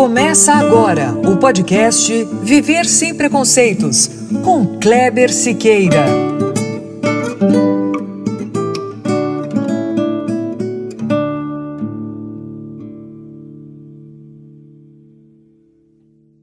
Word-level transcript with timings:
Começa 0.00 0.54
agora 0.54 1.10
o 1.28 1.36
podcast 1.38 2.24
Viver 2.40 2.86
Sem 2.86 3.16
Preconceitos, 3.16 4.08
com 4.44 4.78
Kleber 4.78 5.28
Siqueira. 5.28 6.04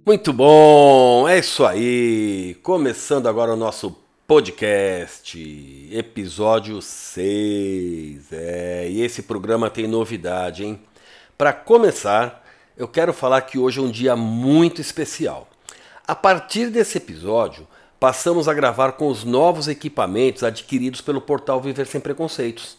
Muito 0.06 0.34
bom, 0.34 1.26
é 1.26 1.40
isso 1.40 1.66
aí. 1.66 2.58
Começando 2.62 3.28
agora 3.28 3.54
o 3.54 3.56
nosso 3.56 3.96
podcast, 4.28 5.90
episódio 5.94 6.82
6. 6.82 8.34
É, 8.34 8.90
e 8.90 9.02
esse 9.02 9.22
programa 9.22 9.70
tem 9.70 9.88
novidade, 9.88 10.66
hein? 10.66 10.78
Para 11.38 11.54
começar, 11.54 12.45
eu 12.78 12.88
quero 12.88 13.14
falar 13.14 13.42
que 13.42 13.58
hoje 13.58 13.80
é 13.80 13.82
um 13.82 13.90
dia 13.90 14.16
muito 14.16 14.82
especial. 14.82 15.48
A 16.06 16.14
partir 16.14 16.70
desse 16.70 16.98
episódio, 16.98 17.66
passamos 18.00 18.48
a 18.48 18.54
gravar 18.54 18.94
com 18.94 19.08
os 19.08 19.24
novos 19.24 19.68
equipamentos 19.68 20.44
adquiridos 20.44 21.00
pelo 21.02 21.22
portal 21.22 21.62
Viver 21.62 21.88
Sem 21.88 22.02
Preconceitos. 22.02 22.78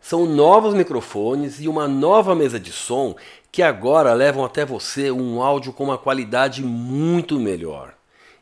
São 0.00 0.26
novos 0.26 0.74
microfones 0.74 1.60
e 1.60 1.68
uma 1.68 1.88
nova 1.88 2.34
mesa 2.34 2.60
de 2.60 2.72
som 2.72 3.16
que 3.50 3.62
agora 3.62 4.12
levam 4.12 4.44
até 4.44 4.64
você 4.64 5.10
um 5.10 5.42
áudio 5.42 5.72
com 5.72 5.84
uma 5.84 5.98
qualidade 5.98 6.62
muito 6.62 7.40
melhor. 7.40 7.94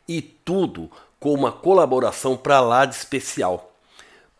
E 0.07 0.21
tudo 0.21 0.89
com 1.19 1.33
uma 1.33 1.51
colaboração 1.51 2.35
para 2.35 2.59
lá 2.59 2.85
de 2.85 2.95
especial. 2.95 3.73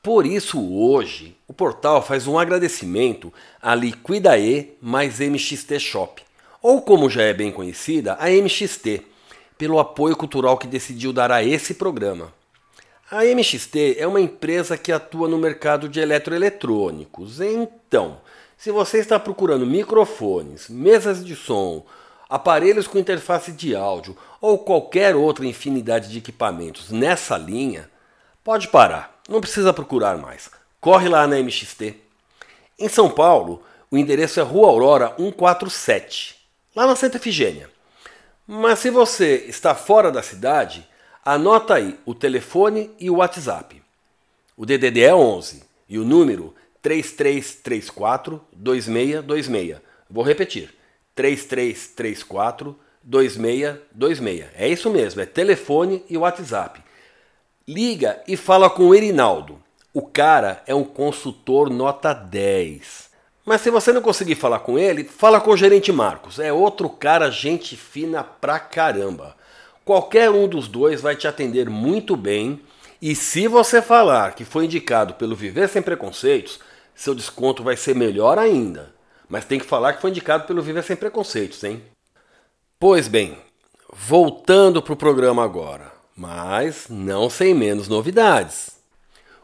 Por 0.04 0.26
isso, 0.26 0.62
hoje, 0.74 1.36
o 1.48 1.54
portal 1.54 2.02
faz 2.02 2.28
um 2.28 2.38
agradecimento 2.38 3.34
à 3.62 3.76
Liquidae 3.76 4.78
mais 4.82 5.20
MXT 5.20 5.80
Shop 5.80 6.29
ou 6.62 6.82
como 6.82 7.10
já 7.10 7.24
é 7.24 7.34
bem 7.34 7.52
conhecida, 7.52 8.18
a 8.20 8.30
MXT, 8.30 9.02
pelo 9.58 9.80
apoio 9.80 10.16
cultural 10.16 10.58
que 10.58 10.68
decidiu 10.68 11.14
dar 11.14 11.32
a 11.32 11.44
esse 11.44 11.74
programa. 11.74 12.34
A 13.12 13.24
MXT 13.26 13.96
é 13.98 14.06
uma 14.06 14.22
empresa 14.22 14.78
que 14.78 14.92
atua 14.92 15.28
no 15.28 15.38
mercado 15.38 15.90
de 15.90 16.00
eletroeletrônicos. 16.00 17.42
Então, 17.42 18.22
se 18.58 18.72
você 18.72 19.00
está 19.00 19.20
procurando 19.20 19.66
microfones, 19.66 20.70
mesas 20.70 21.26
de 21.26 21.36
som, 21.36 21.86
aparelhos 22.30 22.88
com 22.88 23.00
interface 23.00 23.52
de 23.52 23.76
áudio 23.76 24.16
ou 24.40 24.60
qualquer 24.60 25.16
outra 25.16 25.46
infinidade 25.46 26.10
de 26.10 26.20
equipamentos 26.20 26.92
nessa 26.92 27.38
linha, 27.38 27.90
pode 28.44 28.68
parar, 28.68 29.20
não 29.28 29.42
precisa 29.42 29.74
procurar 29.74 30.18
mais. 30.18 30.52
Corre 30.80 31.10
lá 31.10 31.26
na 31.26 31.38
MXT. 31.38 31.96
Em 32.78 32.88
São 32.88 33.10
Paulo, 33.10 33.64
o 33.90 33.98
endereço 33.98 34.40
é 34.40 34.44
Rua 34.44 34.68
Aurora 34.68 35.14
147 35.18 36.39
lá 36.80 36.88
na 36.88 36.96
Santa 36.96 37.18
Efigênia. 37.18 37.70
Mas 38.48 38.80
se 38.80 38.90
você 38.90 39.46
está 39.50 39.76
fora 39.76 40.10
da 40.10 40.24
cidade, 40.24 40.88
anota 41.26 41.74
aí 41.74 42.00
o 42.06 42.16
telefone 42.16 42.90
e 42.98 43.10
o 43.10 43.18
WhatsApp. 43.18 43.84
O 44.56 44.66
DDD 44.66 45.02
é 45.02 45.14
11 45.14 45.62
e 45.90 46.00
o 46.00 46.06
número 46.06 46.56
3334 46.82 48.42
2626. 48.54 49.82
Vou 50.10 50.24
repetir. 50.24 50.74
3334 51.16 52.80
2626. 53.04 54.48
É 54.56 54.70
isso 54.70 54.90
mesmo, 54.90 55.20
é 55.20 55.26
telefone 55.26 56.06
e 56.10 56.18
WhatsApp. 56.18 56.82
Liga 57.68 58.24
e 58.26 58.38
fala 58.38 58.70
com 58.70 58.84
o 58.84 58.96
Erinaldo. 58.96 59.62
O 59.94 60.02
cara 60.02 60.64
é 60.66 60.74
um 60.74 60.86
consultor 60.86 61.70
nota 61.70 62.14
10. 62.14 63.09
Mas 63.46 63.62
se 63.62 63.70
você 63.70 63.92
não 63.92 64.02
conseguir 64.02 64.36
falar 64.36 64.60
com 64.60 64.78
ele, 64.78 65.04
fala 65.04 65.42
com 65.42 65.52
o 65.52 65.58
gerente 65.58 65.92
Marcos. 65.92 66.40
É 66.40 66.52
outro 66.52 66.90
cara, 66.90 67.32
gente 67.32 67.76
fina 67.76 68.24
pra 68.24 68.60
caramba. 68.60 69.36
Qualquer 69.84 70.30
um 70.30 70.48
dos 70.48 70.68
dois 70.68 71.02
vai 71.02 71.16
te 71.16 71.28
atender 71.28 71.70
muito 71.70 72.16
bem. 72.16 72.62
E 73.02 73.16
se 73.16 73.48
você 73.48 73.82
falar 73.82 74.36
que 74.36 74.46
foi 74.46 74.66
indicado 74.66 75.14
pelo 75.16 75.36
Viver 75.36 75.68
Sem 75.70 75.82
Preconceitos, 75.82 76.60
seu 76.94 77.16
desconto 77.16 77.64
vai 77.64 77.76
ser 77.76 77.96
melhor 77.96 78.38
ainda. 78.38 78.94
Mas 79.28 79.46
tem 79.46 79.60
que 79.60 79.66
falar 79.66 79.94
que 79.94 80.02
foi 80.02 80.10
indicado 80.10 80.46
pelo 80.46 80.62
Viver 80.62 80.84
Sem 80.84 80.96
Preconceitos, 80.96 81.64
hein? 81.64 81.82
Pois 82.80 83.08
bem, 83.08 83.38
voltando 83.92 84.82
para 84.82 84.94
o 84.94 84.98
programa 84.98 85.44
agora, 85.44 85.92
mas 86.16 86.86
não 86.90 87.30
sem 87.30 87.54
menos 87.54 87.88
novidades. 87.88 88.78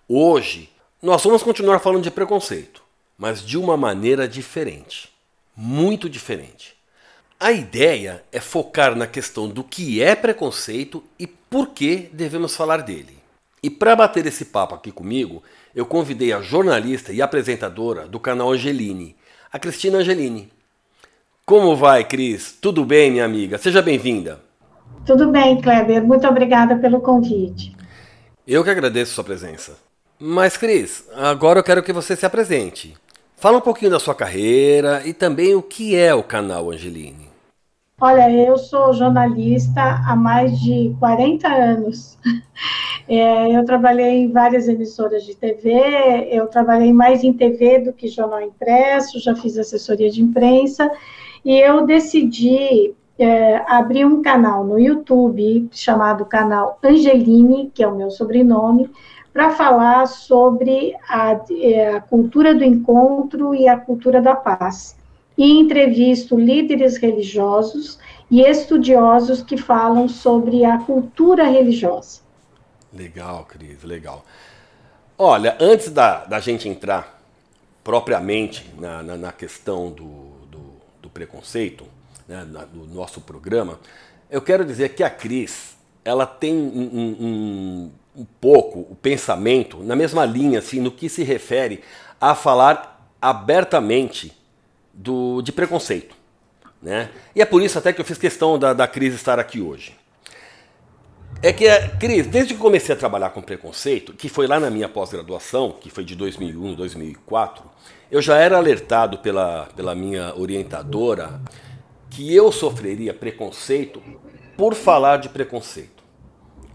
Hoje 0.08 0.70
nós 1.02 1.24
vamos 1.24 1.44
continuar 1.44 1.80
falando 1.80 2.04
de 2.04 2.12
preconceito 2.12 2.85
mas 3.18 3.46
de 3.46 3.58
uma 3.58 3.78
maneira 3.78 4.28
diferente. 4.28 5.10
Muito 5.56 6.10
diferente. 6.10 6.76
A 7.40 7.52
ideia 7.52 8.24
é 8.32 8.40
focar 8.40 8.96
na 8.96 9.08
questão 9.08 9.48
do 9.48 9.64
que 9.64 10.02
é 10.02 10.16
preconceito 10.16 11.04
e 11.20 11.28
por 11.28 11.70
que 11.70 12.10
devemos 12.14 12.56
falar 12.56 12.78
dele. 12.78 13.18
E 13.62 13.70
para 13.70 13.96
bater 13.96 14.26
esse 14.26 14.46
papo 14.46 14.76
aqui 14.76 14.92
comigo, 14.92 15.44
eu 15.74 15.86
convidei 15.86 16.32
a 16.32 16.42
jornalista 16.42 17.12
e 17.12 17.22
apresentadora 17.22 18.08
do 18.08 18.20
canal 18.20 18.52
Angeline, 18.52 19.16
a 19.52 19.60
Cristina 19.60 19.98
Angelini. 19.98 20.50
Como 21.46 21.76
vai, 21.76 22.04
Cris? 22.04 22.58
Tudo 22.60 22.86
bem, 22.86 23.12
minha 23.12 23.26
amiga? 23.26 23.58
Seja 23.58 23.82
bem-vinda. 23.82 24.42
Tudo 25.06 25.32
bem, 25.32 25.62
Kleber. 25.62 26.04
Muito 26.04 26.28
obrigada 26.28 26.76
pelo 26.78 27.00
convite. 27.02 27.76
Eu 28.48 28.64
que 28.64 28.70
agradeço 28.70 29.14
sua 29.14 29.24
presença. 29.24 29.78
Mas, 30.20 30.58
Cris, 30.58 31.06
agora 31.14 31.60
eu 31.60 31.64
quero 31.64 31.84
que 31.84 31.94
você 31.94 32.16
se 32.16 32.26
apresente. 32.26 32.96
Fala 33.38 33.58
um 33.58 33.62
pouquinho 33.62 33.92
da 33.92 34.00
sua 34.00 34.16
carreira 34.16 35.06
e 35.06 35.14
também 35.14 35.56
o 35.56 35.62
que 35.62 35.96
é 35.96 36.14
o 36.14 36.24
canal 36.24 36.72
Angeline. 36.72 37.26
Olha, 38.00 38.30
eu 38.30 38.58
sou 38.58 38.94
jornalista 38.94 39.82
há 39.82 40.16
mais 40.16 40.60
de 40.60 40.96
40 41.00 41.48
anos. 41.48 42.18
É, 43.08 43.56
eu 43.56 43.64
trabalhei 43.64 44.24
em 44.24 44.32
várias 44.32 44.68
emissoras 44.68 45.24
de 45.24 45.36
TV, 45.36 46.28
eu 46.32 46.48
trabalhei 46.48 46.92
mais 46.92 47.24
em 47.24 47.32
TV 47.32 47.78
do 47.78 47.94
que 47.94 48.08
jornal 48.08 48.42
impresso, 48.42 49.20
já 49.20 49.36
fiz 49.36 49.60
assessoria 49.60 50.10
de 50.10 50.24
imprensa, 50.24 50.90
e 51.46 51.56
eu 51.56 51.86
decidi 51.86 52.96
é, 53.20 53.58
abrir 53.68 54.06
um 54.06 54.24
canal 54.24 54.64
no 54.64 54.80
YouTube 54.80 55.70
chamado 55.72 56.26
canal 56.26 56.80
Angeline, 56.84 57.72
que 57.76 57.84
é 57.84 57.88
o 57.88 57.96
meu 57.96 58.10
sobrenome, 58.10 58.90
para 59.36 59.52
falar 59.52 60.08
sobre 60.08 60.96
a, 61.10 61.38
é, 61.60 61.98
a, 61.98 62.00
cultura 62.00 62.56
do 62.56 62.64
encontro 62.64 63.54
e 63.54 63.68
a 63.68 63.78
cultura 63.78 64.22
da 64.22 64.34
paz. 64.34 64.96
E 65.38 65.60
entrevisto 65.60 66.40
líderes 66.40 66.96
religiosos 66.96 68.00
e 68.32 68.40
estudiosos 68.40 69.44
que 69.44 69.58
falam 69.58 70.08
sobre 70.08 70.64
a 70.64 70.78
cultura 70.78 71.44
religiosa. 71.44 72.22
Legal, 72.94 73.44
Cris, 73.44 73.84
legal. 73.84 74.24
Olha, 75.18 75.58
antes 75.60 75.90
da, 75.90 76.24
da 76.24 76.40
gente 76.40 76.70
entrar 76.70 77.22
propriamente 77.84 78.66
na, 78.80 79.04
na, 79.04 79.18
na 79.18 79.32
questão 79.34 79.92
do, 79.92 80.30
do, 80.50 80.62
do 81.02 81.10
preconceito, 81.10 81.84
né, 82.26 82.48
na, 82.50 82.64
do 82.64 82.86
nosso 82.88 83.20
programa, 83.20 83.82
eu 84.32 84.42
quero 84.42 84.64
dizer 84.64 84.96
que 84.96 85.04
a 85.04 85.10
Cris, 85.10 85.76
ela 86.06 86.26
tem 86.26 86.56
um, 86.56 87.18
um 87.20 87.26
um 87.26 87.92
pouco 88.24 88.80
o 88.80 88.96
pensamento 88.96 89.84
na 89.84 89.96
mesma 89.96 90.24
linha, 90.24 90.60
assim, 90.60 90.80
no 90.80 90.92
que 90.92 91.10
se 91.10 91.24
refere 91.24 91.82
a 92.22 92.34
falar 92.34 93.12
abertamente 93.22 94.32
do, 94.94 95.42
de 95.42 95.52
preconceito. 95.52 96.16
Né? 96.82 97.10
E 97.36 97.42
é 97.42 97.46
por 97.46 97.62
isso 97.62 97.78
até 97.78 97.92
que 97.92 98.00
eu 98.00 98.06
fiz 98.06 98.18
questão 98.18 98.58
da, 98.58 98.74
da 98.74 98.88
Cris 98.88 99.14
estar 99.14 99.40
aqui 99.40 99.60
hoje. 99.60 99.96
É 101.42 101.52
que, 101.52 101.66
Cris, 102.00 102.28
desde 102.28 102.54
que 102.54 102.60
comecei 102.60 102.96
a 102.96 102.98
trabalhar 102.98 103.32
com 103.32 103.42
preconceito, 103.42 104.14
que 104.14 104.30
foi 104.30 104.48
lá 104.48 104.60
na 104.60 104.70
minha 104.70 104.88
pós-graduação, 104.88 105.72
que 105.72 105.90
foi 105.90 106.04
de 106.06 106.16
2001, 106.16 106.76
2004, 106.76 107.64
eu 108.10 108.22
já 108.22 108.38
era 108.38 108.58
alertado 108.58 109.18
pela, 109.18 109.68
pela 109.76 109.94
minha 109.94 110.34
orientadora 110.36 111.42
que 112.10 112.34
eu 112.34 112.52
sofreria 112.52 113.14
preconceito 113.14 114.02
por 114.56 114.74
falar 114.74 115.18
de 115.18 115.28
preconceito. 115.28 115.95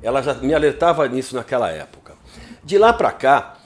Ela 0.03 0.23
já 0.23 0.35
me 0.35 0.55
alertava 0.55 1.07
nisso 1.09 1.35
naquela 1.35 1.71
época. 1.71 2.15
De 2.65 2.79
lá 2.79 2.93
para 2.93 3.13
cá, 3.13 3.59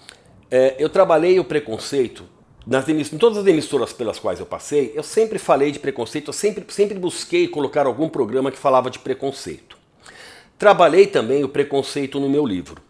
é, 0.50 0.76
eu 0.78 0.88
trabalhei 0.88 1.38
o 1.38 1.44
preconceito 1.44 2.24
nas 2.66 2.88
em 2.88 3.18
todas 3.18 3.38
as 3.38 3.46
emissoras 3.46 3.92
pelas 3.92 4.18
quais 4.18 4.40
eu 4.40 4.46
passei, 4.46 4.92
eu 4.94 5.02
sempre 5.02 5.38
falei 5.38 5.70
de 5.70 5.78
preconceito, 5.78 6.28
eu 6.28 6.32
sempre, 6.32 6.64
sempre 6.68 6.98
busquei 6.98 7.46
colocar 7.46 7.86
algum 7.86 8.08
programa 8.08 8.50
que 8.50 8.58
falava 8.58 8.90
de 8.90 8.98
preconceito. 8.98 9.76
Trabalhei 10.58 11.06
também 11.06 11.44
o 11.44 11.48
preconceito 11.48 12.18
no 12.18 12.28
meu 12.28 12.46
livro. 12.46 12.80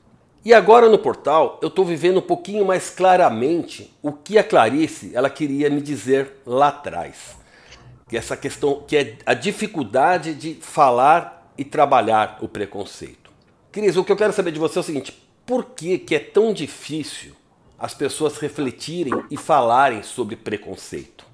E 0.45 0.53
agora 0.53 0.89
no 0.89 0.99
portal 0.99 1.59
eu 1.63 1.69
estou 1.69 1.85
vivendo 1.85 2.19
um 2.19 2.23
pouquinho 2.23 2.65
mais 2.65 2.91
claramente 2.91 3.93
o 4.03 4.13
que 4.13 4.39
a 4.39 4.45
Clarice 4.45 5.11
ela 5.15 5.31
queria 5.31 5.69
me 5.71 5.81
dizer 5.81 6.35
lá 6.47 6.69
atrás. 6.69 7.37
Que 8.09 8.17
essa 8.17 8.37
questão, 8.37 8.85
que 8.87 8.97
é 8.97 9.17
a 9.25 9.35
dificuldade 9.35 10.35
de 10.35 10.55
falar 10.61 11.51
e 11.57 11.65
trabalhar 11.65 12.39
o 12.43 12.49
preconceito. 12.49 13.24
Cris, 13.75 13.97
o 13.97 14.05
que 14.05 14.13
eu 14.13 14.17
quero 14.17 14.33
saber 14.33 14.53
de 14.53 14.61
você 14.61 14.79
é 14.79 14.83
o 14.83 14.85
seguinte: 14.85 15.29
por 15.45 15.65
que, 15.65 15.99
que 15.99 16.15
é 16.15 16.21
tão 16.21 16.53
difícil 16.53 17.33
as 17.77 17.93
pessoas 17.93 18.39
refletirem 18.39 19.25
e 19.29 19.37
falarem 19.37 20.01
sobre 20.05 20.37
preconceito? 20.37 21.27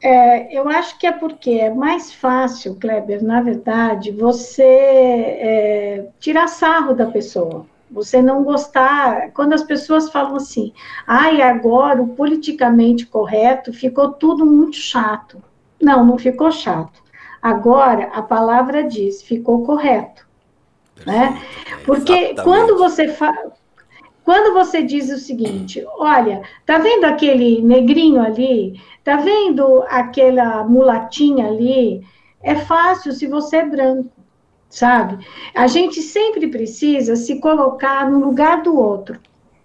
É, 0.00 0.56
eu 0.56 0.68
acho 0.68 0.96
que 0.96 1.08
é 1.08 1.10
porque 1.10 1.50
é 1.50 1.74
mais 1.74 2.12
fácil, 2.14 2.76
Kleber, 2.76 3.20
na 3.20 3.42
verdade, 3.42 4.12
você 4.12 4.62
é, 4.62 6.08
tirar 6.20 6.46
sarro 6.46 6.94
da 6.94 7.06
pessoa. 7.06 7.66
Você 7.90 8.22
não 8.22 8.44
gostar. 8.44 9.32
Quando 9.32 9.54
as 9.54 9.64
pessoas 9.64 10.08
falam 10.12 10.36
assim, 10.36 10.72
ai, 11.04 11.42
agora 11.42 12.00
o 12.00 12.14
politicamente 12.14 13.06
correto 13.06 13.72
ficou 13.72 14.12
tudo 14.12 14.46
muito 14.46 14.76
chato. 14.76 15.42
Não, 15.82 16.06
não 16.06 16.16
ficou 16.16 16.52
chato. 16.52 17.02
Agora 17.42 18.04
a 18.14 18.22
palavra 18.22 18.84
diz, 18.84 19.20
ficou 19.20 19.64
correto. 19.64 20.29
Né? 21.06 21.40
Porque 21.84 22.12
Exatamente. 22.12 22.42
quando 22.42 22.78
você 22.78 23.08
fala 23.08 23.52
quando 24.30 24.54
você 24.54 24.80
diz 24.82 25.10
o 25.10 25.18
seguinte, 25.18 25.84
olha, 25.96 26.42
tá 26.64 26.78
vendo 26.78 27.04
aquele 27.04 27.60
negrinho 27.62 28.22
ali? 28.22 28.80
Tá 29.02 29.16
vendo 29.16 29.82
aquela 29.88 30.62
mulatinha 30.62 31.48
ali? 31.48 32.00
É 32.40 32.54
fácil 32.54 33.12
se 33.12 33.26
você 33.26 33.56
é 33.56 33.66
branco, 33.66 34.12
sabe? 34.68 35.26
A 35.52 35.66
gente 35.66 36.00
sempre 36.00 36.46
precisa 36.46 37.16
se 37.16 37.40
colocar 37.40 38.08
no 38.08 38.20
lugar 38.20 38.62
do 38.62 38.78
outro. 38.78 39.18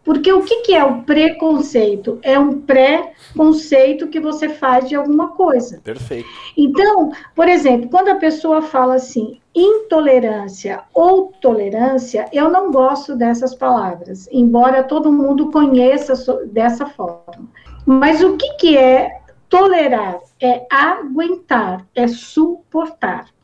Porque 0.06 0.32
o 0.32 0.44
que, 0.44 0.62
que 0.62 0.74
é 0.74 0.84
o 0.84 1.02
preconceito? 1.02 2.20
É 2.22 2.38
um 2.38 2.62
pré-conceito 2.62 4.08
que 4.08 4.20
você 4.20 4.48
faz 4.48 4.88
de 4.88 4.96
alguma 4.96 5.30
coisa. 5.30 5.82
Perfeito. 5.84 6.30
Então, 6.56 7.12
por 7.36 7.50
exemplo, 7.50 7.90
quando 7.90 8.10
a 8.10 8.16
pessoa 8.16 8.62
fala 8.62 8.96
assim, 8.96 9.42
intolerância 9.54 10.84
ou 10.94 11.34
tolerância, 11.42 12.30
eu 12.32 12.50
não 12.50 12.72
gosto 12.72 13.16
dessas 13.16 13.56
palavras, 13.56 14.30
embora 14.32 14.84
todo 14.84 15.12
mundo 15.12 15.52
conheça 15.52 16.14
dessa 16.46 16.86
forma. 16.86 17.50
Mas 17.84 18.22
o 18.22 18.38
que, 18.38 18.54
que 18.58 18.78
é 18.78 19.22
tolerar? 19.50 20.20
É 20.40 20.68
aguentar, 20.70 21.86
é 21.96 22.08
suportar. 22.08 23.35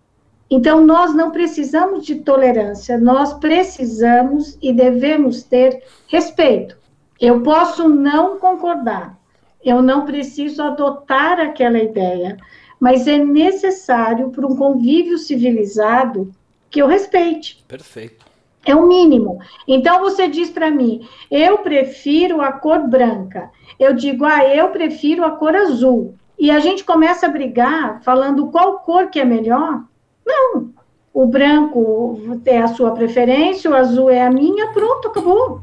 Então, 0.51 0.85
nós 0.85 1.15
não 1.15 1.31
precisamos 1.31 2.05
de 2.05 2.15
tolerância, 2.15 2.97
nós 2.97 3.33
precisamos 3.35 4.57
e 4.61 4.73
devemos 4.73 5.43
ter 5.43 5.81
respeito. 6.07 6.77
Eu 7.17 7.41
posso 7.41 7.87
não 7.87 8.37
concordar, 8.37 9.17
eu 9.63 9.81
não 9.81 10.05
preciso 10.05 10.61
adotar 10.61 11.39
aquela 11.39 11.77
ideia, 11.77 12.35
mas 12.77 13.07
é 13.07 13.17
necessário 13.17 14.29
para 14.31 14.45
um 14.45 14.57
convívio 14.57 15.17
civilizado 15.17 16.33
que 16.69 16.81
eu 16.81 16.87
respeite. 16.87 17.63
Perfeito. 17.65 18.25
É 18.65 18.75
o 18.75 18.87
mínimo. 18.87 19.39
Então 19.65 20.01
você 20.01 20.27
diz 20.27 20.49
para 20.49 20.69
mim, 20.69 21.07
eu 21.29 21.59
prefiro 21.59 22.41
a 22.41 22.51
cor 22.51 22.87
branca. 22.87 23.49
Eu 23.79 23.93
digo, 23.93 24.25
ah, 24.25 24.43
eu 24.45 24.69
prefiro 24.69 25.23
a 25.23 25.31
cor 25.31 25.55
azul. 25.55 26.15
E 26.37 26.51
a 26.51 26.59
gente 26.59 26.83
começa 26.83 27.27
a 27.27 27.29
brigar 27.29 28.01
falando 28.03 28.47
qual 28.47 28.79
cor 28.79 29.09
que 29.09 29.19
é 29.19 29.25
melhor. 29.25 29.83
Não. 30.31 30.71
O 31.13 31.25
branco 31.25 32.19
é 32.45 32.59
a 32.59 32.69
sua 32.69 32.91
preferência, 32.91 33.69
o 33.69 33.75
azul 33.75 34.09
é 34.09 34.21
a 34.21 34.31
minha, 34.31 34.71
pronto, 34.71 35.09
acabou. 35.09 35.61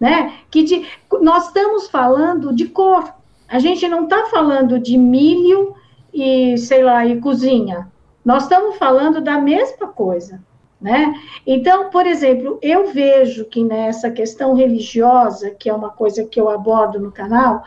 Né? 0.00 0.32
Que 0.50 0.62
de, 0.62 0.86
nós 1.20 1.48
estamos 1.48 1.88
falando 1.88 2.54
de 2.54 2.66
cor. 2.66 3.12
A 3.48 3.58
gente 3.58 3.86
não 3.88 4.04
está 4.04 4.26
falando 4.26 4.78
de 4.78 4.96
milho 4.96 5.74
e, 6.12 6.56
sei 6.56 6.82
lá, 6.82 7.04
e 7.04 7.20
cozinha. 7.20 7.90
Nós 8.24 8.44
estamos 8.44 8.76
falando 8.76 9.20
da 9.20 9.38
mesma 9.38 9.88
coisa. 9.88 10.40
Né? 10.80 11.14
Então, 11.46 11.90
por 11.90 12.06
exemplo, 12.06 12.58
eu 12.62 12.88
vejo 12.88 13.44
que 13.46 13.62
nessa 13.62 14.10
questão 14.10 14.54
religiosa, 14.54 15.50
que 15.50 15.68
é 15.68 15.74
uma 15.74 15.90
coisa 15.90 16.24
que 16.24 16.40
eu 16.40 16.48
abordo 16.48 16.98
no 16.98 17.12
canal, 17.12 17.62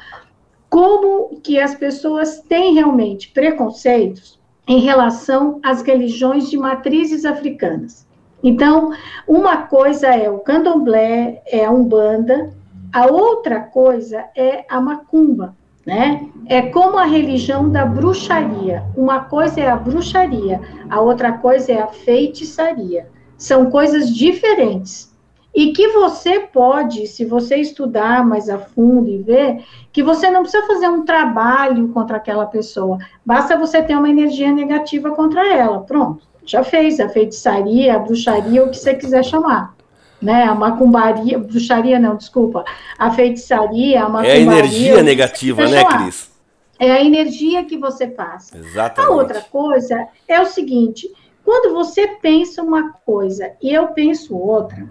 como 0.70 1.40
que 1.42 1.60
as 1.60 1.74
pessoas 1.76 2.42
têm 2.42 2.74
realmente 2.76 3.30
preconceitos 3.30 4.39
em 4.70 4.80
relação 4.82 5.60
às 5.64 5.82
religiões 5.82 6.48
de 6.48 6.56
matrizes 6.56 7.26
africanas. 7.26 8.08
Então, 8.44 8.94
uma 9.28 9.64
coisa 9.64 10.08
é 10.08 10.30
o 10.30 10.38
candomblé, 10.38 11.42
é 11.48 11.66
a 11.66 11.72
umbanda, 11.72 12.54
a 12.94 13.08
outra 13.08 13.62
coisa 13.62 14.26
é 14.38 14.64
a 14.70 14.80
macumba, 14.80 15.56
né? 15.84 16.30
É 16.46 16.62
como 16.62 17.00
a 17.00 17.06
religião 17.06 17.68
da 17.68 17.84
bruxaria. 17.84 18.84
Uma 18.96 19.22
coisa 19.22 19.60
é 19.60 19.68
a 19.68 19.76
bruxaria, 19.76 20.62
a 20.88 21.02
outra 21.02 21.34
coisa 21.34 21.72
é 21.72 21.82
a 21.82 21.88
feitiçaria. 21.88 23.08
São 23.38 23.72
coisas 23.72 24.16
diferentes 24.16 25.09
e 25.54 25.74
que 25.74 25.88
você 25.90 26.40
pode, 26.40 27.08
se 27.08 27.26
você 27.26 27.58
estudar 27.58 28.26
mais 28.26 28.50
a 28.50 28.60
fundo 28.60 29.10
e 29.10 29.18
ver, 29.18 29.64
que 29.92 30.04
você 30.04 30.30
não 30.30 30.42
precisa 30.42 30.66
fazer 30.68 30.88
um 30.88 31.04
trabalho 31.04 31.90
contra 31.90 32.18
aquela 32.18 32.46
pessoa, 32.46 32.98
basta 33.26 33.58
você 33.58 33.82
ter 33.82 33.96
uma 33.96 34.10
energia 34.10 34.52
negativa 34.52 35.12
contra 35.12 35.46
ela, 35.54 35.82
pronto, 35.82 36.24
já 36.46 36.64
fez 36.64 37.00
a 37.00 37.10
feitiçaria, 37.10 37.96
a 37.96 38.00
bruxaria, 38.00 38.64
o 38.64 38.70
que 38.70 38.78
você 38.78 38.94
quiser 38.94 39.24
chamar. 39.24 39.78
Né, 40.22 40.44
a 40.44 40.54
macumbaria, 40.54 41.40
bruxaria 41.40 41.98
não, 41.98 42.18
desculpa, 42.18 42.66
a 42.98 43.10
feitiçaria, 43.10 44.04
a 44.04 44.10
macumbaria. 44.10 44.34
É 44.34 44.36
a 44.36 44.42
energia 44.42 45.02
negativa, 45.02 45.66
né, 45.66 45.86
Cris? 45.86 46.30
É 46.78 46.92
a 46.92 47.02
energia 47.02 47.64
que 47.64 47.78
você 47.78 48.06
passa. 48.06 48.58
Exatamente. 48.58 49.10
A 49.10 49.16
outra 49.16 49.40
coisa 49.40 50.10
é 50.28 50.42
o 50.42 50.46
seguinte: 50.46 51.10
quando 51.46 51.74
você 51.74 52.06
pensa 52.22 52.62
uma 52.62 52.92
coisa 53.06 53.54
e 53.62 53.74
eu 53.74 53.88
penso 53.88 54.36
outra, 54.36 54.90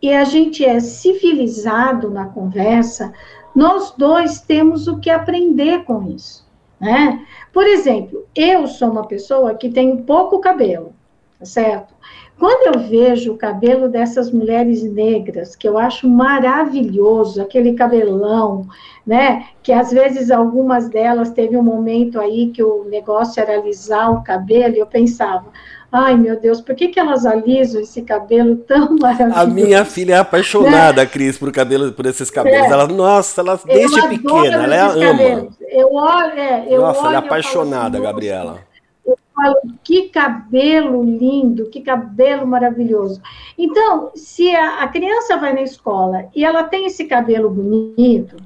e 0.00 0.12
a 0.12 0.24
gente 0.24 0.64
é 0.64 0.80
civilizado 0.80 2.10
na 2.10 2.26
conversa, 2.26 3.12
nós 3.54 3.92
dois 3.96 4.40
temos 4.40 4.86
o 4.86 4.98
que 4.98 5.10
aprender 5.10 5.84
com 5.84 6.02
isso, 6.10 6.46
né? 6.80 7.24
Por 7.52 7.66
exemplo, 7.66 8.24
eu 8.34 8.66
sou 8.66 8.90
uma 8.90 9.06
pessoa 9.06 9.54
que 9.54 9.68
tem 9.68 9.96
pouco 9.96 10.38
cabelo, 10.38 10.92
tá 11.38 11.44
certo? 11.44 11.94
Quando 12.38 12.72
eu 12.72 12.80
vejo 12.82 13.32
o 13.32 13.36
cabelo 13.36 13.88
dessas 13.88 14.30
mulheres 14.30 14.84
negras, 14.84 15.56
que 15.56 15.68
eu 15.68 15.76
acho 15.76 16.08
maravilhoso, 16.08 17.42
aquele 17.42 17.72
cabelão, 17.72 18.64
né? 19.04 19.46
Que 19.60 19.72
às 19.72 19.90
vezes 19.90 20.30
algumas 20.30 20.88
delas 20.88 21.32
teve 21.32 21.56
um 21.56 21.64
momento 21.64 22.20
aí 22.20 22.50
que 22.50 22.62
o 22.62 22.84
negócio 22.84 23.42
era 23.42 23.58
alisar 23.58 24.12
o 24.12 24.22
cabelo, 24.22 24.76
e 24.76 24.78
eu 24.78 24.86
pensava, 24.86 25.46
Ai, 25.90 26.16
meu 26.16 26.38
Deus, 26.38 26.60
por 26.60 26.74
que, 26.74 26.88
que 26.88 27.00
elas 27.00 27.24
alisam 27.24 27.80
esse 27.80 28.02
cabelo 28.02 28.56
tão 28.56 28.96
maravilhoso? 29.00 29.40
A 29.40 29.46
minha 29.46 29.84
filha 29.84 30.14
é 30.14 30.18
apaixonada, 30.18 31.02
né? 31.02 31.06
Cris, 31.06 31.38
por 31.38 31.50
cabelo, 31.50 31.92
por 31.92 32.04
esses 32.04 32.30
cabelos. 32.30 32.66
É. 32.66 32.72
Ela, 32.72 32.86
nossa, 32.86 33.40
ela 33.40 33.58
desde 33.64 34.08
pequena, 34.08 34.64
ela 34.64 34.74
é 34.74 34.80
ama. 34.80 35.06
Cabelos. 35.06 35.54
Eu 35.60 35.94
olho, 35.94 36.38
é, 36.38 36.66
eu 36.68 36.80
nossa, 36.82 37.00
olho, 37.00 37.08
ela 37.08 37.14
é 37.14 37.18
apaixonada, 37.18 37.98
falo, 37.98 38.04
Gabriela. 38.04 38.58
Eu 39.06 39.18
falo, 39.34 39.56
que 39.82 40.10
cabelo 40.10 41.02
lindo, 41.02 41.70
que 41.70 41.80
cabelo 41.80 42.46
maravilhoso. 42.46 43.22
Então, 43.56 44.10
se 44.14 44.54
a, 44.54 44.82
a 44.82 44.88
criança 44.88 45.38
vai 45.38 45.54
na 45.54 45.62
escola 45.62 46.26
e 46.36 46.44
ela 46.44 46.64
tem 46.64 46.84
esse 46.84 47.06
cabelo 47.06 47.48
bonito, 47.48 48.36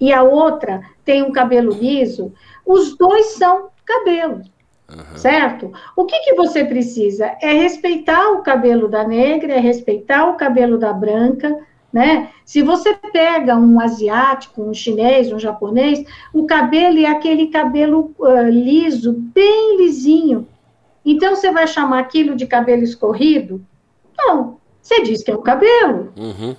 e 0.00 0.12
a 0.12 0.22
outra 0.22 0.80
tem 1.04 1.22
um 1.22 1.30
cabelo 1.30 1.72
liso, 1.72 2.32
os 2.66 2.96
dois 2.96 3.34
são 3.34 3.68
cabelos. 3.84 4.50
Uhum. 4.90 5.16
Certo? 5.16 5.72
O 5.96 6.04
que, 6.04 6.18
que 6.20 6.34
você 6.34 6.64
precisa? 6.64 7.36
É 7.40 7.52
respeitar 7.52 8.30
o 8.32 8.42
cabelo 8.42 8.88
da 8.88 9.06
negra, 9.06 9.54
é 9.54 9.60
respeitar 9.60 10.28
o 10.28 10.36
cabelo 10.36 10.78
da 10.78 10.92
branca, 10.92 11.56
né? 11.92 12.30
Se 12.44 12.62
você 12.62 12.94
pega 13.12 13.56
um 13.56 13.80
asiático, 13.80 14.62
um 14.62 14.74
chinês, 14.74 15.32
um 15.32 15.38
japonês, 15.38 16.04
o 16.32 16.46
cabelo 16.46 16.98
é 16.98 17.06
aquele 17.06 17.48
cabelo 17.48 18.14
uh, 18.18 18.48
liso, 18.48 19.12
bem 19.12 19.76
lisinho. 19.76 20.46
Então, 21.04 21.34
você 21.34 21.50
vai 21.50 21.66
chamar 21.66 22.00
aquilo 22.00 22.36
de 22.36 22.46
cabelo 22.46 22.82
escorrido? 22.82 23.64
Não, 24.16 24.58
você 24.80 25.02
diz 25.02 25.22
que 25.22 25.30
é 25.30 25.34
o 25.34 25.42
cabelo. 25.42 26.12
Uhum. 26.16 26.54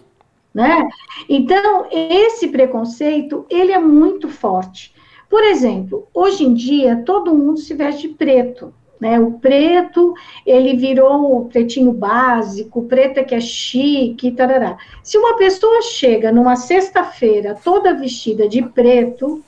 Né? 0.54 0.90
Então, 1.30 1.88
esse 1.92 2.50
preconceito, 2.50 3.46
ele 3.50 3.72
é 3.72 3.80
muito 3.80 4.28
forte. 4.28 4.94
Por 5.32 5.46
exemplo, 5.46 6.10
hoje 6.14 6.44
em 6.44 6.54
dia 6.54 7.04
todo 7.06 7.34
mundo 7.34 7.58
se 7.58 7.74
veste 7.74 8.10
de 8.10 8.14
preto. 8.16 8.74
Né? 9.00 9.18
O 9.18 9.32
preto, 9.32 10.14
ele 10.46 10.76
virou 10.76 11.38
o 11.38 11.46
pretinho 11.46 11.94
básico, 11.94 12.82
o 12.82 12.86
preto 12.86 13.20
é 13.20 13.24
que 13.24 13.34
é 13.34 13.40
chique, 13.40 14.34
tarará. 14.34 14.78
Se 15.02 15.18
uma 15.18 15.38
pessoa 15.38 15.82
chega 15.84 16.34
numa 16.34 16.58
sexta-feira 16.58 17.58
toda 17.64 17.96
vestida 17.96 18.46
de 18.46 18.62
preto, 18.62 19.42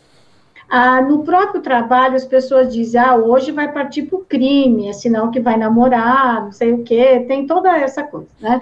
ah, 0.69 1.01
no 1.01 1.21
próprio 1.21 1.61
trabalho 1.61 2.15
as 2.15 2.25
pessoas 2.25 2.73
dizem, 2.73 3.01
ah, 3.01 3.17
hoje 3.17 3.51
vai 3.51 3.69
partir 3.69 4.03
para 4.03 4.17
o 4.17 4.25
crime, 4.25 4.87
é 4.87 4.93
sinal 4.93 5.31
que 5.31 5.41
vai 5.41 5.57
namorar, 5.57 6.45
não 6.45 6.51
sei 6.53 6.71
o 6.71 6.81
quê, 6.83 7.25
tem 7.27 7.45
toda 7.45 7.77
essa 7.77 8.03
coisa, 8.03 8.29
né? 8.39 8.61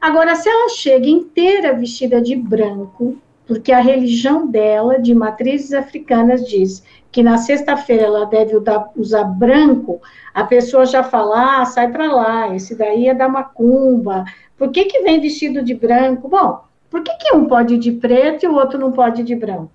Agora, 0.00 0.34
se 0.34 0.48
ela 0.48 0.70
chega 0.70 1.06
inteira 1.06 1.74
vestida 1.74 2.20
de 2.22 2.34
branco, 2.34 3.18
porque 3.46 3.72
a 3.72 3.80
religião 3.80 4.46
dela, 4.46 4.98
de 4.98 5.14
matrizes 5.14 5.72
africanas, 5.72 6.48
diz 6.48 6.82
que 7.12 7.22
na 7.22 7.38
sexta-feira 7.38 8.04
ela 8.04 8.26
deve 8.26 8.56
usar 8.96 9.24
branco, 9.24 10.00
a 10.32 10.44
pessoa 10.44 10.84
já 10.84 11.02
fala, 11.02 11.60
ah, 11.60 11.64
sai 11.64 11.90
para 11.90 12.10
lá, 12.10 12.54
esse 12.54 12.74
daí 12.74 13.08
é 13.08 13.14
da 13.14 13.28
macumba, 13.28 14.24
por 14.56 14.70
que, 14.70 14.84
que 14.86 15.02
vem 15.02 15.20
vestido 15.20 15.62
de 15.62 15.74
branco? 15.74 16.28
Bom, 16.28 16.60
por 16.90 17.02
que, 17.02 17.12
que 17.16 17.34
um 17.34 17.46
pode 17.46 17.74
ir 17.74 17.78
de 17.78 17.92
preto 17.92 18.44
e 18.44 18.48
o 18.48 18.54
outro 18.54 18.78
não 18.78 18.92
pode 18.92 19.20
ir 19.20 19.24
de 19.24 19.34
branco? 19.34 19.70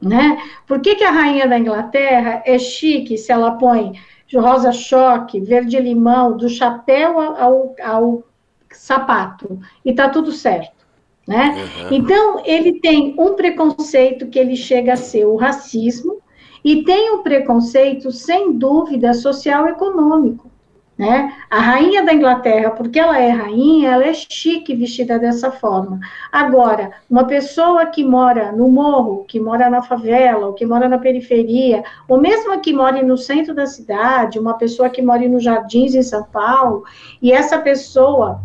Né? 0.00 0.36
Por 0.66 0.80
que, 0.80 0.96
que 0.96 1.04
a 1.04 1.12
rainha 1.12 1.46
da 1.46 1.58
Inglaterra 1.58 2.42
é 2.44 2.58
chique 2.58 3.16
se 3.16 3.30
ela 3.30 3.52
põe 3.52 3.92
rosa 4.38 4.72
choque, 4.72 5.40
verde 5.40 5.78
limão, 5.78 6.36
do 6.36 6.48
chapéu 6.48 7.20
ao, 7.20 7.74
ao 7.82 8.24
sapato, 8.70 9.60
e 9.84 9.92
tá 9.92 10.08
tudo 10.08 10.32
certo. 10.32 10.81
Né? 11.26 11.54
Uhum. 11.56 11.88
Então, 11.92 12.42
ele 12.44 12.80
tem 12.80 13.14
um 13.18 13.34
preconceito 13.34 14.26
que 14.26 14.38
ele 14.38 14.56
chega 14.56 14.94
a 14.94 14.96
ser 14.96 15.24
o 15.24 15.36
racismo, 15.36 16.20
e 16.64 16.84
tem 16.84 17.12
um 17.12 17.22
preconceito, 17.22 18.12
sem 18.12 18.52
dúvida, 18.52 19.12
social 19.14 19.66
econômico. 19.66 20.50
Né? 20.96 21.32
A 21.50 21.58
rainha 21.58 22.04
da 22.04 22.12
Inglaterra, 22.12 22.70
porque 22.70 23.00
ela 23.00 23.18
é 23.18 23.30
rainha, 23.30 23.90
ela 23.90 24.04
é 24.04 24.12
chique 24.12 24.74
vestida 24.74 25.18
dessa 25.18 25.50
forma. 25.50 25.98
Agora, 26.30 26.92
uma 27.10 27.24
pessoa 27.24 27.86
que 27.86 28.04
mora 28.04 28.52
no 28.52 28.68
morro, 28.68 29.24
que 29.26 29.40
mora 29.40 29.68
na 29.68 29.82
favela, 29.82 30.46
ou 30.46 30.52
que 30.52 30.66
mora 30.66 30.88
na 30.88 30.98
periferia, 30.98 31.82
ou 32.06 32.20
mesmo 32.20 32.60
que 32.60 32.72
mora 32.72 33.02
no 33.02 33.16
centro 33.16 33.54
da 33.54 33.66
cidade, 33.66 34.38
uma 34.38 34.54
pessoa 34.54 34.90
que 34.90 35.02
mora 35.02 35.26
nos 35.26 35.42
jardins 35.42 35.94
em 35.94 36.02
São 36.02 36.22
Paulo, 36.24 36.84
e 37.20 37.32
essa 37.32 37.58
pessoa 37.58 38.40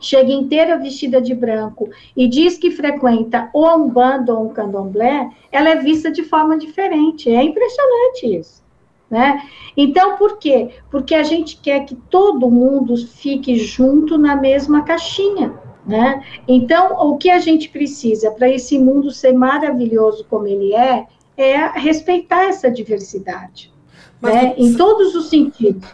chega 0.00 0.32
inteira 0.32 0.78
vestida 0.78 1.20
de 1.20 1.34
branco 1.34 1.90
e 2.16 2.26
diz 2.26 2.56
que 2.56 2.70
frequenta 2.70 3.50
ou 3.52 3.76
um 3.76 3.88
bando 3.88 4.32
ou 4.32 4.46
um 4.46 4.48
candomblé, 4.48 5.28
ela 5.52 5.68
é 5.68 5.76
vista 5.76 6.10
de 6.10 6.24
forma 6.24 6.58
diferente. 6.58 7.30
É 7.30 7.42
impressionante 7.42 8.26
isso. 8.26 8.60
Né? 9.10 9.42
Então, 9.76 10.16
por 10.16 10.38
quê? 10.38 10.70
Porque 10.90 11.14
a 11.14 11.22
gente 11.22 11.56
quer 11.56 11.84
que 11.84 11.94
todo 11.94 12.50
mundo 12.50 12.96
fique 12.96 13.56
junto 13.56 14.16
na 14.16 14.36
mesma 14.36 14.82
caixinha. 14.82 15.52
Né? 15.84 16.24
Então, 16.46 16.92
o 16.92 17.16
que 17.16 17.28
a 17.28 17.38
gente 17.38 17.68
precisa 17.68 18.30
para 18.30 18.48
esse 18.48 18.78
mundo 18.78 19.10
ser 19.10 19.32
maravilhoso 19.32 20.24
como 20.30 20.46
ele 20.46 20.72
é, 20.74 21.06
é 21.36 21.56
respeitar 21.78 22.44
essa 22.44 22.70
diversidade. 22.70 23.72
Né? 24.22 24.54
Em 24.56 24.74
todos 24.74 25.14
os 25.14 25.28
sentidos. 25.28 25.88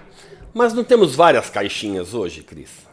Mas 0.52 0.74
não 0.74 0.84
temos 0.84 1.14
várias 1.14 1.48
caixinhas 1.48 2.12
hoje, 2.12 2.42
Cris? 2.42 2.85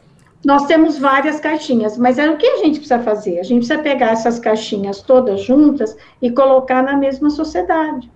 Nós 0.46 0.66
temos 0.66 0.98
várias 0.98 1.40
caixinhas, 1.40 1.98
mas 1.98 2.20
é 2.20 2.30
o 2.30 2.38
que 2.38 2.46
a 2.46 2.58
gente 2.58 2.80
precisa 2.80 3.00
fazer? 3.00 3.40
A 3.40 3.44
gente 3.44 3.66
precisa 3.66 3.80
pegar 3.80 4.12
essas 4.12 4.40
caixinhas 4.40 5.02
todas 5.02 5.42
juntas 5.42 5.96
e 6.22 6.30
colocar 6.30 6.84
na 6.84 6.98
mesma 6.98 7.30
sociedade. 7.30 8.12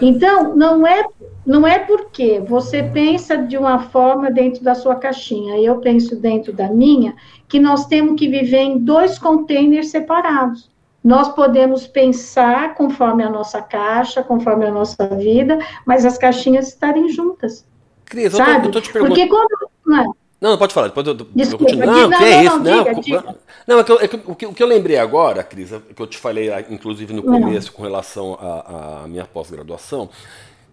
Então, 0.00 0.54
não 0.54 0.86
é, 0.86 1.04
não 1.44 1.66
é 1.66 1.80
porque 1.80 2.40
você 2.40 2.82
pensa 2.82 3.36
de 3.36 3.58
uma 3.58 3.80
forma 3.80 4.30
dentro 4.30 4.62
da 4.62 4.74
sua 4.74 4.94
caixinha 4.94 5.58
e 5.58 5.64
eu 5.66 5.80
penso 5.80 6.16
dentro 6.16 6.52
da 6.52 6.68
minha, 6.68 7.14
que 7.48 7.58
nós 7.58 7.86
temos 7.86 8.18
que 8.18 8.28
viver 8.28 8.58
em 8.58 8.78
dois 8.78 9.18
containers 9.18 9.90
separados. 9.90 10.70
Nós 11.02 11.28
podemos 11.28 11.86
pensar 11.86 12.74
conforme 12.74 13.22
a 13.22 13.30
nossa 13.30 13.60
caixa, 13.60 14.22
conforme 14.22 14.66
a 14.66 14.70
nossa 14.70 15.06
vida, 15.16 15.58
mas 15.84 16.04
as 16.04 16.16
caixinhas 16.16 16.68
estarem 16.68 17.08
juntas. 17.08 17.66
Cris, 18.04 18.32
sabe? 18.32 18.52
eu 18.52 18.60
tô, 18.62 18.68
eu 18.68 18.72
tô 18.72 18.80
te 18.80 18.92
perguntando. 18.92 19.16
Porque 19.16 19.28
quando. 19.28 19.70
Não, 19.86 20.02
é? 20.02 20.27
Não, 20.40 20.50
não 20.50 20.58
pode 20.58 20.72
falar, 20.72 20.88
depois 20.88 21.06
eu, 21.06 21.14
Desculpa, 21.14 21.64
eu 21.64 21.70
continuo. 21.70 21.86
Não, 21.86 22.08
não, 22.08 22.18
que 22.18 22.24
é 22.24 22.44
isso? 22.44 22.58
Não, 22.60 22.84
diga, 22.84 23.00
diga. 23.00 23.36
não 23.66 23.78
é 23.80 23.84
que 23.84 23.92
eu, 23.92 24.00
é 24.00 24.08
que, 24.08 24.16
o, 24.16 24.34
que, 24.34 24.46
o 24.46 24.54
que 24.54 24.62
eu 24.62 24.66
lembrei 24.66 24.96
agora, 24.96 25.42
Cris, 25.42 25.72
é 25.72 25.80
que 25.80 26.00
eu 26.00 26.06
te 26.06 26.16
falei, 26.16 26.48
inclusive, 26.70 27.12
no 27.12 27.22
começo, 27.22 27.72
com 27.72 27.82
relação 27.82 28.38
à 28.40 29.06
minha 29.08 29.24
pós-graduação, 29.24 30.08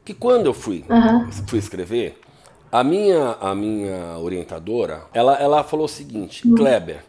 que 0.04 0.14
quando 0.14 0.46
eu 0.46 0.54
fui, 0.54 0.86
uhum. 0.88 1.32
fui 1.48 1.58
escrever, 1.58 2.20
a 2.72 2.84
minha, 2.84 3.38
a 3.42 3.56
minha 3.56 4.18
orientadora, 4.20 5.06
ela, 5.14 5.36
ela 5.36 5.64
falou 5.64 5.86
o 5.86 5.90
seguinte, 5.90 6.48
uhum. 6.48 6.56
Kleber, 6.56 7.04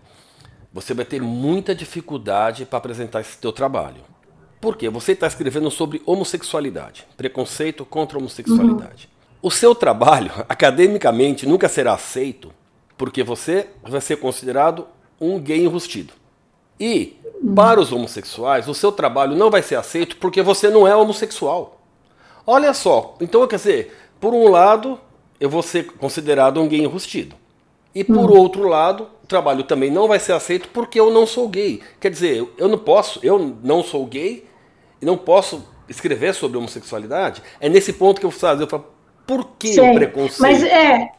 você 0.72 0.94
vai 0.94 1.04
ter 1.04 1.20
muita 1.20 1.74
dificuldade 1.74 2.64
para 2.64 2.78
apresentar 2.78 3.20
esse 3.20 3.36
teu 3.36 3.52
trabalho. 3.52 4.00
Por 4.60 4.76
quê? 4.76 4.88
Você 4.88 5.12
está 5.12 5.26
escrevendo 5.26 5.70
sobre 5.70 6.00
homossexualidade, 6.06 7.06
preconceito 7.16 7.84
contra 7.84 8.16
a 8.16 8.20
homossexualidade. 8.20 9.08
Uhum. 9.10 9.15
O 9.42 9.50
seu 9.50 9.74
trabalho, 9.74 10.32
academicamente, 10.48 11.46
nunca 11.46 11.68
será 11.68 11.94
aceito 11.94 12.52
porque 12.96 13.22
você 13.22 13.68
vai 13.82 14.00
ser 14.00 14.16
considerado 14.16 14.86
um 15.20 15.38
gay 15.38 15.64
enrustido. 15.64 16.14
E, 16.78 17.16
para 17.54 17.80
os 17.80 17.92
homossexuais, 17.92 18.68
o 18.68 18.74
seu 18.74 18.90
trabalho 18.90 19.36
não 19.36 19.50
vai 19.50 19.62
ser 19.62 19.76
aceito 19.76 20.16
porque 20.16 20.42
você 20.42 20.68
não 20.68 20.86
é 20.86 20.94
homossexual. 20.94 21.80
Olha 22.46 22.72
só, 22.72 23.14
então 23.20 23.46
quer 23.46 23.56
dizer, 23.56 23.96
por 24.20 24.32
um 24.32 24.48
lado, 24.48 24.98
eu 25.40 25.50
vou 25.50 25.62
ser 25.62 25.86
considerado 25.92 26.60
um 26.60 26.68
gay 26.68 26.80
enrustido. 26.80 27.34
E 27.94 28.04
por 28.04 28.30
hum. 28.30 28.38
outro 28.38 28.68
lado, 28.68 29.08
o 29.24 29.26
trabalho 29.26 29.64
também 29.64 29.90
não 29.90 30.06
vai 30.06 30.18
ser 30.18 30.32
aceito 30.32 30.68
porque 30.68 31.00
eu 31.00 31.10
não 31.10 31.26
sou 31.26 31.48
gay. 31.48 31.82
Quer 31.98 32.10
dizer, 32.10 32.46
eu 32.56 32.68
não 32.68 32.78
posso, 32.78 33.18
eu 33.22 33.56
não 33.62 33.82
sou 33.82 34.04
gay 34.06 34.46
e 35.00 35.06
não 35.06 35.16
posso 35.16 35.66
escrever 35.88 36.34
sobre 36.34 36.58
homossexualidade. 36.58 37.42
É 37.58 37.68
nesse 37.68 37.92
ponto 37.92 38.20
que 38.20 38.26
eu 38.26 38.30
falo, 38.30 38.62
eu 38.62 38.66
falo, 38.66 38.84
por 39.26 39.44
que 39.58 39.80
o 39.80 39.94
preconceito? 39.94 40.40
Mas 40.40 40.62
é, 40.62 41.10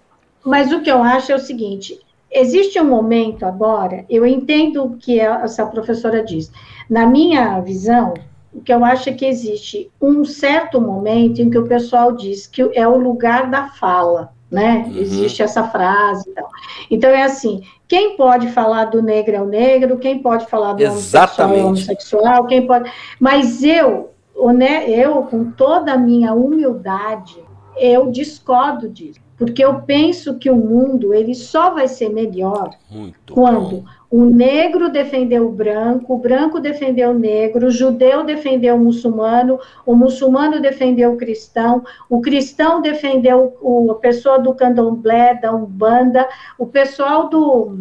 mas 0.44 0.72
o 0.72 0.82
que 0.82 0.90
eu 0.90 1.04
acho 1.04 1.32
é 1.32 1.36
o 1.36 1.40
seguinte: 1.40 2.00
existe 2.32 2.80
um 2.80 2.86
momento 2.86 3.46
agora, 3.46 4.06
eu 4.10 4.26
entendo 4.26 4.84
o 4.84 4.98
que 4.98 5.20
essa 5.20 5.66
professora 5.66 6.24
diz. 6.24 6.52
Na 6.90 7.06
minha 7.06 7.60
visão, 7.60 8.14
o 8.54 8.62
que 8.62 8.74
eu 8.74 8.84
acho 8.84 9.10
é 9.10 9.14
que 9.14 9.26
existe 9.26 9.92
um 10.02 10.24
certo 10.24 10.80
momento 10.80 11.42
em 11.42 11.50
que 11.50 11.58
o 11.58 11.68
pessoal 11.68 12.14
diz 12.14 12.48
que 12.48 12.62
é 12.74 12.88
o 12.88 12.98
lugar 12.98 13.50
da 13.50 13.68
fala, 13.68 14.32
né? 14.50 14.86
Uhum. 14.88 14.98
Existe 14.98 15.44
essa 15.44 15.68
frase 15.68 16.30
e 16.30 16.34
tal. 16.34 16.50
Então 16.90 17.10
é 17.10 17.24
assim, 17.24 17.62
quem 17.88 18.16
pode 18.16 18.50
falar 18.50 18.86
do 18.86 19.02
negro 19.02 19.36
é 19.36 19.42
o 19.42 19.46
negro, 19.46 19.98
quem 19.98 20.20
pode 20.20 20.48
falar 20.48 20.74
do 20.74 20.84
homossexual 20.84 21.54
é 21.54 21.62
o 21.62 21.68
homossexual, 21.68 22.46
quem 22.48 22.66
pode. 22.66 22.90
Mas 23.20 23.64
eu, 23.64 24.12
né, 24.56 24.90
eu, 24.90 25.24
com 25.24 25.52
toda 25.52 25.94
a 25.94 25.98
minha 25.98 26.34
humildade, 26.34 27.47
eu 27.80 28.12
discordo 28.12 28.90
disso, 28.90 29.20
porque 29.38 29.64
eu 29.64 29.82
penso 29.82 30.38
que 30.38 30.50
o 30.50 30.56
mundo 30.56 31.14
ele 31.14 31.36
só 31.36 31.70
vai 31.70 31.88
ser 31.88 32.10
melhor 32.10 32.72
Muito 32.90 33.34
quando 33.34 33.78
bom. 33.78 33.86
o 34.10 34.26
negro 34.26 34.90
defendeu 34.90 35.48
o 35.48 35.52
branco, 35.52 36.16
o 36.16 36.18
branco 36.18 36.60
defendeu 36.60 37.12
o 37.12 37.20
negro, 37.20 37.68
o 37.68 37.72
judeu 37.72 38.24
defendeu 38.24 38.76
o 38.76 38.80
muçulmano, 38.80 39.60
o 39.86 39.96
muçulmano 39.96 40.60
defendeu 40.60 41.14
o 41.14 41.18
cristão, 41.18 41.84
o 42.10 42.20
cristão 42.20 42.82
defendeu 42.82 43.56
o, 43.62 43.92
a 43.92 43.96
pessoa 43.96 44.40
do 44.40 44.56
candomblé, 44.56 45.36
da 45.36 45.54
umbanda, 45.54 46.28
o 46.58 46.66
pessoal 46.66 47.30
do 47.30 47.78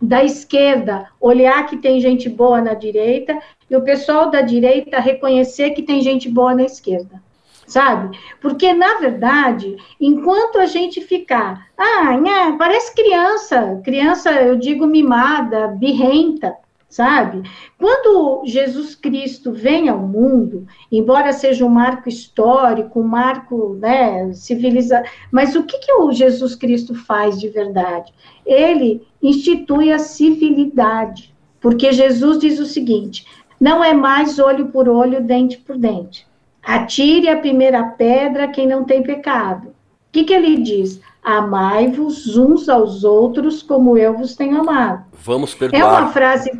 da 0.00 0.22
esquerda 0.22 1.08
olhar 1.20 1.66
que 1.66 1.76
tem 1.76 2.00
gente 2.00 2.28
boa 2.28 2.60
na 2.60 2.72
direita 2.72 3.36
e 3.68 3.74
o 3.74 3.82
pessoal 3.82 4.30
da 4.30 4.40
direita 4.40 5.00
reconhecer 5.00 5.70
que 5.70 5.82
tem 5.82 6.00
gente 6.00 6.28
boa 6.28 6.54
na 6.54 6.62
esquerda 6.62 7.20
sabe? 7.68 8.18
Porque, 8.40 8.72
na 8.72 8.98
verdade, 8.98 9.76
enquanto 10.00 10.58
a 10.58 10.66
gente 10.66 11.00
ficar, 11.02 11.68
ah, 11.76 12.18
né, 12.18 12.56
parece 12.58 12.94
criança, 12.94 13.80
criança, 13.84 14.32
eu 14.32 14.56
digo 14.56 14.86
mimada, 14.86 15.68
birrenta, 15.68 16.56
sabe? 16.88 17.42
Quando 17.78 18.42
Jesus 18.46 18.94
Cristo 18.94 19.52
vem 19.52 19.88
ao 19.88 19.98
mundo, 19.98 20.66
embora 20.90 21.32
seja 21.32 21.64
um 21.64 21.68
marco 21.68 22.08
histórico, 22.08 23.00
um 23.00 23.06
marco, 23.06 23.74
né, 23.74 24.32
civilizado, 24.32 25.06
mas 25.30 25.54
o 25.54 25.62
que, 25.64 25.78
que 25.78 25.92
o 25.92 26.10
Jesus 26.10 26.54
Cristo 26.56 26.94
faz 26.94 27.38
de 27.38 27.48
verdade? 27.48 28.12
Ele 28.46 29.06
institui 29.22 29.92
a 29.92 29.98
civilidade, 29.98 31.34
porque 31.60 31.92
Jesus 31.92 32.38
diz 32.38 32.58
o 32.58 32.64
seguinte: 32.64 33.26
não 33.60 33.84
é 33.84 33.92
mais 33.92 34.38
olho 34.38 34.68
por 34.68 34.88
olho, 34.88 35.22
dente 35.22 35.58
por 35.58 35.76
dente. 35.76 36.26
Atire 36.62 37.28
a 37.28 37.38
primeira 37.38 37.82
pedra 37.84 38.48
quem 38.48 38.66
não 38.66 38.84
tem 38.84 39.02
pecado. 39.02 39.68
O 39.68 39.72
que, 40.12 40.24
que 40.24 40.34
ele 40.34 40.56
diz? 40.62 41.00
Amai-vos 41.22 42.36
uns 42.36 42.68
aos 42.68 43.04
outros 43.04 43.62
como 43.62 43.96
eu 43.96 44.16
vos 44.16 44.34
tenho 44.34 44.60
amado. 44.60 45.04
Vamos 45.12 45.54
perdoar. 45.54 45.80
É 45.80 45.84
uma 45.84 46.08
frase 46.08 46.50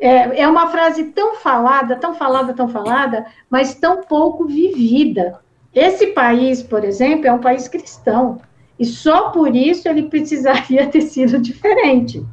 é, 0.00 0.42
é 0.42 0.48
uma 0.48 0.68
frase 0.68 1.06
tão 1.06 1.34
falada, 1.34 1.96
tão 1.96 2.14
falada, 2.14 2.54
tão 2.54 2.68
falada, 2.68 3.26
mas 3.50 3.74
tão 3.74 4.02
pouco 4.02 4.46
vivida. 4.46 5.40
Esse 5.74 6.08
país, 6.08 6.62
por 6.62 6.84
exemplo, 6.84 7.26
é 7.26 7.32
um 7.32 7.40
país 7.40 7.66
cristão. 7.66 8.40
E 8.78 8.84
só 8.84 9.30
por 9.30 9.54
isso 9.54 9.88
ele 9.88 10.04
precisaria 10.10 10.86
ter 10.86 11.02
sido 11.02 11.38
diferente. 11.38 12.24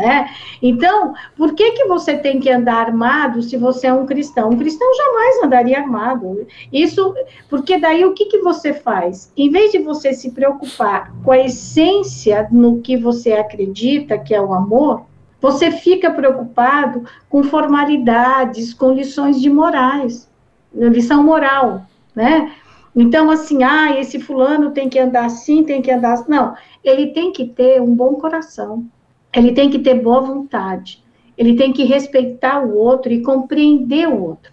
Né? 0.00 0.30
Então, 0.62 1.12
por 1.36 1.54
que, 1.54 1.72
que 1.72 1.84
você 1.84 2.16
tem 2.16 2.40
que 2.40 2.48
andar 2.50 2.86
armado 2.86 3.42
se 3.42 3.58
você 3.58 3.88
é 3.88 3.92
um 3.92 4.06
cristão? 4.06 4.48
Um 4.48 4.56
cristão 4.56 4.88
jamais 4.96 5.44
andaria 5.44 5.78
armado. 5.78 6.46
Isso, 6.72 7.14
porque 7.50 7.78
daí 7.78 8.02
o 8.06 8.14
que, 8.14 8.24
que 8.24 8.38
você 8.38 8.72
faz? 8.72 9.30
Em 9.36 9.50
vez 9.50 9.72
de 9.72 9.78
você 9.78 10.14
se 10.14 10.30
preocupar 10.30 11.12
com 11.22 11.32
a 11.32 11.38
essência 11.38 12.48
no 12.50 12.80
que 12.80 12.96
você 12.96 13.32
acredita, 13.32 14.16
que 14.16 14.34
é 14.34 14.40
o 14.40 14.54
amor, 14.54 15.02
você 15.38 15.70
fica 15.70 16.10
preocupado 16.10 17.04
com 17.28 17.42
formalidades, 17.42 18.72
com 18.72 18.92
lições 18.92 19.38
de 19.38 19.50
morais, 19.50 20.30
lição 20.74 21.22
moral, 21.22 21.82
né? 22.16 22.50
Então, 22.96 23.30
assim, 23.30 23.62
ah, 23.62 24.00
esse 24.00 24.18
fulano 24.18 24.70
tem 24.70 24.88
que 24.88 24.98
andar 24.98 25.26
assim, 25.26 25.62
tem 25.62 25.82
que 25.82 25.90
andar. 25.90 26.14
Assim. 26.14 26.24
Não, 26.28 26.54
ele 26.82 27.08
tem 27.08 27.32
que 27.32 27.44
ter 27.44 27.82
um 27.82 27.94
bom 27.94 28.14
coração 28.14 28.86
ele 29.34 29.52
tem 29.52 29.70
que 29.70 29.78
ter 29.78 29.94
boa 29.94 30.20
vontade, 30.20 31.02
ele 31.36 31.54
tem 31.54 31.72
que 31.72 31.84
respeitar 31.84 32.64
o 32.64 32.76
outro 32.76 33.12
e 33.12 33.22
compreender 33.22 34.08
o 34.08 34.22
outro. 34.22 34.52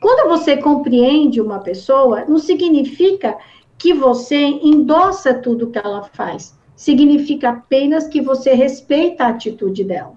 Quando 0.00 0.28
você 0.28 0.56
compreende 0.56 1.40
uma 1.40 1.60
pessoa, 1.60 2.24
não 2.26 2.38
significa 2.38 3.38
que 3.78 3.92
você 3.92 4.36
endossa 4.36 5.32
tudo 5.32 5.70
que 5.70 5.78
ela 5.78 6.02
faz. 6.02 6.58
Significa 6.76 7.50
apenas 7.50 8.06
que 8.06 8.20
você 8.20 8.54
respeita 8.54 9.24
a 9.24 9.28
atitude 9.28 9.84
dela. 9.84 10.14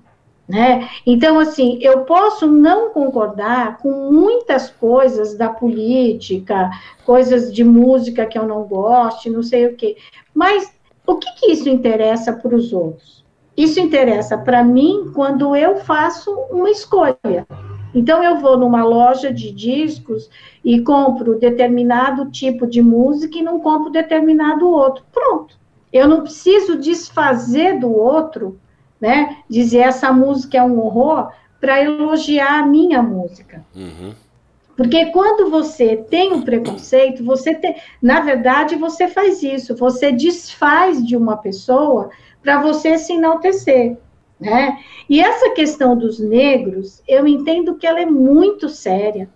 Né? 0.48 0.90
Então, 1.06 1.40
assim, 1.40 1.78
eu 1.82 2.06
posso 2.06 2.48
não 2.48 2.92
concordar 2.92 3.78
com 3.80 4.10
muitas 4.12 4.70
coisas 4.70 5.36
da 5.36 5.50
política, 5.50 6.70
coisas 7.06 7.54
de 7.54 7.66
música 7.66 8.26
que 8.26 8.40
eu 8.40 8.48
não 8.48 8.64
goste, 8.64 9.30
não 9.30 9.44
sei 9.44 9.68
o 9.68 9.76
quê, 9.76 9.98
mas 10.34 10.74
o 11.06 11.16
que, 11.16 11.30
que 11.34 11.52
isso 11.52 11.68
interessa 11.68 12.32
para 12.32 12.56
os 12.56 12.72
outros? 12.72 13.26
Isso 13.58 13.80
interessa 13.80 14.38
para 14.38 14.64
mim 14.64 15.12
quando 15.14 15.56
eu 15.56 15.78
faço 15.78 16.32
uma 16.52 16.70
escolha. 16.70 17.48
Então, 17.96 18.24
eu 18.24 18.38
vou 18.40 18.58
numa 18.58 18.84
loja 18.84 19.34
de 19.34 19.52
discos 19.52 20.30
e 20.64 20.82
compro 20.82 21.40
determinado 21.40 22.30
tipo 22.30 22.68
de 22.68 22.82
música 22.82 23.38
e 23.38 23.42
não 23.42 23.60
compro 23.60 23.90
determinado 23.90 24.70
outro. 24.70 25.04
Pronto. 25.12 25.58
Eu 25.92 26.08
não 26.08 26.22
preciso 26.22 26.78
desfazer 26.78 27.80
do 27.80 27.92
outro 27.92 28.60
né? 29.00 29.38
Dizer 29.50 29.80
essa 29.80 30.12
música 30.12 30.58
é 30.58 30.64
um 30.64 30.80
horror 30.80 31.32
para 31.60 31.82
elogiar 31.82 32.60
a 32.60 32.66
minha 32.66 33.02
música. 33.02 33.64
Uhum. 33.76 34.14
Porque 34.76 35.08
quando 35.08 35.50
você 35.50 35.98
tem 35.98 36.34
um 36.34 36.42
preconceito, 36.42 37.24
você 37.24 37.56
tem, 37.56 37.76
na 38.02 38.20
verdade, 38.20 38.76
você 38.76 39.08
faz 39.08 39.42
isso, 39.42 39.76
você 39.76 40.12
desfaz 40.12 41.04
de 41.04 41.18
uma 41.18 41.38
pessoa 41.38 42.12
para 42.42 42.62
você 42.62 42.98
se 42.98 43.14
enaltecer, 43.14 43.98
né? 44.40 44.80
E 45.10 45.22
essa 45.22 45.50
questão 45.52 45.98
dos 45.98 46.20
negros, 46.20 47.02
eu 47.08 47.28
entendo 47.28 47.76
que 47.76 47.88
ela 47.88 48.02
é 48.02 48.06
muito 48.06 48.70
séria. 48.70 49.30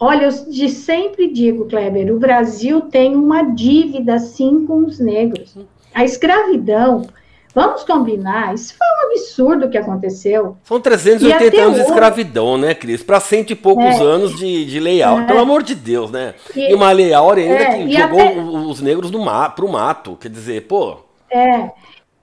Olha, 0.00 0.26
eu 0.26 0.50
de 0.50 0.68
sempre 0.68 1.28
digo, 1.28 1.66
Kleber, 1.66 2.14
o 2.14 2.18
Brasil 2.18 2.82
tem 2.82 3.16
uma 3.16 3.42
dívida 3.42 4.18
sim 4.18 4.64
com 4.64 4.84
os 4.84 4.98
negros. 4.98 5.56
A 5.94 6.04
escravidão, 6.04 7.08
Vamos 7.54 7.82
combinar, 7.82 8.54
isso 8.54 8.74
foi 8.76 8.86
um 8.86 9.10
absurdo 9.10 9.68
que 9.68 9.76
aconteceu. 9.76 10.56
São 10.62 10.80
380 10.80 11.60
anos 11.60 11.74
de 11.74 11.80
escravidão, 11.80 12.56
né, 12.56 12.72
Cris? 12.72 13.02
Para 13.02 13.18
cento 13.18 13.50
e 13.50 13.56
poucos 13.56 13.84
é, 13.84 14.00
anos 14.00 14.36
de, 14.36 14.64
de 14.64 14.78
layout, 14.78 15.22
é, 15.22 15.26
pelo 15.26 15.40
amor 15.40 15.64
de 15.64 15.74
Deus, 15.74 16.08
né? 16.10 16.34
E, 16.54 16.70
e 16.70 16.74
uma 16.74 16.92
layout 16.92 17.40
ainda 17.40 17.54
é, 17.54 17.78
que 17.86 17.92
jogou 17.92 18.20
até, 18.20 18.38
os 18.38 18.80
negros 18.80 19.10
ma 19.10 19.48
pro 19.48 19.68
mato, 19.68 20.16
quer 20.20 20.28
dizer, 20.28 20.68
pô. 20.68 20.98
É, 21.30 21.70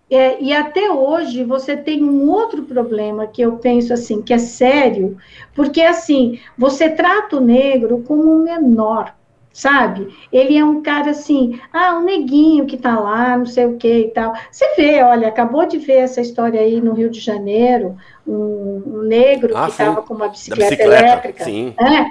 é, 0.09 0.41
e 0.41 0.53
até 0.53 0.91
hoje 0.91 1.43
você 1.43 1.75
tem 1.75 2.03
um 2.03 2.29
outro 2.29 2.63
problema 2.63 3.25
que 3.27 3.41
eu 3.41 3.57
penso 3.57 3.93
assim, 3.93 4.21
que 4.21 4.33
é 4.33 4.38
sério, 4.38 5.17
porque 5.53 5.81
assim, 5.81 6.39
você 6.57 6.89
trata 6.89 7.38
o 7.38 7.41
negro 7.41 8.03
como 8.05 8.31
um 8.31 8.43
menor 8.43 9.13
sabe? 9.55 10.13
Ele 10.33 10.57
é 10.57 10.65
um 10.65 10.81
cara 10.81 11.12
assim, 11.12 11.62
ah, 11.71 11.97
um 11.97 12.03
neguinho 12.03 12.65
que 12.65 12.75
tá 12.75 13.00
lá, 13.00 13.38
não 13.38 13.45
sei 13.45 13.65
o 13.65 13.77
que 13.77 14.00
e 14.00 14.09
tal. 14.09 14.33
Você 14.51 14.75
vê, 14.75 15.01
olha, 15.01 15.29
acabou 15.29 15.65
de 15.65 15.77
ver 15.77 16.00
essa 16.00 16.19
história 16.19 16.59
aí 16.59 16.81
no 16.81 16.91
Rio 16.91 17.09
de 17.09 17.21
Janeiro, 17.21 17.95
um, 18.27 18.83
um 18.85 19.01
negro 19.03 19.55
ah, 19.55 19.63
que 19.63 19.71
estava 19.71 20.01
com 20.01 20.13
uma 20.13 20.27
bicicleta, 20.27 20.71
bicicleta 20.71 21.05
elétrica. 21.05 21.43
Sim. 21.45 21.74
É. 21.79 22.05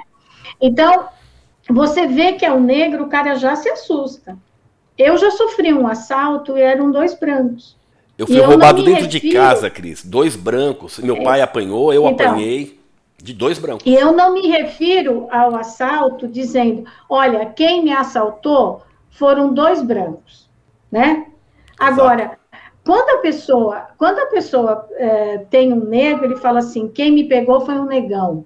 Então, 0.59 1.07
você 1.69 2.07
vê 2.07 2.33
que 2.33 2.43
é 2.43 2.51
o 2.51 2.59
negro, 2.59 3.03
o 3.03 3.09
cara 3.09 3.35
já 3.35 3.55
se 3.55 3.69
assusta. 3.69 4.35
Eu 4.97 5.15
já 5.15 5.29
sofri 5.29 5.71
um 5.71 5.87
assalto 5.87 6.57
e 6.57 6.61
eram 6.61 6.89
dois 6.89 7.13
brancos. 7.13 7.77
Eu 8.17 8.27
fui 8.27 8.39
roubado 8.39 8.83
dentro 8.83 9.05
refiro... 9.05 9.27
de 9.27 9.31
casa, 9.31 9.69
Cris. 9.69 10.03
Dois 10.03 10.35
brancos. 10.35 10.99
Meu 10.99 11.17
é. 11.17 11.23
pai 11.23 11.41
apanhou, 11.41 11.93
eu 11.93 12.07
então, 12.07 12.31
apanhei. 12.31 12.79
De 13.17 13.33
dois 13.33 13.57
brancos. 13.57 13.85
E 13.85 13.95
eu 13.95 14.11
não 14.11 14.33
me 14.33 14.47
refiro 14.47 15.27
ao 15.31 15.55
assalto 15.55 16.27
dizendo, 16.27 16.83
olha, 17.09 17.45
quem 17.45 17.83
me 17.83 17.91
assaltou 17.91 18.83
foram 19.09 19.53
dois 19.53 19.81
brancos, 19.81 20.49
né? 20.91 21.25
Agora, 21.79 22.23
Exato. 22.23 22.37
quando 22.85 23.17
a 23.17 23.21
pessoa, 23.21 23.87
quando 23.97 24.19
a 24.19 24.25
pessoa 24.27 24.87
é, 24.91 25.37
tem 25.49 25.73
um 25.73 25.85
negro, 25.85 26.25
ele 26.25 26.35
fala 26.35 26.59
assim, 26.59 26.87
quem 26.87 27.11
me 27.11 27.23
pegou 27.23 27.61
foi 27.61 27.75
um 27.75 27.85
negão. 27.85 28.45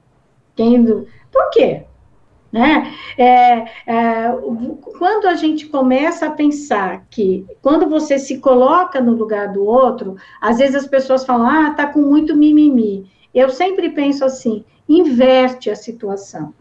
Quem, 0.56 0.86
por 0.86 1.50
quê? 1.52 1.84
Né? 2.52 2.94
É, 3.16 3.66
é, 3.86 4.32
quando 4.98 5.28
a 5.28 5.36
gente 5.36 5.68
começa 5.68 6.26
a 6.26 6.32
pensar 6.32 7.06
que, 7.10 7.46
quando 7.62 7.88
você 7.88 8.18
se 8.18 8.40
coloca 8.40 9.00
no 9.00 9.14
lugar 9.14 9.54
do 9.54 9.64
outro, 9.64 10.16
às 10.42 10.58
vezes 10.58 10.76
as 10.76 10.88
pessoas 10.88 11.26
falam, 11.26 11.48
ah, 11.48 11.74
tá 11.76 11.86
com 11.88 12.02
muito 12.02 12.36
mimimi. 12.36 13.10
Eu 13.34 13.50
sempre 13.50 13.92
penso 13.92 14.26
assim: 14.26 14.66
inverte 14.88 15.70
a 15.70 15.76
situação. 15.76 16.54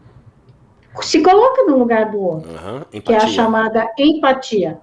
Se 1.01 1.21
coloca 1.21 1.63
no 1.63 1.77
lugar 1.77 2.11
do 2.11 2.19
outro, 2.19 2.51
uhum, 2.51 3.01
que 3.01 3.13
é 3.13 3.17
a 3.17 3.27
chamada 3.27 3.87
empatia. 3.97 4.79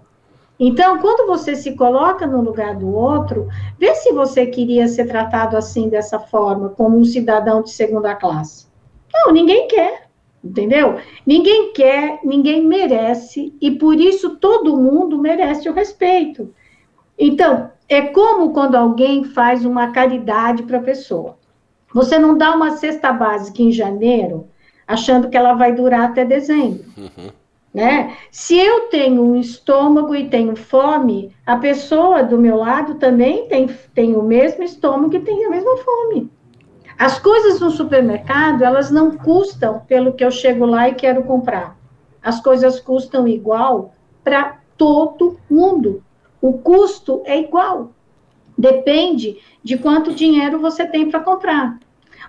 Então, 0.58 0.98
quando 0.98 1.26
você 1.26 1.54
se 1.54 1.76
coloca 1.76 2.26
no 2.26 2.40
lugar 2.40 2.74
do 2.74 2.88
outro, 2.88 3.46
vê 3.78 3.94
se 3.94 4.12
você 4.12 4.46
queria 4.46 4.88
ser 4.88 5.06
tratado 5.06 5.56
assim, 5.56 5.88
dessa 5.88 6.18
forma, 6.18 6.70
como 6.70 6.96
um 6.96 7.04
cidadão 7.04 7.62
de 7.62 7.70
segunda 7.70 8.14
classe. 8.14 8.66
Não, 9.12 9.32
ninguém 9.32 9.68
quer, 9.68 10.05
entendeu? 10.42 10.96
Ninguém 11.26 11.72
quer, 11.72 12.20
ninguém 12.24 12.64
merece, 12.64 13.54
e 13.60 13.70
por 13.70 14.00
isso 14.00 14.36
todo 14.36 14.76
mundo 14.76 15.18
merece 15.18 15.68
o 15.68 15.72
respeito. 15.72 16.54
Então, 17.18 17.70
é 17.88 18.02
como 18.02 18.52
quando 18.52 18.74
alguém 18.74 19.24
faz 19.24 19.64
uma 19.64 19.92
caridade 19.92 20.62
para 20.64 20.78
a 20.78 20.82
pessoa. 20.82 21.38
Você 21.94 22.18
não 22.18 22.36
dá 22.36 22.54
uma 22.54 22.76
cesta 22.76 23.12
básica 23.12 23.62
em 23.62 23.72
janeiro 23.72 24.48
achando 24.86 25.28
que 25.28 25.36
ela 25.36 25.54
vai 25.54 25.72
durar 25.72 26.10
até 26.10 26.24
dezembro. 26.24 26.84
Uhum. 26.96 27.30
Né? 27.74 28.16
Se 28.30 28.56
eu 28.56 28.88
tenho 28.88 29.22
um 29.22 29.36
estômago 29.36 30.14
e 30.14 30.28
tenho 30.28 30.56
fome, 30.56 31.30
a 31.44 31.56
pessoa 31.56 32.22
do 32.22 32.38
meu 32.38 32.56
lado 32.56 32.94
também 32.94 33.46
tem, 33.48 33.68
tem 33.94 34.16
o 34.16 34.22
mesmo 34.22 34.62
estômago 34.62 35.14
e 35.14 35.20
tem 35.20 35.44
a 35.44 35.50
mesma 35.50 35.76
fome. 35.78 36.30
As 36.98 37.18
coisas 37.18 37.60
no 37.60 37.70
supermercado, 37.70 38.62
elas 38.62 38.90
não 38.90 39.16
custam 39.16 39.80
pelo 39.80 40.14
que 40.14 40.24
eu 40.24 40.30
chego 40.30 40.64
lá 40.64 40.88
e 40.88 40.94
quero 40.94 41.24
comprar. 41.24 41.76
As 42.22 42.40
coisas 42.40 42.80
custam 42.80 43.28
igual 43.28 43.94
para 44.24 44.58
todo 44.76 45.38
mundo. 45.48 46.02
O 46.40 46.54
custo 46.54 47.22
é 47.24 47.38
igual. 47.38 47.92
Depende 48.56 49.38
de 49.62 49.76
quanto 49.76 50.14
dinheiro 50.14 50.58
você 50.58 50.86
tem 50.86 51.10
para 51.10 51.20
comprar. 51.20 51.78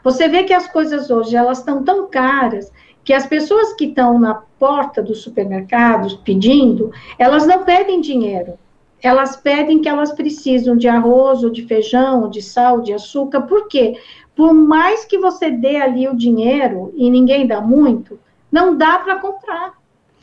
Você 0.03 0.27
vê 0.27 0.43
que 0.43 0.53
as 0.53 0.67
coisas 0.67 1.09
hoje 1.09 1.35
elas 1.35 1.59
estão 1.59 1.83
tão 1.83 2.07
caras 2.09 2.71
que 3.03 3.13
as 3.13 3.25
pessoas 3.25 3.73
que 3.73 3.85
estão 3.85 4.19
na 4.19 4.35
porta 4.59 5.01
dos 5.01 5.21
supermercados 5.21 6.13
pedindo, 6.13 6.91
elas 7.17 7.47
não 7.47 7.63
pedem 7.63 8.01
dinheiro. 8.01 8.59
Elas 9.01 9.37
pedem 9.37 9.79
que 9.79 9.87
elas 9.87 10.11
precisam 10.11 10.75
de 10.75 10.87
arroz, 10.87 11.43
ou 11.43 11.49
de 11.49 11.65
feijão, 11.65 12.23
ou 12.23 12.29
de 12.29 12.41
sal, 12.41 12.81
de 12.81 12.91
açúcar. 12.91 13.41
Por 13.41 13.67
quê? 13.67 13.95
Por 14.37 14.53
mais 14.53 15.03
que 15.03 15.17
você 15.17 15.49
dê 15.49 15.77
ali 15.77 16.07
o 16.07 16.15
dinheiro 16.15 16.93
e 16.95 17.09
ninguém 17.09 17.47
dá 17.47 17.59
muito, 17.59 18.19
não 18.51 18.77
dá 18.77 18.99
para 18.99 19.15
comprar. 19.15 19.73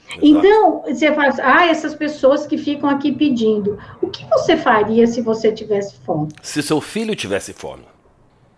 Exato. 0.08 0.24
Então, 0.24 0.82
você 0.86 1.12
fala, 1.12 1.28
assim, 1.28 1.42
ah, 1.42 1.66
essas 1.66 1.96
pessoas 1.96 2.46
que 2.46 2.56
ficam 2.56 2.88
aqui 2.88 3.10
pedindo. 3.10 3.76
O 4.00 4.08
que 4.08 4.24
você 4.26 4.56
faria 4.56 5.04
se 5.08 5.20
você 5.20 5.50
tivesse 5.50 5.96
fome? 6.06 6.28
Se 6.40 6.62
seu 6.62 6.80
filho 6.80 7.16
tivesse 7.16 7.52
fome. 7.52 7.82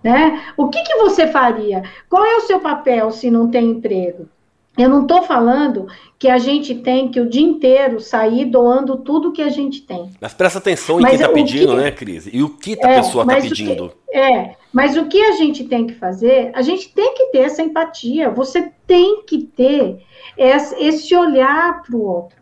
Né? 0.04 0.44
O 0.58 0.68
que, 0.68 0.82
que 0.82 0.96
você 0.96 1.26
faria? 1.26 1.82
Qual 2.10 2.22
é 2.22 2.36
o 2.36 2.42
seu 2.42 2.60
papel 2.60 3.10
se 3.10 3.30
não 3.30 3.50
tem 3.50 3.70
emprego? 3.70 4.28
Eu 4.76 4.90
não 4.90 5.02
estou 5.02 5.22
falando 5.22 5.86
que 6.18 6.28
a 6.28 6.38
gente 6.38 6.74
tem 6.74 7.08
que 7.08 7.20
o 7.20 7.28
dia 7.28 7.42
inteiro 7.42 7.98
sair 7.98 8.44
doando 8.44 8.98
tudo 8.98 9.32
que 9.32 9.42
a 9.42 9.48
gente 9.48 9.82
tem. 9.82 10.10
Mas 10.20 10.34
presta 10.34 10.58
atenção 10.58 10.98
em 10.98 11.02
mas 11.02 11.12
quem 11.12 11.20
está 11.20 11.32
pedindo, 11.32 11.68
que, 11.68 11.76
né, 11.76 11.90
Cris? 11.90 12.28
E 12.30 12.42
o 12.42 12.50
que 12.50 12.72
a 12.82 12.90
é, 12.90 12.96
pessoa 12.96 13.24
está 13.24 13.36
pedindo. 13.36 13.92
Que, 14.10 14.18
é, 14.18 14.54
mas 14.72 14.96
o 14.96 15.06
que 15.06 15.22
a 15.22 15.32
gente 15.32 15.64
tem 15.64 15.86
que 15.86 15.94
fazer, 15.94 16.50
a 16.54 16.60
gente 16.60 16.92
tem 16.92 17.14
que 17.14 17.26
ter 17.26 17.38
essa 17.38 17.62
empatia. 17.62 18.30
Você 18.30 18.70
tem 18.86 19.22
que 19.22 19.38
ter 19.38 20.02
esse 20.36 21.14
olhar 21.14 21.82
para 21.82 21.96
o 21.96 22.02
outro. 22.02 22.36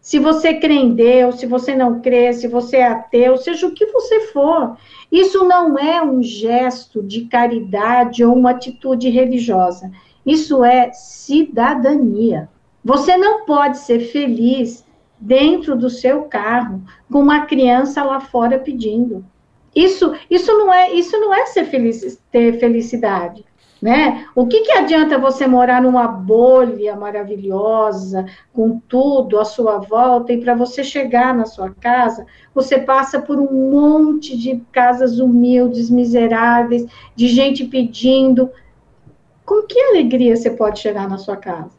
Se 0.00 0.18
você 0.18 0.54
crê 0.54 0.74
em 0.74 0.94
Deus, 0.94 1.38
se 1.38 1.46
você 1.46 1.74
não 1.74 2.00
crê, 2.00 2.32
se 2.32 2.48
você 2.48 2.78
é 2.78 2.86
ateu, 2.86 3.36
seja 3.36 3.66
o 3.66 3.72
que 3.72 3.86
você 3.86 4.20
for. 4.28 4.76
Isso 5.12 5.44
não 5.44 5.78
é 5.78 6.02
um 6.02 6.22
gesto 6.22 7.02
de 7.02 7.26
caridade 7.26 8.24
ou 8.24 8.34
uma 8.34 8.52
atitude 8.52 9.10
religiosa. 9.10 9.90
Isso 10.28 10.62
é 10.62 10.92
cidadania. 10.92 12.50
Você 12.84 13.16
não 13.16 13.46
pode 13.46 13.78
ser 13.78 14.00
feliz 14.00 14.84
dentro 15.18 15.74
do 15.74 15.88
seu 15.88 16.24
carro 16.24 16.82
com 17.10 17.20
uma 17.20 17.46
criança 17.46 18.04
lá 18.04 18.20
fora 18.20 18.58
pedindo. 18.58 19.24
Isso, 19.74 20.14
isso 20.30 20.52
não 20.52 20.70
é, 20.70 20.92
isso 20.92 21.18
não 21.18 21.32
é 21.32 21.46
ser 21.46 21.64
feliz, 21.64 22.22
ter 22.30 22.58
felicidade. 22.60 23.42
Né? 23.80 24.26
O 24.34 24.46
que, 24.46 24.62
que 24.62 24.72
adianta 24.72 25.16
você 25.16 25.46
morar 25.46 25.80
numa 25.80 26.06
bolha 26.06 26.94
maravilhosa, 26.94 28.26
com 28.52 28.78
tudo 28.80 29.38
à 29.38 29.46
sua 29.46 29.78
volta, 29.78 30.32
e 30.32 30.40
para 30.40 30.54
você 30.54 30.84
chegar 30.84 31.32
na 31.32 31.46
sua 31.46 31.70
casa, 31.70 32.26
você 32.52 32.78
passa 32.78 33.22
por 33.22 33.38
um 33.38 33.70
monte 33.70 34.36
de 34.36 34.60
casas 34.72 35.20
humildes, 35.20 35.88
miseráveis, 35.88 36.86
de 37.16 37.28
gente 37.28 37.64
pedindo. 37.64 38.50
Com 39.48 39.62
que 39.62 39.80
alegria 39.80 40.36
você 40.36 40.50
pode 40.50 40.78
chegar 40.78 41.08
na 41.08 41.16
sua 41.18 41.36
casa? 41.36 41.78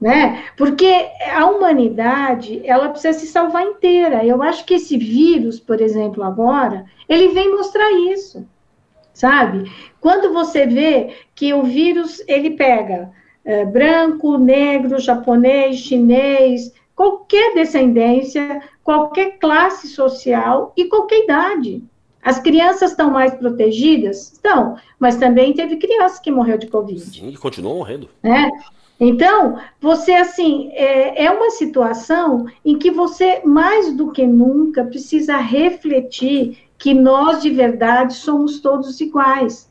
né? 0.00 0.44
Porque 0.56 1.08
a 1.34 1.46
humanidade, 1.46 2.60
ela 2.64 2.88
precisa 2.88 3.18
se 3.18 3.26
salvar 3.26 3.64
inteira. 3.64 4.24
Eu 4.24 4.42
acho 4.42 4.64
que 4.64 4.74
esse 4.74 4.96
vírus, 4.96 5.58
por 5.58 5.80
exemplo, 5.80 6.22
agora, 6.22 6.84
ele 7.08 7.28
vem 7.28 7.50
mostrar 7.50 7.90
isso, 7.92 8.46
sabe? 9.12 9.70
Quando 10.00 10.32
você 10.32 10.66
vê 10.66 11.16
que 11.34 11.52
o 11.52 11.64
vírus, 11.64 12.22
ele 12.28 12.50
pega 12.50 13.10
é, 13.44 13.64
branco, 13.64 14.38
negro, 14.38 15.00
japonês, 15.00 15.78
chinês, 15.78 16.72
qualquer 16.94 17.54
descendência, 17.54 18.62
qualquer 18.84 19.38
classe 19.38 19.88
social 19.88 20.72
e 20.76 20.84
qualquer 20.84 21.24
idade. 21.24 21.82
As 22.22 22.38
crianças 22.38 22.90
estão 22.90 23.10
mais 23.10 23.34
protegidas? 23.34 24.32
Estão, 24.32 24.76
mas 24.98 25.16
também 25.16 25.52
teve 25.52 25.76
criança 25.76 26.20
que 26.20 26.30
morreu 26.30 26.58
de 26.58 26.66
Covid. 26.66 27.00
Sim, 27.00 27.28
e 27.28 27.36
continuam 27.36 27.78
morrendo. 27.78 28.08
Né? 28.22 28.50
Então, 29.00 29.58
você, 29.80 30.12
assim, 30.12 30.70
é, 30.72 31.24
é 31.24 31.30
uma 31.30 31.50
situação 31.50 32.46
em 32.64 32.76
que 32.76 32.90
você, 32.90 33.40
mais 33.44 33.94
do 33.94 34.10
que 34.10 34.26
nunca, 34.26 34.84
precisa 34.84 35.36
refletir 35.36 36.58
que 36.76 36.92
nós, 36.92 37.40
de 37.40 37.50
verdade, 37.50 38.14
somos 38.14 38.60
todos 38.60 39.00
iguais. 39.00 39.70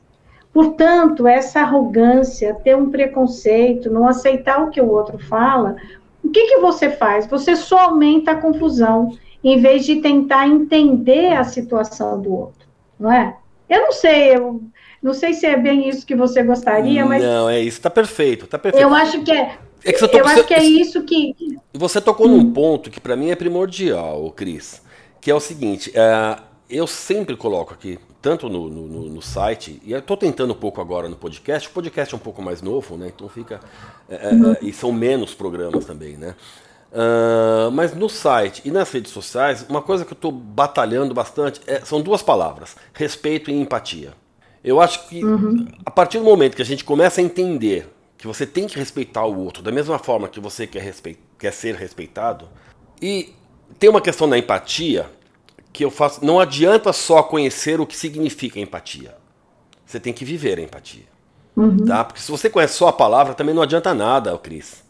Portanto, 0.53 1.27
essa 1.27 1.59
arrogância, 1.59 2.55
ter 2.63 2.75
um 2.75 2.89
preconceito, 2.89 3.91
não 3.91 4.07
aceitar 4.07 4.63
o 4.63 4.69
que 4.69 4.81
o 4.81 4.89
outro 4.89 5.19
fala, 5.19 5.75
o 6.23 6.29
que, 6.29 6.47
que 6.47 6.57
você 6.57 6.89
faz? 6.89 7.27
Você 7.27 7.55
só 7.55 7.79
aumenta 7.79 8.31
a 8.31 8.41
confusão, 8.41 9.15
em 9.47 9.61
vez 9.61 9.85
de 9.85 9.97
tentar 9.97 10.45
entender 10.45 11.33
a 11.33 11.43
situação 11.45 12.21
do 12.21 12.33
outro, 12.33 12.67
não 12.99 13.11
é? 13.11 13.37
Eu 13.69 13.81
não 13.81 13.91
sei, 13.93 14.35
eu 14.35 14.61
não 15.01 15.13
sei 15.13 15.33
se 15.33 15.45
é 15.45 15.55
bem 15.55 15.87
isso 15.87 16.05
que 16.05 16.15
você 16.15 16.43
gostaria, 16.43 17.05
mas. 17.05 17.23
Não, 17.23 17.49
é 17.49 17.61
isso, 17.61 17.79
tá 17.79 17.89
perfeito, 17.89 18.45
tá 18.45 18.59
perfeito. 18.59 18.83
Eu 18.83 18.93
acho 18.93 19.21
que 19.21 19.31
é. 19.31 19.57
é 19.85 19.93
que 19.93 19.99
tocou, 19.99 20.19
eu 20.19 20.27
acho 20.27 20.43
que 20.43 20.53
é 20.53 20.63
isso 20.63 21.01
que. 21.03 21.33
Você 21.73 22.01
tocou 22.01 22.27
hum. 22.27 22.37
num 22.37 22.51
ponto 22.51 22.89
que 22.89 22.99
para 22.99 23.15
mim 23.15 23.29
é 23.29 23.35
primordial, 23.35 24.31
Cris, 24.31 24.81
que 25.21 25.31
é 25.31 25.35
o 25.35 25.39
seguinte: 25.39 25.93
é, 25.95 26.37
eu 26.69 26.85
sempre 26.85 27.37
coloco 27.37 27.73
aqui, 27.73 27.97
tanto 28.21 28.49
no, 28.49 28.69
no, 28.69 28.87
no 29.09 29.21
site, 29.21 29.81
e 29.85 29.93
eu 29.93 29.99
estou 29.99 30.17
tentando 30.17 30.51
um 30.51 30.57
pouco 30.57 30.81
agora 30.81 31.07
no 31.07 31.15
podcast, 31.15 31.69
o 31.69 31.71
podcast 31.71 32.13
é 32.13 32.17
um 32.17 32.21
pouco 32.21 32.41
mais 32.41 32.61
novo, 32.61 32.97
né? 32.97 33.11
Então 33.15 33.29
fica. 33.29 33.61
É, 34.09 34.29
uhum. 34.29 34.51
é, 34.51 34.57
e 34.61 34.73
são 34.73 34.91
menos 34.91 35.33
programas 35.33 35.85
também, 35.85 36.17
né? 36.17 36.35
Uh, 36.91 37.69
mas 37.71 37.93
no 37.93 38.07
site 38.07 38.61
e 38.63 38.71
nas 38.71 38.89
redes 38.89 39.11
sociais, 39.11 39.65
uma 39.67 39.81
coisa 39.81 40.05
que 40.05 40.13
eu 40.13 40.15
estou 40.15 40.31
batalhando 40.31 41.13
bastante 41.13 41.59
é, 41.67 41.81
são 41.81 42.01
duas 42.01 42.21
palavras: 42.21 42.75
respeito 42.93 43.51
e 43.51 43.53
empatia. 43.53 44.13
Eu 44.63 44.81
acho 44.81 45.07
que 45.07 45.23
uhum. 45.23 45.67
a 45.85 45.91
partir 45.91 46.17
do 46.17 46.23
momento 46.23 46.55
que 46.55 46.61
a 46.61 46.65
gente 46.65 46.83
começa 46.83 47.21
a 47.21 47.23
entender 47.23 47.89
que 48.17 48.25
você 48.25 48.45
tem 48.45 48.67
que 48.67 48.77
respeitar 48.77 49.25
o 49.25 49.37
outro 49.37 49.61
da 49.61 49.71
mesma 49.71 49.99
forma 49.99 50.27
que 50.27 50.39
você 50.39 50.65
quer, 50.65 50.81
respeit 50.81 51.19
quer 51.37 51.53
ser 51.53 51.75
respeitado, 51.75 52.49
e 53.01 53.33
tem 53.77 53.89
uma 53.89 54.01
questão 54.01 54.27
da 54.27 54.37
empatia 54.37 55.05
que 55.71 55.85
eu 55.85 55.91
faço. 55.91 56.25
Não 56.25 56.39
adianta 56.39 56.91
só 56.91 57.21
conhecer 57.21 57.79
o 57.79 57.85
que 57.85 57.95
significa 57.95 58.59
empatia. 58.59 59.15
Você 59.85 59.99
tem 59.99 60.11
que 60.11 60.25
viver 60.25 60.57
a 60.57 60.61
empatia. 60.63 61.05
Uhum. 61.55 61.85
Tá? 61.85 62.03
Porque 62.03 62.21
se 62.21 62.31
você 62.31 62.49
conhece 62.49 62.73
só 62.73 62.87
a 62.87 62.93
palavra, 62.93 63.33
também 63.33 63.53
não 63.53 63.61
adianta 63.61 63.93
nada, 63.93 64.35
Cris. 64.37 64.83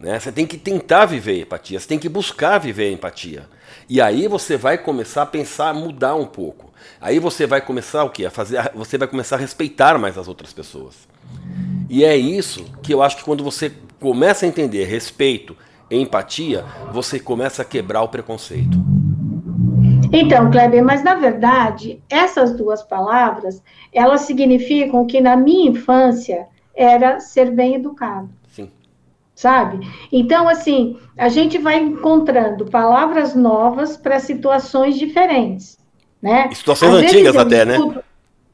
Né? 0.00 0.18
Você 0.18 0.32
tem 0.32 0.46
que 0.46 0.56
tentar 0.56 1.04
viver 1.04 1.32
a 1.32 1.42
empatia, 1.42 1.78
você 1.78 1.86
tem 1.86 1.98
que 1.98 2.08
buscar 2.08 2.58
viver 2.58 2.88
a 2.88 2.92
empatia. 2.92 3.46
E 3.86 4.00
aí 4.00 4.26
você 4.26 4.56
vai 4.56 4.78
começar 4.78 5.22
a 5.22 5.26
pensar, 5.26 5.74
mudar 5.74 6.14
um 6.14 6.24
pouco. 6.24 6.72
Aí 6.98 7.18
você 7.18 7.46
vai 7.46 7.60
começar 7.60 8.04
o 8.04 8.10
quê? 8.10 8.24
A 8.24 8.30
fazer, 8.30 8.70
você 8.74 8.96
vai 8.96 9.06
começar 9.06 9.36
a 9.36 9.38
respeitar 9.38 9.98
mais 9.98 10.16
as 10.16 10.26
outras 10.26 10.54
pessoas. 10.54 11.06
E 11.88 12.02
é 12.02 12.16
isso 12.16 12.64
que 12.82 12.94
eu 12.94 13.02
acho 13.02 13.18
que 13.18 13.24
quando 13.24 13.44
você 13.44 13.70
começa 14.00 14.46
a 14.46 14.48
entender 14.48 14.84
respeito 14.84 15.54
empatia, 15.90 16.64
você 16.92 17.18
começa 17.18 17.62
a 17.62 17.64
quebrar 17.64 18.02
o 18.02 18.08
preconceito. 18.08 18.78
Então, 20.12 20.50
Kleber, 20.50 20.84
mas 20.84 21.02
na 21.02 21.14
verdade, 21.14 22.02
essas 22.08 22.56
duas 22.56 22.82
palavras, 22.82 23.62
elas 23.92 24.22
significam 24.22 25.06
que 25.06 25.20
na 25.20 25.36
minha 25.36 25.70
infância 25.70 26.46
era 26.74 27.20
ser 27.20 27.50
bem 27.50 27.74
educado. 27.74 28.39
Sabe? 29.40 29.80
Então, 30.12 30.46
assim, 30.46 30.98
a 31.16 31.30
gente 31.30 31.56
vai 31.56 31.78
encontrando 31.78 32.66
palavras 32.66 33.34
novas 33.34 33.96
para 33.96 34.20
situações 34.20 34.98
diferentes. 34.98 35.78
Né? 36.20 36.50
E 36.52 36.54
situações 36.54 36.92
às 36.92 37.02
antigas 37.04 37.34
até, 37.34 37.64
né? 37.64 37.78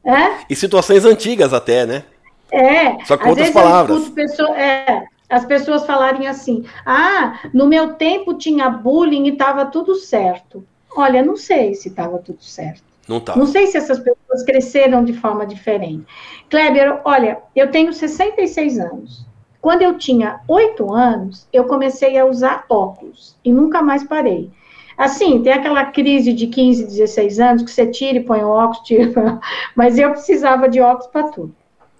É? 0.05 0.45
E 0.49 0.55
situações 0.55 1.03
antigas 1.03 1.53
até, 1.53 1.85
né? 1.85 2.05
É. 2.49 3.03
Só 3.03 3.17
com 3.17 3.27
outras 3.27 3.49
palavras. 3.49 4.07
Pessoa, 4.11 4.57
é, 4.57 5.03
as 5.29 5.43
pessoas 5.43 5.85
falarem 5.85 6.25
assim: 6.25 6.63
ah, 6.85 7.37
no 7.53 7.67
meu 7.67 7.95
tempo 7.95 8.35
tinha 8.35 8.69
bullying 8.69 9.25
e 9.25 9.31
estava 9.31 9.65
tudo 9.65 9.93
certo. 9.93 10.65
Olha, 10.95 11.21
não 11.21 11.35
sei 11.35 11.75
se 11.75 11.89
estava 11.89 12.17
tudo 12.17 12.41
certo. 12.41 12.81
Não 13.09 13.19
tá. 13.19 13.35
Não 13.35 13.45
sei 13.45 13.67
se 13.67 13.75
essas 13.75 13.99
pessoas 13.99 14.41
cresceram 14.45 15.03
de 15.03 15.11
forma 15.11 15.45
diferente. 15.45 16.05
Kleber, 16.49 17.01
olha, 17.03 17.39
eu 17.53 17.69
tenho 17.69 17.91
66 17.91 18.79
anos. 18.79 19.27
Quando 19.67 19.81
eu 19.81 19.97
tinha 19.97 20.39
8 20.47 20.93
anos, 20.93 21.45
eu 21.51 21.65
comecei 21.65 22.17
a 22.17 22.25
usar 22.25 22.63
óculos 22.69 23.35
e 23.43 23.51
nunca 23.51 23.81
mais 23.81 24.01
parei. 24.01 24.49
Assim, 24.97 25.43
tem 25.43 25.51
aquela 25.51 25.83
crise 25.87 26.31
de 26.31 26.47
15, 26.47 26.85
16 26.85 27.37
anos 27.41 27.63
que 27.63 27.71
você 27.71 27.85
tira 27.85 28.17
e 28.17 28.23
põe 28.23 28.45
o 28.45 28.47
óculos, 28.47 28.79
tira, 28.87 29.41
mas 29.75 29.99
eu 29.99 30.11
precisava 30.11 30.69
de 30.69 30.79
óculos 30.79 31.07
para 31.07 31.27
tudo. 31.31 31.53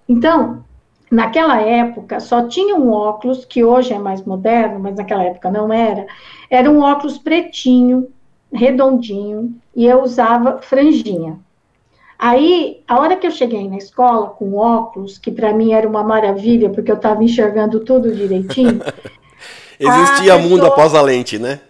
Então, 0.08 0.64
naquela 1.10 1.60
época, 1.60 2.20
só 2.20 2.48
tinha 2.48 2.74
um 2.74 2.90
óculos, 2.90 3.44
que 3.44 3.62
hoje 3.62 3.92
é 3.92 3.98
mais 3.98 4.24
moderno, 4.24 4.80
mas 4.80 4.96
naquela 4.96 5.24
época 5.24 5.50
não 5.50 5.70
era, 5.70 6.06
era 6.48 6.70
um 6.70 6.80
óculos 6.80 7.18
pretinho, 7.18 8.08
redondinho, 8.50 9.54
e 9.76 9.84
eu 9.84 10.02
usava 10.02 10.62
franjinha. 10.62 11.38
Aí, 12.18 12.82
a 12.88 12.98
hora 12.98 13.16
que 13.16 13.26
eu 13.26 13.30
cheguei 13.30 13.68
na 13.68 13.76
escola 13.76 14.30
com 14.30 14.56
óculos, 14.56 15.18
que 15.18 15.30
para 15.30 15.52
mim 15.52 15.72
era 15.72 15.88
uma 15.88 16.02
maravilha, 16.02 16.68
porque 16.68 16.90
eu 16.90 16.96
estava 16.96 17.22
enxergando 17.22 17.80
tudo 17.80 18.12
direitinho. 18.12 18.80
Existia 19.78 20.34
pessoa... 20.34 20.38
mundo 20.38 20.66
após 20.66 20.94
a 20.94 21.00
lente, 21.00 21.38
né? 21.38 21.60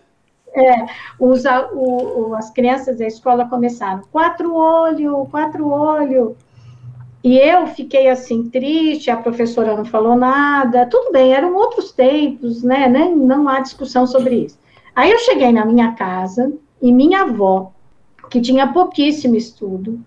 É, 0.55 0.87
os, 1.21 1.45
o, 1.75 2.35
as 2.35 2.51
crianças 2.51 2.99
da 2.99 3.07
escola 3.07 3.45
começaram, 3.45 4.03
quatro 4.11 4.55
olho, 4.55 5.27
quatro 5.31 5.69
olho. 5.69 6.35
E 7.23 7.37
eu 7.37 7.67
fiquei 7.67 8.09
assim, 8.09 8.49
triste, 8.49 9.11
a 9.11 9.17
professora 9.19 9.77
não 9.77 9.85
falou 9.85 10.17
nada, 10.17 10.87
tudo 10.87 11.13
bem, 11.13 11.35
eram 11.35 11.55
outros 11.55 11.93
tempos, 11.93 12.63
né? 12.63 12.89
Nem, 12.89 13.15
não 13.15 13.47
há 13.49 13.61
discussão 13.61 14.07
sobre 14.07 14.47
isso. 14.47 14.59
Aí 14.97 15.11
eu 15.11 15.19
cheguei 15.19 15.53
na 15.53 15.67
minha 15.67 15.93
casa 15.93 16.51
e 16.81 16.91
minha 16.91 17.23
avó, 17.23 17.71
que 18.31 18.41
tinha 18.41 18.67
pouquíssimo 18.73 19.37
estudo, 19.37 20.01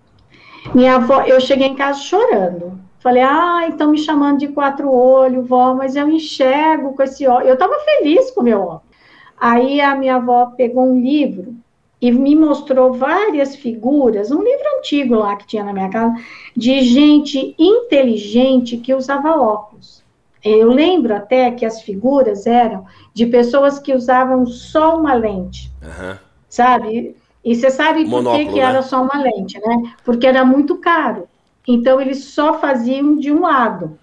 minha 0.74 0.96
avó, 0.96 1.22
eu 1.22 1.40
cheguei 1.40 1.68
em 1.68 1.74
casa 1.74 2.00
chorando. 2.00 2.80
Falei, 3.00 3.22
ah, 3.22 3.66
estão 3.68 3.90
me 3.90 3.98
chamando 3.98 4.38
de 4.38 4.48
quatro 4.48 4.92
olhos, 4.92 5.48
vó, 5.48 5.74
mas 5.74 5.96
eu 5.96 6.08
enxergo 6.08 6.94
com 6.94 7.02
esse 7.02 7.26
óculos. 7.26 7.48
Eu 7.48 7.54
estava 7.54 7.74
feliz 7.80 8.30
com 8.30 8.40
o 8.40 8.44
meu 8.44 8.60
óculos. 8.60 8.92
Aí 9.40 9.80
a 9.80 9.96
minha 9.96 10.16
avó 10.16 10.46
pegou 10.56 10.84
um 10.84 11.00
livro 11.00 11.56
e 12.00 12.12
me 12.12 12.36
mostrou 12.36 12.92
várias 12.92 13.56
figuras, 13.56 14.30
um 14.30 14.40
livro 14.42 14.64
antigo 14.78 15.16
lá 15.16 15.34
que 15.34 15.46
tinha 15.46 15.64
na 15.64 15.72
minha 15.72 15.88
casa, 15.88 16.14
de 16.56 16.80
gente 16.82 17.54
inteligente 17.58 18.76
que 18.76 18.94
usava 18.94 19.36
óculos. 19.40 20.02
Eu 20.44 20.72
lembro 20.72 21.14
até 21.14 21.50
que 21.52 21.64
as 21.64 21.82
figuras 21.82 22.46
eram 22.46 22.84
de 23.14 23.26
pessoas 23.26 23.78
que 23.78 23.94
usavam 23.94 24.46
só 24.46 24.98
uma 24.98 25.14
lente, 25.14 25.72
uhum. 25.82 26.16
sabe? 26.48 27.16
E 27.44 27.54
você 27.54 27.70
sabe 27.70 28.08
por 28.08 28.22
que, 28.32 28.46
que 28.46 28.60
né? 28.60 28.60
era 28.60 28.82
só 28.82 29.02
uma 29.02 29.20
lente, 29.20 29.58
né? 29.58 29.94
Porque 30.04 30.26
era 30.26 30.44
muito 30.44 30.76
caro. 30.76 31.28
Então, 31.66 32.00
eles 32.00 32.24
só 32.26 32.58
faziam 32.58 33.16
de 33.16 33.32
um 33.32 33.40
lado 33.40 33.98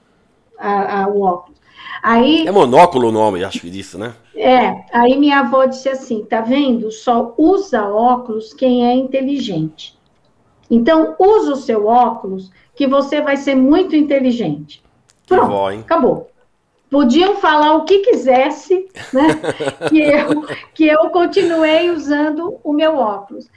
a, 0.58 1.04
a, 1.04 1.08
o 1.08 1.22
óculos. 1.22 1.60
Aí, 2.02 2.48
é 2.48 2.52
monóculo 2.52 3.10
o 3.10 3.12
nome, 3.12 3.44
acho 3.44 3.60
que 3.60 3.70
disso, 3.70 3.98
né? 3.98 4.14
É, 4.36 4.86
aí 4.94 5.18
minha 5.18 5.40
avó 5.40 5.66
disse 5.66 5.90
assim, 5.90 6.24
tá 6.24 6.40
vendo? 6.40 6.92
Só 6.92 7.34
usa 7.38 7.86
óculos 7.86 8.54
quem 8.54 8.88
é 8.88 8.94
inteligente. 8.94 9.98
Então, 10.72 11.16
usa 11.20 11.54
o 11.54 11.58
seu 11.58 11.88
óculos 11.88 12.52
que 12.76 12.88
você 12.88 13.22
vai 13.22 13.36
ser 13.36 13.56
muito 13.56 13.96
inteligente. 13.96 14.82
Pronto, 15.28 15.48
vó, 15.48 15.70
acabou. 15.70 16.30
Podiam 16.90 17.36
falar 17.36 17.76
o 17.76 17.86
que 17.86 18.00
quisesse, 18.00 18.88
né? 19.14 19.28
que, 19.90 20.02
eu, 20.02 20.46
que 20.74 20.88
eu 20.88 21.10
continuei 21.10 21.92
usando 21.92 22.60
o 22.64 22.74
meu 22.74 22.98
óculos. 22.98 23.50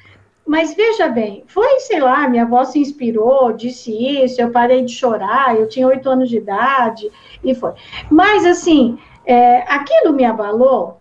Mas 0.46 0.74
veja 0.74 1.08
bem, 1.08 1.44
foi, 1.46 1.80
sei 1.80 2.00
lá, 2.00 2.28
minha 2.28 2.42
avó 2.42 2.64
se 2.64 2.78
inspirou, 2.78 3.52
disse 3.52 3.92
isso, 3.92 4.40
eu 4.40 4.50
parei 4.50 4.84
de 4.84 4.92
chorar, 4.92 5.56
eu 5.56 5.68
tinha 5.68 5.86
oito 5.86 6.10
anos 6.10 6.28
de 6.28 6.36
idade, 6.36 7.10
e 7.44 7.54
foi. 7.54 7.72
Mas, 8.10 8.44
assim, 8.44 8.98
é, 9.24 9.62
aquilo 9.72 10.12
me 10.12 10.24
abalou? 10.24 11.00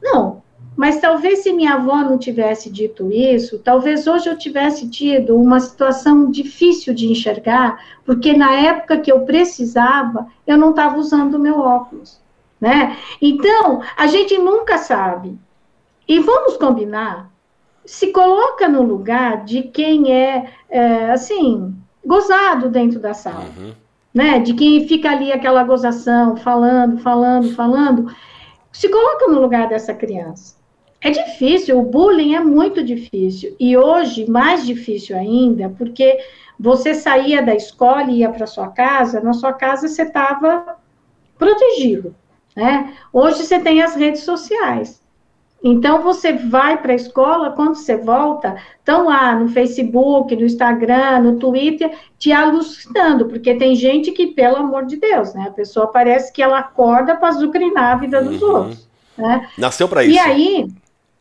Não. 0.00 0.41
Mas 0.76 1.00
talvez 1.00 1.40
se 1.40 1.52
minha 1.52 1.74
avó 1.74 1.96
não 1.96 2.16
tivesse 2.16 2.70
dito 2.70 3.10
isso, 3.12 3.58
talvez 3.58 4.06
hoje 4.06 4.28
eu 4.28 4.38
tivesse 4.38 4.88
tido 4.88 5.36
uma 5.36 5.60
situação 5.60 6.30
difícil 6.30 6.94
de 6.94 7.10
enxergar, 7.10 7.78
porque 8.04 8.32
na 8.32 8.52
época 8.54 8.98
que 8.98 9.12
eu 9.12 9.20
precisava, 9.20 10.26
eu 10.46 10.56
não 10.56 10.70
estava 10.70 10.96
usando 10.96 11.34
o 11.34 11.38
meu 11.38 11.60
óculos. 11.60 12.20
né? 12.60 12.96
Então, 13.20 13.82
a 13.96 14.06
gente 14.06 14.38
nunca 14.38 14.78
sabe. 14.78 15.36
E 16.08 16.18
vamos 16.20 16.56
combinar, 16.56 17.30
se 17.84 18.12
coloca 18.12 18.68
no 18.68 18.82
lugar 18.82 19.44
de 19.44 19.62
quem 19.62 20.12
é, 20.12 20.52
é 20.70 21.10
assim, 21.10 21.74
gozado 22.04 22.68
dentro 22.68 23.00
da 23.00 23.14
sala, 23.14 23.46
uhum. 23.58 23.72
né? 24.14 24.38
De 24.38 24.54
quem 24.54 24.86
fica 24.86 25.10
ali 25.10 25.32
aquela 25.32 25.64
gozação, 25.64 26.36
falando, 26.36 26.98
falando, 26.98 27.54
falando. 27.54 28.14
Se 28.72 28.88
coloca 28.88 29.28
no 29.28 29.40
lugar 29.40 29.68
dessa 29.68 29.92
criança. 29.92 30.61
É 31.02 31.10
difícil, 31.10 31.78
o 31.78 31.82
bullying 31.82 32.36
é 32.36 32.40
muito 32.40 32.82
difícil. 32.82 33.56
E 33.58 33.76
hoje, 33.76 34.30
mais 34.30 34.64
difícil 34.64 35.16
ainda, 35.16 35.68
porque 35.76 36.16
você 36.58 36.94
saía 36.94 37.42
da 37.42 37.54
escola 37.54 38.04
e 38.04 38.18
ia 38.18 38.30
para 38.30 38.46
sua 38.46 38.68
casa, 38.68 39.20
na 39.20 39.32
sua 39.32 39.52
casa 39.52 39.88
você 39.88 40.02
estava 40.02 40.76
protegido. 41.36 42.14
Né? 42.54 42.94
Hoje 43.12 43.44
você 43.44 43.58
tem 43.58 43.82
as 43.82 43.96
redes 43.96 44.22
sociais. 44.22 45.02
Então 45.64 46.02
você 46.02 46.32
vai 46.32 46.80
para 46.80 46.92
a 46.92 46.96
escola, 46.96 47.50
quando 47.50 47.76
você 47.76 47.96
volta, 47.96 48.56
estão 48.78 49.06
lá 49.06 49.34
no 49.34 49.48
Facebook, 49.48 50.34
no 50.34 50.44
Instagram, 50.44 51.20
no 51.20 51.38
Twitter, 51.38 51.96
te 52.18 52.32
alucinando, 52.32 53.26
porque 53.26 53.54
tem 53.54 53.74
gente 53.76 54.10
que, 54.10 54.28
pelo 54.28 54.56
amor 54.56 54.86
de 54.86 54.96
Deus, 54.96 55.34
né? 55.34 55.46
A 55.48 55.52
pessoa 55.52 55.86
parece 55.86 56.32
que 56.32 56.42
ela 56.42 56.58
acorda 56.58 57.14
para 57.16 57.28
azucrinar 57.28 57.92
a 57.92 57.96
vida 57.96 58.20
dos 58.22 58.42
uhum. 58.42 58.54
outros. 58.54 58.88
Né? 59.16 59.48
Nasceu 59.56 59.88
para 59.88 60.04
isso. 60.04 60.14
E 60.14 60.18
aí, 60.18 60.68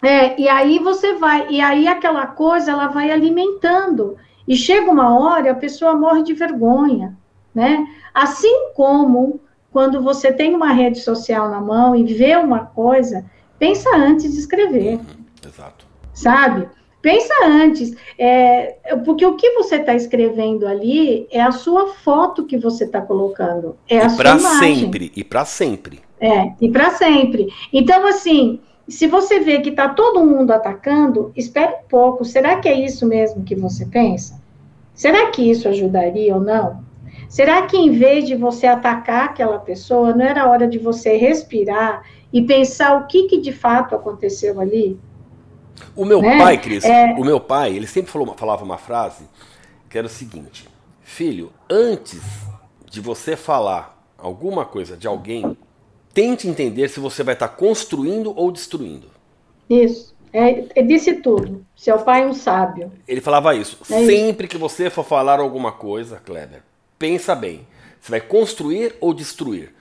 é, 0.02 0.40
e 0.40 0.50
aí 0.50 0.80
você 0.80 1.14
vai, 1.14 1.48
e 1.50 1.62
aí 1.62 1.88
aquela 1.88 2.26
coisa 2.28 2.72
ela 2.72 2.88
vai 2.88 3.12
alimentando. 3.12 4.18
E 4.48 4.56
chega 4.56 4.90
uma 4.90 5.18
hora 5.18 5.52
a 5.52 5.56
pessoa 5.56 5.96
morre 5.96 6.24
de 6.24 6.34
vergonha, 6.34 7.16
né? 7.54 7.86
Assim 8.14 8.72
como 8.74 9.40
quando 9.72 10.02
você 10.02 10.34
tem 10.34 10.54
uma 10.54 10.74
rede 10.74 11.00
social 11.00 11.50
na 11.50 11.62
mão 11.62 11.96
e 11.96 12.04
vê 12.04 12.36
uma 12.36 12.66
coisa, 12.66 13.26
pensa 13.58 13.90
antes 13.96 14.34
de 14.34 14.40
escrever. 14.40 14.96
Uhum, 14.96 15.26
exato. 15.48 15.86
Sabe? 16.14 16.68
Pensa 17.02 17.34
antes, 17.46 17.96
é, 18.18 18.96
porque 19.06 19.26
o 19.26 19.36
que 19.36 19.52
você 19.54 19.78
está 19.78 19.96
escrevendo 19.96 20.68
ali 20.68 21.28
é 21.32 21.42
a 21.42 21.52
sua 21.52 21.94
foto 21.94 22.46
que 22.46 22.58
você 22.58 22.84
está 22.84 23.02
colocando. 23.02 23.76
É 23.90 24.00
a 24.00 24.08
e 24.08 24.18
para 24.18 24.38
sempre, 24.38 25.12
e 25.16 25.24
para 25.24 25.46
sempre. 25.46 26.00
É, 26.20 26.52
e 26.62 26.70
para 26.70 26.92
sempre. 26.92 27.48
Então, 27.74 28.06
assim, 28.06 28.60
se 28.91 29.08
você 29.08 29.39
vê 29.39 29.60
que 29.62 29.69
está 29.69 29.89
todo 29.89 30.25
mundo 30.25 30.51
atacando, 30.51 31.32
espere 31.36 31.75
um 31.75 31.88
pouco. 31.88 32.25
Será 32.25 32.60
que 32.60 32.67
é 32.67 32.73
isso 32.73 33.06
mesmo 33.08 33.43
que 33.43 33.56
você 33.56 33.86
pensa? 33.86 34.39
Será 34.93 35.32
que 35.32 35.49
isso 35.49 35.67
ajudaria 35.67 36.36
ou 36.36 36.41
não? 36.41 36.84
Será 37.30 37.65
que 37.65 37.77
em 37.77 37.91
vez 37.91 38.25
de 38.27 38.36
você 38.36 38.67
atacar 38.67 39.25
aquela 39.25 39.58
pessoa, 39.60 40.13
não 40.13 40.25
era 40.25 40.49
hora 40.49 40.67
de 40.67 40.77
você 40.77 41.15
respirar 41.15 42.04
e 42.32 42.41
pensar 42.41 42.97
o 42.97 43.08
que, 43.08 43.23
que 43.27 43.39
de 43.39 43.51
fato 43.51 43.95
aconteceu 43.95 44.60
ali? 44.60 44.99
O 45.95 46.04
meu 46.04 46.21
né? 46.21 46.38
pai, 46.38 46.58
Cris, 46.58 46.84
é... 46.84 47.13
o 47.17 47.23
meu 47.23 47.39
pai, 47.39 47.75
ele 47.75 47.88
sempre 47.88 48.12
falou, 48.12 48.36
falava 48.36 48.63
uma 48.63 48.77
frase 48.77 49.23
que 49.89 49.97
era 49.97 50.08
o 50.08 50.10
seguinte: 50.10 50.67
Filho, 51.01 51.51
antes 51.69 52.21
de 52.89 52.99
você 52.99 53.36
falar 53.36 53.97
alguma 54.17 54.65
coisa 54.65 54.97
de 54.97 55.08
alguém, 55.08 55.58
tente 56.13 56.47
entender 56.47 56.89
se 56.89 57.00
você 57.00 57.24
vai 57.24 57.34
estar 57.34 57.50
construindo 57.50 58.34
ou 58.36 58.52
destruindo. 58.52 59.08
Isso. 59.69 60.13
É, 60.34 60.80
é 60.80 60.82
disse 60.82 61.15
tudo. 61.15 61.65
Seu 61.76 62.00
pai 62.00 62.24
é 62.24 62.28
um 62.28 62.34
sábio. 62.34 62.91
Ele 63.08 63.21
falava 63.21 63.54
isso. 63.56 63.78
É 63.89 64.06
Sempre 64.06 64.45
isso. 64.45 64.52
que 64.52 64.58
você 64.58 64.89
for 64.89 65.04
falar 65.04 65.39
alguma 65.39 65.71
coisa, 65.71 66.21
Kleber, 66.24 66.62
pensa 66.97 67.36
bem. 67.36 67.67
Você 68.00 68.12
vai 68.12 68.21
construir 68.21 68.95
ou 69.00 69.13
destruir? 69.13 69.74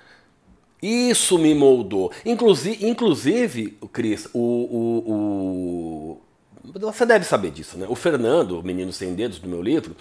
Isso 0.83 1.39
me 1.39 1.55
moldou. 1.55 2.11
Inclusive, 2.25 2.87
inclusive 2.87 3.79
Cris, 3.93 4.29
o, 4.33 4.39
o, 4.39 5.13
o, 5.13 6.81
você 6.81 7.05
deve 7.05 7.25
saber 7.25 7.51
disso, 7.51 7.77
né? 7.77 7.87
O 7.89 7.95
Fernando, 7.95 8.59
o 8.59 8.63
menino 8.63 8.93
sem 8.93 9.15
dedos 9.15 9.39
do 9.39 9.49
meu 9.49 9.63
livro, 9.63 9.95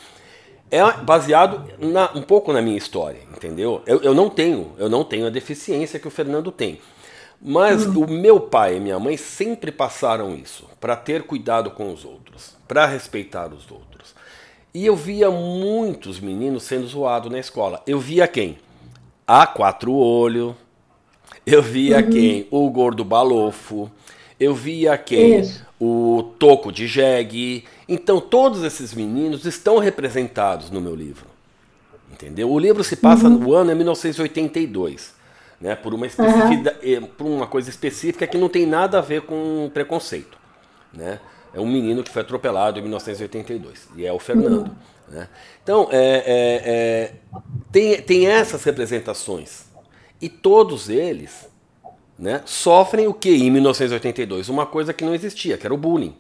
é 0.72 0.92
baseado 1.04 1.64
na, 1.80 2.12
um 2.14 2.22
pouco 2.22 2.54
na 2.54 2.62
minha 2.62 2.78
história, 2.78 3.20
entendeu? 3.36 3.82
Eu, 3.86 4.02
eu, 4.02 4.14
não 4.14 4.30
tenho, 4.30 4.74
eu 4.78 4.90
não 4.90 5.04
tenho 5.04 5.28
a 5.28 5.30
deficiência 5.30 6.00
que 6.00 6.08
o 6.08 6.12
Fernando 6.12 6.52
tem. 6.52 6.80
Mas 7.42 7.86
uhum. 7.86 8.04
o 8.04 8.12
meu 8.12 8.40
pai 8.40 8.76
e 8.76 8.80
minha 8.80 9.00
mãe 9.00 9.16
sempre 9.16 9.72
passaram 9.72 10.36
isso, 10.36 10.68
para 10.80 10.96
ter 10.96 11.24
cuidado 11.24 11.72
com 11.72 11.92
os 11.92 12.04
outros, 12.04 12.56
para 12.68 12.86
respeitar 12.86 13.54
os 13.54 13.72
outros. 13.72 14.14
E 14.74 14.86
eu 14.86 14.96
via 14.96 15.32
muitos 15.32 16.20
meninos 16.20 16.64
sendo 16.64 16.86
zoados 16.88 17.32
na 17.32 17.40
escola. 17.40 17.82
Eu 17.88 18.00
via 18.00 18.28
quem? 18.28 18.58
A 19.26 19.48
quatro 19.48 19.94
olho. 19.94 20.56
Eu 21.46 21.64
via 21.64 21.98
uhum. 21.98 22.10
quem? 22.10 22.48
O 22.52 22.70
gordo 22.70 23.04
balofo. 23.04 23.90
Eu 24.40 24.54
via 24.54 24.98
quem? 24.98 25.40
Isso. 25.40 25.66
O 25.80 26.34
toco 26.38 26.72
de 26.72 26.86
jegue. 26.88 27.66
Então 27.92 28.22
todos 28.22 28.64
esses 28.64 28.94
meninos 28.94 29.46
estão 29.46 29.80
representados 29.80 30.70
no 30.70 30.80
meu 30.80 30.96
livro. 30.96 31.26
Entendeu? 32.12 32.52
O 32.52 32.60
livro 32.60 32.84
se 32.84 32.96
passa 32.96 33.28
uhum. 33.28 33.40
no 33.40 33.54
ano 33.54 33.72
é 33.72 33.76
1982. 33.76 35.18
Né, 35.60 35.76
por, 35.76 35.94
uma 35.94 36.06
uhum. 36.06 37.08
por 37.18 37.28
uma 37.28 37.46
coisa 37.46 37.70
específica 37.70 38.26
que 38.26 38.38
não 38.38 38.48
tem 38.48 38.66
nada 38.66 39.00
a 39.00 39.02
ver 39.02 39.24
com 39.24 39.70
preconceito. 39.74 40.38
Né? 40.94 41.20
É 41.54 41.60
um 41.60 41.68
menino 41.68 42.02
que 42.02 42.10
foi 42.10 42.22
atropelado 42.22 42.80
em 42.80 42.82
1982, 42.82 43.90
e 43.98 44.06
é 44.06 44.14
o 44.14 44.20
Fernando. 44.20 44.68
Uhum. 44.68 44.76
Né? 45.10 45.28
Então, 45.62 45.90
é, 45.92 45.98
é, 45.98 46.62
é, 46.66 47.14
tem, 47.74 48.02
tem 48.02 48.28
essas 48.28 48.64
representações. 48.64 49.66
E 50.22 50.30
todos 50.30 50.88
eles 50.88 51.50
né, 52.18 52.42
sofrem 52.46 53.08
o 53.08 53.14
que 53.14 53.30
em 53.30 53.52
1982? 53.52 54.48
Uma 54.48 54.66
coisa 54.66 54.94
que 54.94 55.04
não 55.04 55.14
existia, 55.14 55.58
que 55.58 55.68
era 55.68 55.74
o 55.74 55.78
bullying. 55.78 56.16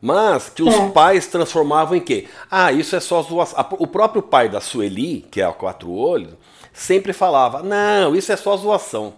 Mas 0.00 0.48
que 0.48 0.62
os 0.62 0.74
é. 0.74 0.88
pais 0.90 1.26
transformavam 1.26 1.96
em 1.96 2.00
quê? 2.00 2.28
Ah, 2.50 2.72
isso 2.72 2.94
é 2.94 3.00
só 3.00 3.20
zoação. 3.22 3.66
O 3.78 3.86
próprio 3.86 4.22
pai 4.22 4.48
da 4.48 4.60
Sueli, 4.60 5.26
que 5.30 5.40
é 5.40 5.44
a 5.44 5.52
quatro 5.52 5.92
olhos, 5.92 6.34
sempre 6.72 7.12
falava: 7.12 7.62
não, 7.62 8.14
isso 8.14 8.30
é 8.30 8.36
só 8.36 8.56
zoação. 8.56 9.14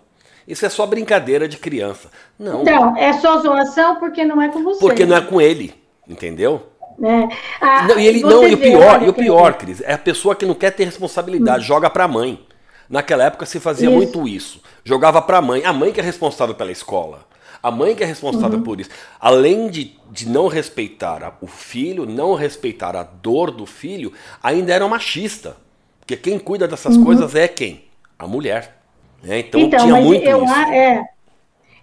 Isso 0.49 0.65
é 0.65 0.69
só 0.69 0.87
brincadeira 0.87 1.47
de 1.47 1.59
criança. 1.59 2.09
Não. 2.39 2.63
Então, 2.63 2.97
é 2.97 3.13
só 3.13 3.39
zoação 3.39 3.97
porque 3.97 4.25
não 4.25 4.41
é 4.41 4.49
com 4.49 4.65
você. 4.65 4.81
Porque 4.81 5.05
não 5.05 5.17
é 5.17 5.21
com 5.21 5.41
ele, 5.41 5.75
entendeu? 6.09 6.67
É. 7.03 7.29
Ah, 7.61 7.83
não, 7.85 7.99
e 7.99 8.07
ele 8.07 8.21
não, 8.21 8.47
e 8.47 8.55
o 8.55 8.59
pior, 8.59 9.03
e 9.03 9.09
o 9.09 9.13
pior, 9.13 9.55
Cris, 9.55 9.81
é 9.83 9.93
a 9.93 9.99
pessoa 9.99 10.35
que 10.35 10.45
não 10.45 10.55
quer 10.55 10.71
ter 10.71 10.85
responsabilidade, 10.85 11.65
hum. 11.65 11.67
joga 11.67 11.89
para 11.89 12.05
a 12.05 12.09
mãe. 12.09 12.45
Naquela 12.89 13.25
época 13.25 13.47
se 13.47 13.61
fazia 13.61 13.89
isso. 13.89 13.97
muito 13.97 14.27
isso. 14.27 14.61
Jogava 14.85 15.23
para 15.23 15.39
a 15.39 15.43
mãe, 15.43 15.65
a 15.65 15.73
mãe 15.73 15.93
que 15.93 16.01
é 16.01 16.03
responsável 16.03 16.55
pela 16.55 16.73
escola. 16.73 17.21
A 17.63 17.71
mãe 17.71 17.95
que 17.95 18.03
é 18.03 18.07
responsável 18.07 18.59
uhum. 18.59 18.65
por 18.65 18.81
isso. 18.81 18.91
Além 19.21 19.69
de, 19.69 19.97
de 20.11 20.29
não 20.29 20.49
respeitar 20.49 21.37
o 21.41 21.47
filho, 21.47 22.07
não 22.07 22.35
respeitar 22.35 22.97
a 22.97 23.03
dor 23.03 23.51
do 23.51 23.67
filho, 23.67 24.13
ainda 24.43 24.73
era 24.73 24.89
machista. 24.89 25.57
Porque 25.99 26.17
quem 26.17 26.39
cuida 26.39 26.67
dessas 26.67 26.97
uhum. 26.97 27.05
coisas 27.05 27.35
é 27.35 27.47
quem? 27.47 27.85
A 28.19 28.27
mulher. 28.27 28.81
Né? 29.23 29.41
Então, 29.41 29.61
então 29.61 29.81
tinha 29.81 30.01
muito 30.01 30.25
eu, 30.25 30.45
isso. 30.45 30.55
É, 30.55 31.05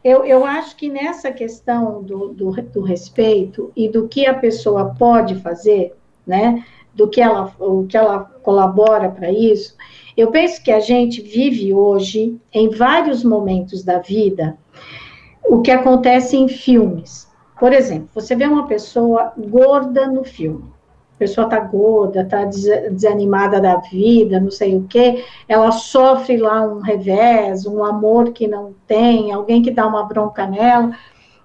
eu, 0.04 0.26
eu 0.26 0.46
acho 0.46 0.76
que 0.76 0.90
nessa 0.90 1.32
questão 1.32 2.02
do, 2.02 2.30
do, 2.30 2.52
do, 2.52 2.82
respeito 2.82 3.72
e 3.76 3.88
do 3.88 4.08
que 4.08 4.26
a 4.26 4.34
pessoa 4.34 4.96
pode 4.98 5.36
fazer, 5.36 5.94
né? 6.26 6.64
Do 6.94 7.08
que 7.08 7.22
ela, 7.22 7.54
o 7.60 7.86
que 7.86 7.96
ela 7.96 8.20
colabora 8.42 9.10
para 9.10 9.32
isso, 9.32 9.76
eu 10.16 10.32
penso 10.32 10.64
que 10.64 10.72
a 10.72 10.80
gente 10.80 11.22
vive 11.22 11.74
hoje, 11.74 12.40
em 12.52 12.70
vários 12.70 13.24
momentos 13.24 13.84
da 13.84 14.00
vida, 14.00 14.58
o 15.50 15.62
que 15.62 15.72
acontece 15.72 16.38
em 16.38 16.48
filmes. 16.48 17.28
Por 17.60 17.74
exemplo, 17.74 18.10
você 18.14 18.36
vê 18.36 18.46
uma 18.46 18.68
pessoa 18.68 19.34
gorda 19.38 20.08
no 20.08 20.24
filme. 20.24 20.66
A 21.16 21.18
pessoa 21.18 21.46
está 21.46 21.60
gorda, 21.60 22.22
está 22.22 22.46
desanimada 22.46 23.60
da 23.60 23.78
vida, 23.78 24.40
não 24.40 24.52
sei 24.52 24.76
o 24.76 24.86
quê, 24.88 25.26
ela 25.48 25.72
sofre 25.72 26.38
lá 26.38 26.62
um 26.62 26.80
revés, 26.80 27.66
um 27.66 27.84
amor 27.84 28.32
que 28.34 28.48
não 28.48 28.76
tem, 28.86 29.32
alguém 29.32 29.64
que 29.64 29.72
dá 29.72 29.88
uma 29.88 30.04
bronca 30.04 30.46
nela, 30.46 30.96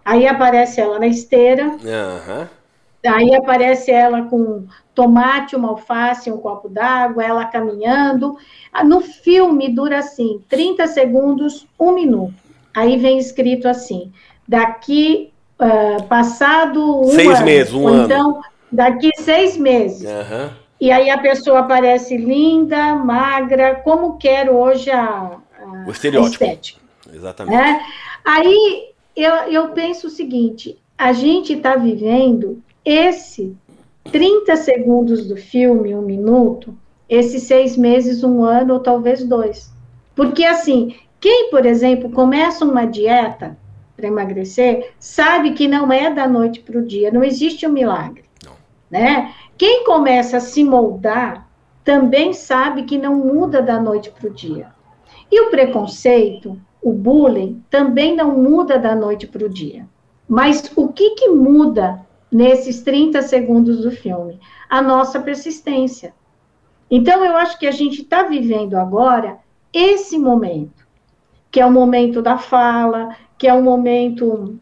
aí 0.04 0.26
aparece 0.26 0.78
ela 0.78 0.98
na 0.98 1.06
esteira, 1.06 1.68
uhum. 1.68 2.46
aí 3.06 3.34
aparece 3.34 3.90
ela 3.90 4.24
com 4.24 4.66
tomate, 4.94 5.56
uma 5.56 5.68
alface, 5.68 6.30
um 6.30 6.36
copo 6.36 6.68
d'água, 6.68 7.24
ela 7.24 7.46
caminhando. 7.46 8.36
No 8.84 9.00
filme 9.00 9.74
dura 9.74 10.00
assim, 10.00 10.42
30 10.50 10.86
segundos, 10.88 11.66
um 11.80 11.92
minuto. 11.92 12.41
Aí 12.74 12.96
vem 12.96 13.18
escrito 13.18 13.68
assim: 13.68 14.12
daqui 14.46 15.32
uh, 15.60 16.02
passado 16.04 17.00
um 17.00 17.10
seis 17.10 17.36
ano, 17.36 17.44
meses, 17.44 17.74
um 17.74 17.88
ano. 17.88 18.04
Então, 18.04 18.40
daqui 18.70 19.10
seis 19.16 19.56
meses. 19.56 20.08
Uhum. 20.08 20.50
E 20.80 20.90
aí 20.90 21.10
a 21.10 21.18
pessoa 21.18 21.60
aparece 21.60 22.16
linda, 22.16 22.96
magra, 22.96 23.76
como 23.76 24.16
quer 24.16 24.50
hoje 24.50 24.90
a, 24.90 25.38
a, 25.60 25.84
o 25.86 25.90
estereótipo. 25.90 26.44
A 26.44 26.48
estética. 26.48 26.80
Exatamente. 27.12 27.56
Né? 27.56 27.80
Aí 28.24 28.92
eu, 29.14 29.32
eu 29.50 29.68
penso 29.68 30.08
o 30.08 30.10
seguinte: 30.10 30.78
a 30.98 31.12
gente 31.12 31.52
está 31.52 31.76
vivendo 31.76 32.62
esse 32.84 33.56
30 34.10 34.56
segundos 34.56 35.28
do 35.28 35.36
filme, 35.36 35.94
um 35.94 36.02
minuto, 36.02 36.76
esses 37.08 37.44
seis 37.44 37.76
meses, 37.76 38.24
um 38.24 38.44
ano 38.44 38.74
ou 38.74 38.80
talvez 38.80 39.24
dois. 39.24 39.70
Porque 40.14 40.44
assim, 40.44 40.96
Quem, 41.22 41.50
por 41.50 41.64
exemplo, 41.64 42.10
começa 42.10 42.64
uma 42.64 42.84
dieta 42.84 43.56
para 43.96 44.08
emagrecer, 44.08 44.92
sabe 44.98 45.52
que 45.52 45.68
não 45.68 45.92
é 45.92 46.12
da 46.12 46.26
noite 46.26 46.58
para 46.58 46.76
o 46.76 46.84
dia, 46.84 47.12
não 47.12 47.22
existe 47.22 47.64
um 47.64 47.70
milagre. 47.70 48.24
Não. 48.44 48.52
Né? 48.90 49.32
Quem 49.56 49.84
começa 49.84 50.38
a 50.38 50.40
se 50.40 50.64
moldar 50.64 51.48
também 51.84 52.32
sabe 52.32 52.82
que 52.82 52.98
não 52.98 53.14
muda 53.14 53.62
da 53.62 53.80
noite 53.80 54.10
para 54.10 54.28
o 54.28 54.34
dia. 54.34 54.72
E 55.30 55.40
o 55.42 55.50
preconceito, 55.50 56.60
o 56.82 56.92
bullying, 56.92 57.62
também 57.70 58.16
não 58.16 58.36
muda 58.36 58.76
da 58.76 58.96
noite 58.96 59.28
para 59.28 59.46
o 59.46 59.48
dia. 59.48 59.86
Mas 60.28 60.72
o 60.74 60.88
que, 60.88 61.10
que 61.10 61.28
muda 61.28 62.04
nesses 62.32 62.82
30 62.82 63.22
segundos 63.22 63.82
do 63.82 63.92
filme? 63.92 64.40
A 64.68 64.82
nossa 64.82 65.20
persistência. 65.20 66.12
Então, 66.90 67.24
eu 67.24 67.36
acho 67.36 67.56
que 67.60 67.66
a 67.68 67.70
gente 67.70 68.02
está 68.02 68.24
vivendo 68.24 68.74
agora 68.74 69.38
esse 69.72 70.18
momento, 70.18 70.81
que 71.52 71.60
é 71.60 71.66
o 71.66 71.70
momento 71.70 72.22
da 72.22 72.38
fala, 72.38 73.14
que 73.36 73.46
é 73.46 73.52
o 73.52 73.62
momento 73.62 74.58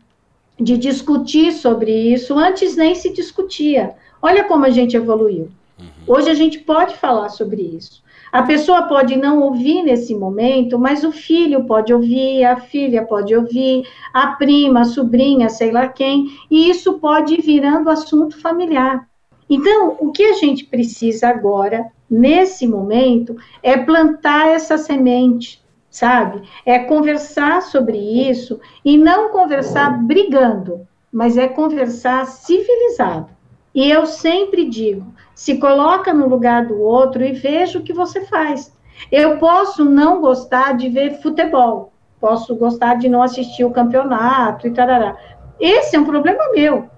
de 0.58 0.76
discutir 0.76 1.52
sobre 1.52 1.92
isso. 2.12 2.36
Antes 2.36 2.76
nem 2.76 2.96
se 2.96 3.10
discutia. 3.12 3.94
Olha 4.20 4.44
como 4.44 4.66
a 4.66 4.70
gente 4.70 4.96
evoluiu. 4.96 5.48
Uhum. 5.78 5.86
Hoje 6.06 6.28
a 6.28 6.34
gente 6.34 6.58
pode 6.58 6.96
falar 6.96 7.28
sobre 7.28 7.62
isso. 7.62 8.02
A 8.32 8.42
pessoa 8.42 8.82
pode 8.82 9.16
não 9.16 9.40
ouvir 9.40 9.82
nesse 9.82 10.14
momento, 10.14 10.78
mas 10.78 11.02
o 11.02 11.10
filho 11.10 11.64
pode 11.64 11.92
ouvir, 11.92 12.44
a 12.44 12.56
filha 12.56 13.04
pode 13.04 13.34
ouvir, 13.34 13.84
a 14.12 14.28
prima, 14.28 14.80
a 14.80 14.84
sobrinha, 14.84 15.48
sei 15.48 15.70
lá 15.70 15.88
quem, 15.88 16.28
e 16.50 16.70
isso 16.70 16.94
pode 16.94 17.34
ir 17.34 17.42
virando 17.42 17.90
assunto 17.90 18.40
familiar. 18.40 19.08
Então, 19.48 19.96
o 19.98 20.12
que 20.12 20.22
a 20.22 20.34
gente 20.34 20.64
precisa 20.64 21.28
agora, 21.28 21.90
nesse 22.08 22.68
momento, 22.68 23.36
é 23.64 23.76
plantar 23.76 24.48
essa 24.48 24.78
semente, 24.78 25.59
sabe? 25.90 26.48
É 26.64 26.78
conversar 26.78 27.60
sobre 27.62 27.98
isso 27.98 28.60
e 28.84 28.96
não 28.96 29.30
conversar 29.30 30.02
brigando, 30.02 30.86
mas 31.12 31.36
é 31.36 31.48
conversar 31.48 32.24
civilizado. 32.26 33.28
E 33.74 33.90
eu 33.90 34.06
sempre 34.06 34.64
digo: 34.64 35.12
se 35.34 35.58
coloca 35.58 36.14
no 36.14 36.28
lugar 36.28 36.66
do 36.66 36.80
outro 36.80 37.24
e 37.24 37.32
veja 37.32 37.78
o 37.78 37.82
que 37.82 37.92
você 37.92 38.22
faz. 38.22 38.74
Eu 39.10 39.38
posso 39.38 39.84
não 39.84 40.20
gostar 40.20 40.76
de 40.76 40.88
ver 40.88 41.20
futebol, 41.20 41.92
posso 42.20 42.54
gostar 42.54 42.94
de 42.94 43.08
não 43.08 43.22
assistir 43.22 43.64
o 43.64 43.70
campeonato 43.70 44.66
e 44.66 44.72
tarará. 44.72 45.16
Esse 45.58 45.96
é 45.96 46.00
um 46.00 46.04
problema 46.04 46.50
meu. 46.52 46.88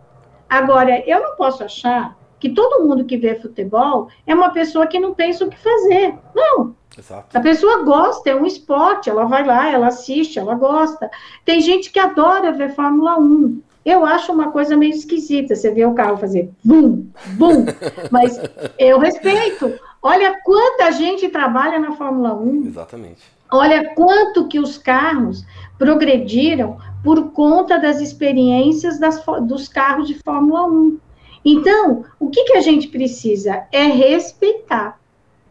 Agora, 0.49 1.03
eu 1.09 1.23
não 1.23 1.37
posso 1.37 1.65
achar 1.65 2.17
que 2.39 2.51
todo 2.51 2.87
mundo 2.87 3.05
que 3.05 3.17
vê 3.17 3.37
futebol 3.37 4.09
é 4.27 4.35
uma 4.35 4.51
pessoa 4.51 4.87
que 4.87 4.99
não 4.99 5.15
pensa 5.15 5.45
o 5.45 5.49
que 5.49 5.59
fazer. 5.59 6.19
Não. 6.35 6.75
Exato. 6.99 7.37
A 7.37 7.41
pessoa 7.41 7.83
gosta, 7.83 8.31
é 8.31 8.35
um 8.35 8.47
esporte, 8.47 9.09
ela 9.09 9.25
vai 9.25 9.45
lá, 9.47 9.71
ela 9.71 9.89
assiste, 9.89 10.39
ela 10.39 10.55
gosta. 10.55 11.11
Tem 11.45 11.61
gente 11.61 11.91
que 11.91 11.99
adora 11.99 12.53
ver 12.53 12.75
Fórmula 12.75 13.19
1. 13.19 13.61
Eu 13.85 14.07
acho 14.07 14.33
uma 14.33 14.53
coisa 14.53 14.77
meio 14.77 14.93
esquisita, 14.93 15.57
você 15.57 15.71
vê 15.71 15.85
o 15.85 15.95
carro 15.95 16.17
fazer 16.17 16.51
bum, 16.63 17.07
bum, 17.33 17.65
mas 18.13 18.41
eu 18.79 18.99
respeito. 18.99 19.73
Olha 20.01 20.39
quanta 20.45 20.93
gente 20.93 21.29
trabalha 21.29 21.79
na 21.79 21.93
Fórmula 21.93 22.35
1. 22.35 22.67
Exatamente. 22.67 23.23
Olha 23.51 23.95
quanto 23.95 24.49
que 24.49 24.59
os 24.59 24.79
carros 24.79 25.45
progrediram 25.79 26.79
por 27.03 27.33
conta 27.33 27.79
das 27.79 28.01
experiências 28.01 28.99
das, 28.99 29.23
dos 29.43 29.69
carros 29.69 30.07
de 30.07 30.15
Fórmula 30.25 30.65
1. 30.67 30.99
Então, 31.45 32.05
o 32.21 32.31
que, 32.31 32.45
que 32.45 32.57
a 32.57 32.61
gente 32.61 32.89
precisa? 32.89 33.65
É 33.73 33.83
respeitar. 33.83 35.02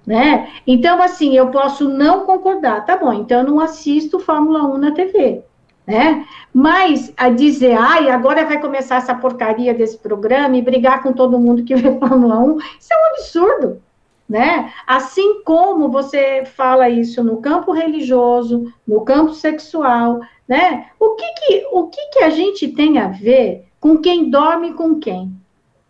Né? 0.05 0.49
Então, 0.65 1.01
assim, 1.01 1.35
eu 1.35 1.49
posso 1.49 1.87
não 1.87 2.25
concordar, 2.25 2.85
tá 2.85 2.97
bom, 2.97 3.13
então 3.13 3.41
eu 3.41 3.45
não 3.45 3.59
assisto 3.59 4.19
Fórmula 4.19 4.63
1 4.63 4.77
na 4.77 4.91
TV, 4.91 5.43
né? 5.85 6.25
Mas 6.51 7.13
a 7.15 7.29
dizer, 7.29 7.77
ai, 7.77 8.09
agora 8.09 8.45
vai 8.45 8.59
começar 8.59 8.95
essa 8.95 9.13
porcaria 9.13 9.75
desse 9.75 9.99
programa 9.99 10.57
e 10.57 10.61
brigar 10.61 11.03
com 11.03 11.13
todo 11.13 11.39
mundo 11.39 11.63
que 11.63 11.75
vê 11.75 11.91
Fórmula 11.99 12.39
1, 12.39 12.57
isso 12.79 12.91
é 12.91 12.95
um 12.95 13.13
absurdo, 13.13 13.81
né? 14.27 14.73
Assim 14.87 15.43
como 15.43 15.89
você 15.89 16.45
fala 16.45 16.89
isso 16.89 17.23
no 17.23 17.37
campo 17.37 17.71
religioso, 17.71 18.73
no 18.87 19.01
campo 19.01 19.33
sexual, 19.33 20.19
né? 20.47 20.87
O 20.99 21.11
que 21.11 21.33
que, 21.33 21.67
o 21.71 21.87
que, 21.87 22.01
que 22.09 22.23
a 22.23 22.29
gente 22.31 22.69
tem 22.69 22.97
a 22.97 23.07
ver 23.07 23.67
com 23.79 23.97
quem 23.97 24.29
dorme 24.31 24.73
com 24.73 24.99
quem? 24.99 25.31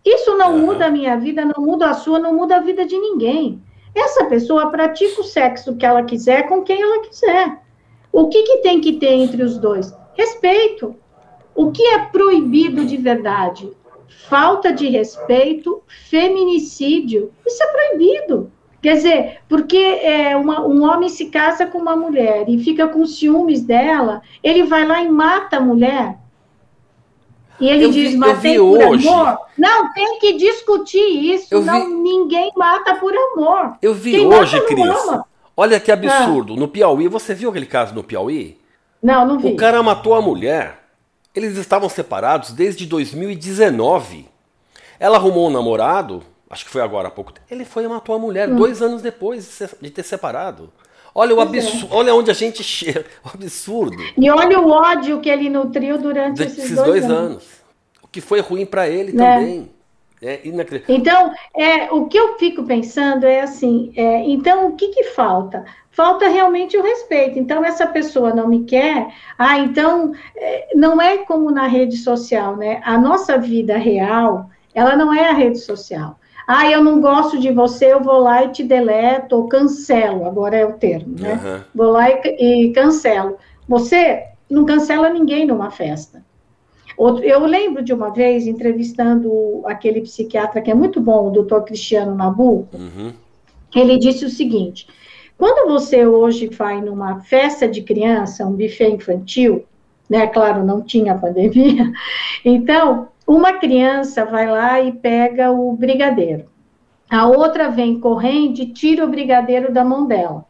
Isso 0.04 0.36
não 0.38 0.54
uhum. 0.54 0.66
muda 0.66 0.88
a 0.88 0.92
minha 0.92 1.16
vida, 1.18 1.46
não 1.46 1.64
muda 1.64 1.90
a 1.90 1.94
sua, 1.94 2.20
não 2.20 2.36
muda 2.36 2.58
a 2.58 2.60
vida 2.60 2.86
de 2.86 2.98
ninguém. 2.98 3.62
Essa 3.94 4.26
pessoa 4.26 4.70
pratica 4.70 5.22
o 5.22 5.24
sexo 5.24 5.76
que 5.76 5.86
ela 5.86 6.04
quiser 6.04 6.48
com 6.48 6.62
quem 6.64 6.82
ela 6.82 7.02
quiser. 7.04 7.62
O 8.12 8.28
que, 8.30 8.44
que 8.44 8.58
tem 8.58 8.80
que 8.82 8.94
ter 8.94 9.14
entre 9.14 9.44
os 9.44 9.58
dois? 9.58 9.94
Respeito. 10.14 10.96
O 11.56 11.72
que 11.72 11.84
é 11.84 12.00
proibido 12.00 12.86
de 12.86 12.98
verdade? 12.98 13.72
Falta 14.30 14.72
de 14.72 14.88
respeito, 14.88 15.84
feminicídio. 15.88 17.32
Isso 17.46 17.64
é 17.64 17.68
proibido. 17.68 18.52
Quer 18.82 18.96
dizer, 18.96 19.38
porque 19.48 19.78
é, 19.78 20.36
uma, 20.36 20.66
um 20.66 20.84
homem 20.84 21.08
se 21.08 21.28
casa 21.28 21.68
com 21.68 21.78
uma 21.78 21.96
mulher 21.96 22.50
e 22.50 22.58
fica 22.64 22.88
com 22.88 23.06
ciúmes 23.06 23.62
dela, 23.62 24.22
ele 24.42 24.64
vai 24.64 24.86
lá 24.86 25.04
e 25.04 25.10
mata 25.10 25.58
a 25.58 25.62
mulher. 25.62 26.18
E 27.60 27.70
ele 27.70 27.86
eu 27.86 27.92
diz, 27.92 28.12
vi, 28.12 28.18
matei 28.18 28.58
por 28.58 28.84
hoje. 28.84 29.08
amor. 29.08 29.38
Não, 29.58 29.94
tem 29.94 30.20
que 30.20 30.34
discutir 30.34 31.34
isso. 31.34 31.48
Eu 31.52 31.62
não, 31.62 31.88
vi... 31.88 31.94
ninguém 31.94 32.52
mata 32.56 32.96
por 32.96 33.14
amor. 33.14 33.78
Eu 33.82 33.94
vi 33.94 34.12
Quem 34.12 34.26
hoje, 34.26 34.60
Cris. 34.66 35.22
Olha 35.56 35.80
que 35.80 35.92
absurdo. 35.92 36.54
Ah. 36.54 36.58
No 36.58 36.68
Piauí, 36.68 37.08
você 37.08 37.34
viu 37.34 37.50
aquele 37.50 37.66
caso 37.66 37.94
no 37.94 38.04
Piauí? 38.04 38.60
Não, 39.02 39.28
não 39.28 39.40
vi. 39.40 39.50
O 39.50 39.56
cara 39.56 39.84
matou 39.84 40.14
a 40.14 40.22
mulher. 40.22 40.80
Eles 41.36 41.58
estavam 41.58 41.88
separados 41.88 42.52
desde 42.52 42.86
2019. 42.86 44.28
Ela 45.00 45.18
arrumou 45.18 45.48
um 45.48 45.52
namorado, 45.52 46.22
acho 46.50 46.66
que 46.66 46.72
foi 46.72 46.82
agora 46.82 47.08
há 47.08 47.12
pouco 47.12 47.32
tempo. 47.32 47.46
Ele 47.50 47.66
foi 47.66 47.84
e 47.84 47.88
matou 47.88 48.16
a 48.16 48.20
mulher 48.20 48.50
hum. 48.50 48.56
dois 48.56 48.82
anos 48.82 49.02
depois 49.02 49.60
de 49.82 49.90
ter 49.90 50.04
separado. 50.04 50.72
Olha 51.14 51.36
o 51.36 51.42
absurdo, 51.42 51.94
é. 51.94 51.98
olha 51.98 52.16
onde 52.16 52.32
a 52.32 52.34
gente 52.34 52.64
chega, 52.64 53.06
o 53.24 53.30
absurdo. 53.34 54.02
E 54.18 54.30
olha 54.30 54.60
o 54.60 54.70
ódio 54.70 55.20
que 55.20 55.30
ele 55.30 55.50
nutriu 55.50 55.98
durante 55.98 56.42
esses, 56.42 56.60
esses 56.60 56.76
dois, 56.76 56.88
dois 56.88 57.04
anos. 57.04 57.18
anos. 57.18 57.44
O 58.02 58.08
que 58.08 58.22
foi 58.22 58.40
ruim 58.40 58.66
para 58.66 58.88
ele 58.88 59.12
né? 59.12 59.36
também. 59.36 59.70
É 60.24 60.40
então, 60.88 61.32
é, 61.56 61.92
o 61.92 62.06
que 62.06 62.16
eu 62.16 62.38
fico 62.38 62.64
pensando 62.64 63.26
é 63.26 63.42
assim, 63.42 63.92
é, 63.96 64.20
então 64.30 64.68
o 64.68 64.76
que, 64.76 64.90
que 64.90 65.06
falta? 65.06 65.66
Falta 65.90 66.28
realmente 66.28 66.78
o 66.78 66.84
respeito. 66.84 67.40
Então, 67.40 67.66
essa 67.66 67.88
pessoa 67.88 68.32
não 68.32 68.48
me 68.48 68.64
quer, 68.64 69.12
ah, 69.36 69.58
então, 69.58 70.14
é, 70.36 70.68
não 70.76 71.02
é 71.02 71.18
como 71.18 71.50
na 71.50 71.66
rede 71.66 71.98
social, 71.98 72.56
né? 72.56 72.82
A 72.86 73.00
nossa 73.00 73.40
vida 73.40 73.78
real, 73.78 74.48
ela 74.76 74.96
não 74.96 75.12
é 75.12 75.28
a 75.28 75.34
rede 75.34 75.58
social. 75.58 76.20
Ah, 76.48 76.70
eu 76.70 76.84
não 76.84 77.00
gosto 77.00 77.40
de 77.40 77.52
você, 77.52 77.94
eu 77.94 78.02
vou 78.02 78.20
lá 78.20 78.44
e 78.44 78.50
te 78.50 78.64
deleto 78.64 79.36
ou 79.36 79.48
cancelo, 79.48 80.26
agora 80.26 80.58
é 80.58 80.66
o 80.66 80.74
termo, 80.74 81.16
né? 81.20 81.34
Uhum. 81.34 81.62
Vou 81.74 81.92
lá 81.92 82.10
e, 82.10 82.68
e 82.68 82.74
cancelo. 82.74 83.38
Você 83.68 84.28
não 84.50 84.66
cancela 84.66 85.10
ninguém 85.10 85.46
numa 85.46 85.72
festa. 85.72 86.24
Eu 87.24 87.46
lembro 87.46 87.84
de 87.84 87.94
uma 87.94 88.12
vez 88.12 88.46
entrevistando 88.46 89.64
aquele 89.66 90.02
psiquiatra 90.02 90.62
que 90.62 90.70
é 90.70 90.76
muito 90.76 91.00
bom, 91.00 91.28
o 91.28 91.32
doutor 91.32 91.64
Cristiano 91.64 92.14
Nabuco. 92.14 92.78
Uhum. 92.78 93.14
Ele 93.74 93.98
disse 93.98 94.26
o 94.26 94.30
seguinte: 94.30 94.88
quando 95.38 95.72
você 95.72 96.06
hoje 96.06 96.48
vai 96.48 96.82
numa 96.82 97.22
festa 97.22 97.68
de 97.68 97.82
criança, 97.82 98.46
um 98.46 98.52
buffet 98.52 98.90
infantil, 98.90 99.66
né? 100.10 100.28
Claro, 100.28 100.64
não 100.64 100.82
tinha 100.82 101.18
pandemia. 101.18 101.92
Então, 102.44 103.08
uma 103.32 103.54
criança 103.54 104.26
vai 104.26 104.50
lá 104.50 104.82
e 104.82 104.92
pega 104.92 105.52
o 105.52 105.74
brigadeiro. 105.74 106.46
A 107.10 107.28
outra 107.28 107.70
vem 107.70 108.00
correndo 108.00 108.60
e 108.60 108.74
tira 108.74 109.06
o 109.06 109.10
brigadeiro 109.10 109.72
da 109.72 109.86
mão 109.86 110.06
dela. 110.06 110.46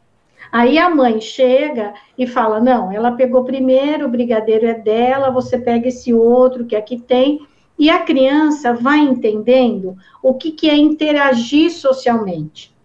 Aí 0.52 0.78
a 0.78 0.90
mãe 0.90 1.22
chega 1.22 1.94
e 2.18 2.26
fala: 2.26 2.60
não, 2.60 2.92
ela 2.92 3.12
pegou 3.12 3.44
primeiro, 3.44 4.06
o 4.06 4.10
brigadeiro 4.10 4.66
é 4.66 4.74
dela, 4.74 5.30
você 5.30 5.58
pega 5.60 5.88
esse 5.88 6.14
outro 6.14 6.66
que 6.66 6.76
aqui 6.76 7.00
tem. 7.00 7.46
E 7.78 7.90
a 7.90 8.00
criança 8.00 8.74
vai 8.74 9.00
entendendo 9.00 9.96
o 10.22 10.34
que, 10.34 10.52
que 10.52 10.70
é 10.70 10.76
interagir 10.76 11.72
socialmente. 11.72 12.76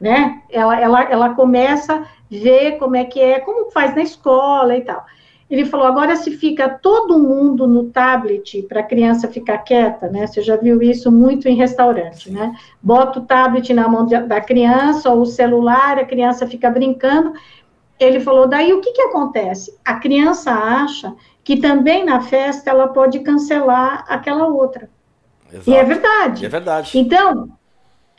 Né? 0.00 0.42
Ela, 0.50 0.80
ela, 0.80 1.02
ela 1.04 1.34
começa 1.34 1.94
a 1.94 2.06
ver 2.28 2.78
como 2.78 2.96
é 2.96 3.04
que 3.04 3.20
é, 3.20 3.38
como 3.38 3.70
faz 3.70 3.94
na 3.94 4.02
escola 4.02 4.76
e 4.76 4.80
tal. 4.80 5.04
Ele 5.52 5.66
falou: 5.66 5.86
agora 5.86 6.16
se 6.16 6.30
fica 6.30 6.66
todo 6.66 7.18
mundo 7.18 7.68
no 7.68 7.84
tablet 7.90 8.62
para 8.62 8.80
a 8.80 8.82
criança 8.82 9.28
ficar 9.28 9.58
quieta, 9.58 10.08
né? 10.08 10.26
Você 10.26 10.40
já 10.40 10.56
viu 10.56 10.80
isso 10.80 11.12
muito 11.12 11.46
em 11.46 11.54
restaurante, 11.54 12.30
né? 12.30 12.56
Bota 12.80 13.18
o 13.18 13.26
tablet 13.26 13.70
na 13.74 13.86
mão 13.86 14.06
da 14.06 14.40
criança 14.40 15.10
ou 15.10 15.20
o 15.20 15.26
celular, 15.26 15.98
a 15.98 16.06
criança 16.06 16.46
fica 16.46 16.70
brincando. 16.70 17.34
Ele 18.00 18.18
falou: 18.18 18.48
daí 18.48 18.72
o 18.72 18.80
que, 18.80 18.92
que 18.92 19.02
acontece? 19.02 19.78
A 19.84 19.96
criança 19.96 20.50
acha 20.52 21.14
que 21.44 21.58
também 21.58 22.02
na 22.02 22.22
festa 22.22 22.70
ela 22.70 22.88
pode 22.88 23.18
cancelar 23.18 24.06
aquela 24.08 24.46
outra. 24.46 24.88
Exato. 25.52 25.70
E 25.70 25.74
é 25.74 25.84
verdade. 25.84 26.46
É 26.46 26.48
verdade. 26.48 26.98
Então, 26.98 27.50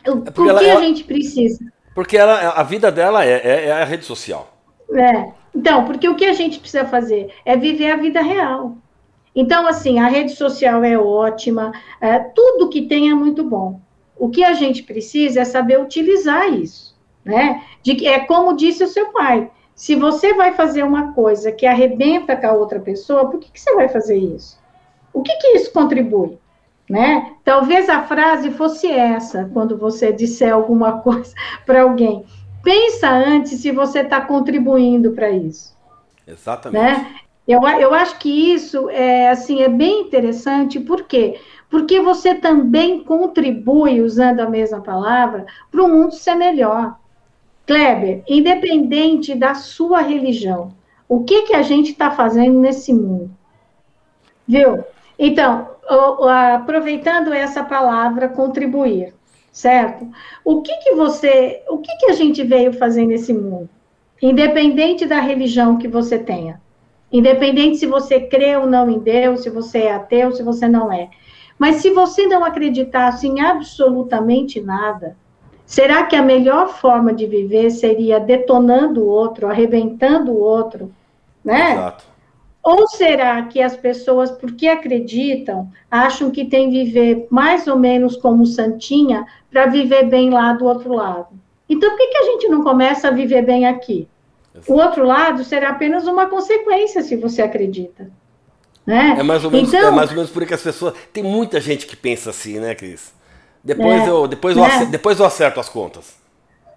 o 0.07 0.19
é 0.19 0.31
que 0.31 0.49
ela, 0.49 0.61
a 0.61 0.81
gente 0.81 1.03
precisa? 1.03 1.65
Porque 1.95 2.15
ela, 2.15 2.49
a 2.49 2.61
vida 2.61 2.91
dela 2.91 3.25
é, 3.25 3.41
é, 3.43 3.65
é 3.69 3.71
a 3.71 3.85
rede 3.85 4.05
social. 4.05 4.55
É. 4.93 5.42
Então, 5.55 5.85
porque 5.85 6.07
o 6.09 6.15
que 6.15 6.25
a 6.25 6.33
gente 6.33 6.59
precisa 6.59 6.85
fazer 6.85 7.33
é 7.45 7.55
viver 7.55 7.91
a 7.91 7.97
vida 7.97 8.21
real. 8.21 8.77
Então, 9.35 9.67
assim, 9.67 9.99
a 9.99 10.07
rede 10.07 10.31
social 10.31 10.83
é 10.83 10.97
ótima, 10.97 11.71
é, 11.99 12.19
tudo 12.19 12.69
que 12.69 12.83
tem 12.83 13.09
é 13.09 13.13
muito 13.13 13.43
bom. 13.43 13.79
O 14.17 14.29
que 14.29 14.43
a 14.43 14.53
gente 14.53 14.83
precisa 14.83 15.41
é 15.41 15.45
saber 15.45 15.79
utilizar 15.79 16.51
isso, 16.53 16.95
né? 17.25 17.63
De, 17.81 18.05
é 18.07 18.19
como 18.19 18.55
disse 18.55 18.83
o 18.83 18.87
seu 18.87 19.11
pai, 19.11 19.49
se 19.75 19.95
você 19.95 20.33
vai 20.33 20.53
fazer 20.53 20.83
uma 20.83 21.13
coisa 21.13 21.51
que 21.51 21.65
arrebenta 21.65 22.35
com 22.35 22.47
a 22.47 22.53
outra 22.53 22.79
pessoa, 22.79 23.29
por 23.29 23.39
que, 23.39 23.51
que 23.51 23.59
você 23.59 23.73
vai 23.73 23.89
fazer 23.89 24.17
isso? 24.17 24.59
O 25.11 25.23
que, 25.23 25.35
que 25.37 25.47
isso 25.57 25.71
contribui? 25.71 26.37
Né? 26.89 27.33
Talvez 27.43 27.89
a 27.89 28.03
frase 28.03 28.51
fosse 28.51 28.91
essa, 28.91 29.49
quando 29.51 29.77
você 29.77 30.11
disser 30.11 30.53
alguma 30.53 30.99
coisa 31.01 31.33
para 31.65 31.81
alguém. 31.81 32.23
Pensa 32.63 33.09
antes 33.09 33.59
se 33.59 33.71
você 33.71 33.99
está 33.99 34.21
contribuindo 34.21 35.11
para 35.11 35.29
isso. 35.29 35.77
Exatamente. 36.25 36.81
Né? 36.81 37.15
Eu, 37.45 37.61
eu 37.61 37.93
acho 37.93 38.17
que 38.19 38.29
isso 38.29 38.89
é 38.89 39.29
assim 39.29 39.61
é 39.61 39.67
bem 39.67 40.01
interessante, 40.01 40.79
por 40.79 41.03
quê? 41.03 41.39
Porque 41.69 41.99
você 41.99 42.33
também 42.35 43.03
contribui, 43.03 43.99
usando 43.99 44.39
a 44.39 44.49
mesma 44.49 44.79
palavra, 44.79 45.45
para 45.69 45.83
o 45.83 45.89
mundo 45.89 46.13
ser 46.13 46.35
melhor. 46.35 46.97
Kleber, 47.65 48.23
independente 48.27 49.35
da 49.35 49.55
sua 49.55 50.01
religião, 50.01 50.73
o 51.07 51.23
que, 51.23 51.43
que 51.43 51.53
a 51.53 51.61
gente 51.61 51.91
está 51.91 52.11
fazendo 52.11 52.59
nesse 52.59 52.93
mundo? 52.93 53.31
Viu? 54.47 54.83
Então, 55.17 55.69
aproveitando 56.55 57.33
essa 57.33 57.63
palavra 57.63 58.29
contribuir, 58.29 59.13
certo? 59.53 60.09
O 60.43 60.63
que 60.63 60.75
que 60.77 60.95
você, 60.95 61.61
o 61.69 61.77
que 61.77 61.95
que 61.97 62.07
a 62.07 62.13
gente 62.13 62.43
veio 62.43 62.73
fazer 62.73 63.05
nesse 63.05 63.31
mundo? 63.31 63.69
Independente 64.21 65.05
da 65.05 65.19
religião 65.19 65.77
que 65.77 65.87
você 65.87 66.17
tenha. 66.17 66.59
Independente 67.11 67.77
se 67.77 67.85
você 67.85 68.19
crê 68.21 68.57
ou 68.57 68.65
não 68.65 68.89
em 68.89 68.97
Deus, 68.97 69.43
se 69.43 69.49
você 69.51 69.83
é 69.83 69.93
ateu, 69.93 70.31
se 70.31 70.41
você 70.41 70.67
não 70.67 70.91
é. 70.91 71.09
Mas 71.59 71.77
se 71.77 71.91
você 71.91 72.25
não 72.25 72.43
acreditasse 72.43 73.27
em 73.27 73.39
absolutamente 73.39 74.59
nada, 74.59 75.15
será 75.63 76.03
que 76.03 76.15
a 76.15 76.23
melhor 76.23 76.69
forma 76.69 77.13
de 77.13 77.27
viver 77.27 77.69
seria 77.69 78.19
detonando 78.19 79.03
o 79.03 79.07
outro, 79.07 79.47
arrebentando 79.47 80.31
o 80.31 80.39
outro, 80.39 80.91
né? 81.45 81.73
Exato. 81.73 82.12
Ou 82.63 82.87
será 82.87 83.41
que 83.43 83.61
as 83.61 83.75
pessoas, 83.75 84.31
porque 84.31 84.67
acreditam, 84.67 85.69
acham 85.91 86.31
que 86.31 86.45
tem 86.45 86.69
que 86.69 86.85
viver 86.85 87.27
mais 87.29 87.67
ou 87.67 87.77
menos 87.77 88.15
como 88.15 88.45
santinha 88.45 89.25
para 89.51 89.65
viver 89.65 90.03
bem 90.03 90.29
lá 90.29 90.53
do 90.53 90.65
outro 90.65 90.93
lado? 90.93 91.27
Então, 91.67 91.89
por 91.89 91.97
que, 91.97 92.07
que 92.07 92.17
a 92.17 92.23
gente 92.23 92.47
não 92.47 92.63
começa 92.63 93.09
a 93.09 93.11
viver 93.11 93.41
bem 93.41 93.65
aqui? 93.65 94.07
O 94.67 94.73
outro 94.73 95.03
lado 95.03 95.43
será 95.43 95.69
apenas 95.69 96.07
uma 96.07 96.27
consequência, 96.27 97.01
se 97.01 97.15
você 97.15 97.41
acredita. 97.41 98.09
Né? 98.85 99.15
É, 99.17 99.23
mais 99.23 99.43
ou 99.43 99.51
menos, 99.51 99.73
então, 99.73 99.87
é 99.87 99.91
mais 99.91 100.09
ou 100.09 100.15
menos 100.15 100.31
por 100.31 100.45
que 100.45 100.53
as 100.53 100.61
pessoas. 100.61 100.93
Tem 101.11 101.23
muita 101.23 101.59
gente 101.59 101.85
que 101.85 101.95
pensa 101.95 102.29
assim, 102.29 102.59
né, 102.59 102.75
Cris? 102.75 103.13
Depois, 103.63 104.03
é, 104.03 104.09
eu, 104.09 104.27
depois, 104.27 104.55
né? 104.55 104.61
eu 104.61 104.65
acerto, 104.65 104.91
depois 104.91 105.19
eu 105.19 105.25
acerto 105.25 105.59
as 105.59 105.69
contas. 105.69 106.22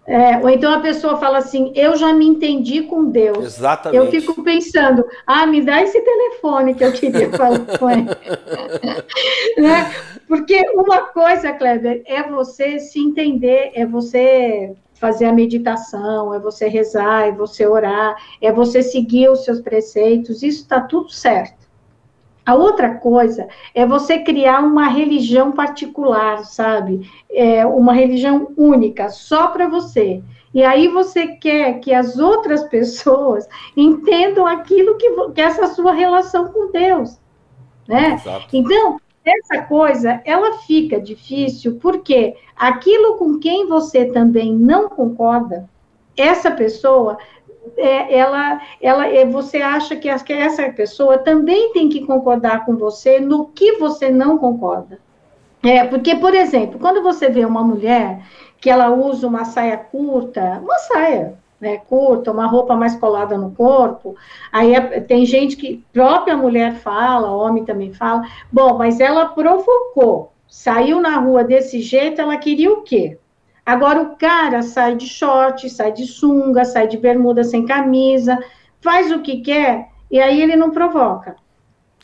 É, 0.07 0.39
ou 0.39 0.49
então 0.49 0.73
a 0.73 0.81
pessoa 0.81 1.19
fala 1.19 1.39
assim, 1.39 1.73
eu 1.75 1.97
já 1.97 2.13
me 2.13 2.25
entendi 2.25 2.83
com 2.83 3.11
Deus. 3.11 3.45
Exatamente. 3.45 3.97
Eu 3.97 4.11
fico 4.11 4.43
pensando, 4.43 5.05
ah, 5.27 5.47
me 5.47 5.61
dá 5.61 5.83
esse 5.83 6.01
telefone 6.01 6.75
que 6.75 6.85
eu 6.85 6.93
queria 6.93 7.31
falar 7.31 7.61
com 7.79 7.91
ele. 7.91 8.07
né? 9.59 9.93
Porque 10.29 10.61
uma 10.75 11.03
coisa, 11.09 11.53
Kleber, 11.53 12.03
é 12.07 12.23
você 12.23 12.79
se 12.79 13.01
entender, 13.01 13.73
é 13.75 13.85
você 13.85 14.77
fazer 14.95 15.27
a 15.27 15.33
meditação, 15.33 16.33
é 16.33 16.39
você 16.39 16.69
rezar, 16.69 17.29
é 17.29 17.33
você 17.33 17.67
orar, 17.67 18.17
é 18.41 18.53
você 18.53 18.83
seguir 18.83 19.29
os 19.29 19.45
seus 19.45 19.61
preceitos, 19.61 20.43
isso 20.43 20.63
está 20.63 20.81
tudo 20.81 21.11
certo. 21.11 21.66
A 22.47 22.55
outra 22.55 22.95
coisa 22.95 23.49
é 23.75 23.85
você 23.85 24.21
criar 24.21 24.61
uma 24.61 24.87
religião 24.87 25.51
particular, 25.51 26.45
sabe? 26.45 27.11
É 27.29 27.67
uma 27.67 27.93
religião 27.93 28.53
única, 28.57 29.09
só 29.09 29.49
para 29.49 29.69
você. 29.69 30.23
E 30.55 30.63
aí 30.63 30.87
você 30.87 31.27
quer 31.27 31.81
que 31.81 31.93
as 31.93 32.17
outras 32.17 32.63
pessoas 32.71 33.49
entendam 33.77 34.47
aquilo 34.47 34.97
que, 34.97 35.11
que 35.35 35.41
é 35.41 35.45
essa 35.45 35.67
sua 35.75 35.93
relação 35.93 36.47
com 36.49 36.71
Deus, 36.71 37.19
né? 37.89 38.15
Exato. 38.15 38.47
Então, 38.57 39.01
essa 39.25 39.63
coisa, 39.63 40.23
ela 40.25 40.59
fica 40.59 41.01
difícil 41.01 41.81
porque 41.83 42.37
aquilo 42.55 43.17
com 43.17 43.41
quem 43.41 43.67
você 43.67 44.05
também 44.07 44.55
não 44.55 44.89
concorda, 44.89 45.69
essa 46.17 46.51
pessoa 46.51 47.19
é, 47.77 48.19
ela, 48.19 48.61
ela, 48.81 49.07
é, 49.07 49.25
você 49.25 49.59
acha 49.59 49.97
que, 49.97 50.13
que 50.25 50.33
essa 50.33 50.69
pessoa 50.71 51.19
também 51.19 51.73
tem 51.73 51.89
que 51.89 52.07
concordar 52.07 52.65
com 52.65 52.77
você 52.77 53.21
no 53.21 53.47
que 53.47 53.73
você 53.73 54.11
não 54.11 54.39
concorda. 54.39 54.99
É, 55.63 55.85
porque, 55.85 56.15
por 56.17 56.35
exemplo, 56.35 56.79
quando 56.79 57.03
você 57.03 57.29
vê 57.29 57.45
uma 57.45 57.63
mulher 57.63 58.23
que 58.61 58.71
ela 58.71 58.91
usa 58.91 59.27
uma 59.27 59.45
saia 59.45 59.77
curta, 59.77 60.61
uma 60.63 60.79
saia 60.79 61.35
né, 61.61 61.79
curta, 61.79 62.31
uma 62.31 62.47
roupa 62.47 62.77
mais 62.77 62.95
colada 62.97 63.37
no 63.37 63.51
corpo, 63.51 64.15
aí 64.53 64.75
é, 64.75 65.01
tem 65.01 65.25
gente 65.25 65.57
que, 65.57 65.85
própria 65.93 66.37
mulher 66.37 66.75
fala, 66.77 67.31
homem 67.31 67.65
também 67.65 67.93
fala, 67.93 68.23
bom, 68.53 68.77
mas 68.77 69.01
ela 69.01 69.27
provocou, 69.27 70.33
saiu 70.49 71.01
na 71.01 71.19
rua 71.19 71.43
desse 71.43 71.81
jeito, 71.81 72.21
ela 72.21 72.37
queria 72.37 72.73
o 72.73 72.83
quê? 72.83 73.19
Agora 73.67 74.01
o 74.01 74.15
cara 74.15 74.63
sai 74.63 74.95
de 74.95 75.09
short, 75.09 75.69
sai 75.69 75.93
de 75.93 76.07
sunga, 76.07 76.65
sai 76.65 76.87
de 76.87 76.97
bermuda 76.97 77.43
sem 77.43 77.67
camisa, 77.67 78.39
faz 78.81 79.11
o 79.11 79.21
que 79.21 79.41
quer 79.41 79.89
e 80.09 80.21
aí 80.21 80.41
ele 80.41 80.55
não 80.55 80.71
provoca. 80.71 81.35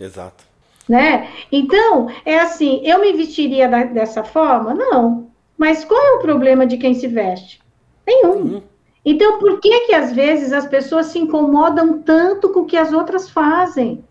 Exato. 0.01 0.45
Né? 0.89 1.29
Então, 1.53 2.09
é 2.25 2.41
assim, 2.41 2.81
eu 2.85 3.01
me 3.01 3.13
vestiria 3.13 3.69
da, 3.69 3.85
dessa 3.85 4.25
forma? 4.25 4.75
Não. 4.75 5.31
Mas 5.57 5.85
qual 5.85 6.01
é 6.01 6.13
o 6.15 6.23
problema 6.23 6.67
de 6.67 6.77
quem 6.77 6.95
se 6.95 7.07
veste? 7.07 7.63
Nenhum. 8.05 8.33
Uhum. 8.33 8.63
Então, 9.05 9.39
por 9.39 9.61
que 9.61 9.87
que 9.87 9.95
às 9.95 10.13
vezes 10.13 10.53
as 10.53 10.67
pessoas 10.67 11.07
se 11.07 11.19
incomodam 11.19 12.03
tanto 12.03 12.49
com 12.49 12.61
o 12.61 12.67
que 12.67 12.77
as 12.77 12.93
outras 12.93 13.31
fazem? 13.31 14.05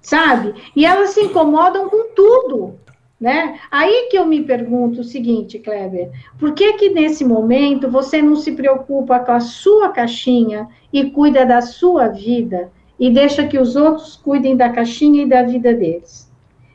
Sabe? 0.00 0.54
E 0.74 0.84
elas 0.84 1.10
se 1.10 1.20
incomodam 1.20 1.88
com 1.88 2.12
tudo. 2.14 2.78
Né? 3.18 3.58
Aí 3.70 4.08
que 4.10 4.18
eu 4.18 4.26
me 4.26 4.42
pergunto 4.42 5.00
o 5.00 5.04
seguinte, 5.04 5.58
Kleber, 5.58 6.10
por 6.38 6.52
que 6.52 6.74
que 6.74 6.90
nesse 6.90 7.24
momento 7.24 7.90
você 7.90 8.20
não 8.20 8.36
se 8.36 8.52
preocupa 8.52 9.18
com 9.20 9.32
a 9.32 9.40
sua 9.40 9.88
caixinha 9.88 10.68
e 10.92 11.10
cuida 11.10 11.46
da 11.46 11.62
sua 11.62 12.08
vida 12.08 12.70
e 13.00 13.10
deixa 13.10 13.46
que 13.46 13.58
os 13.58 13.74
outros 13.74 14.16
cuidem 14.16 14.54
da 14.54 14.68
caixinha 14.68 15.22
e 15.22 15.28
da 15.28 15.42
vida 15.42 15.72
deles? 15.72 16.30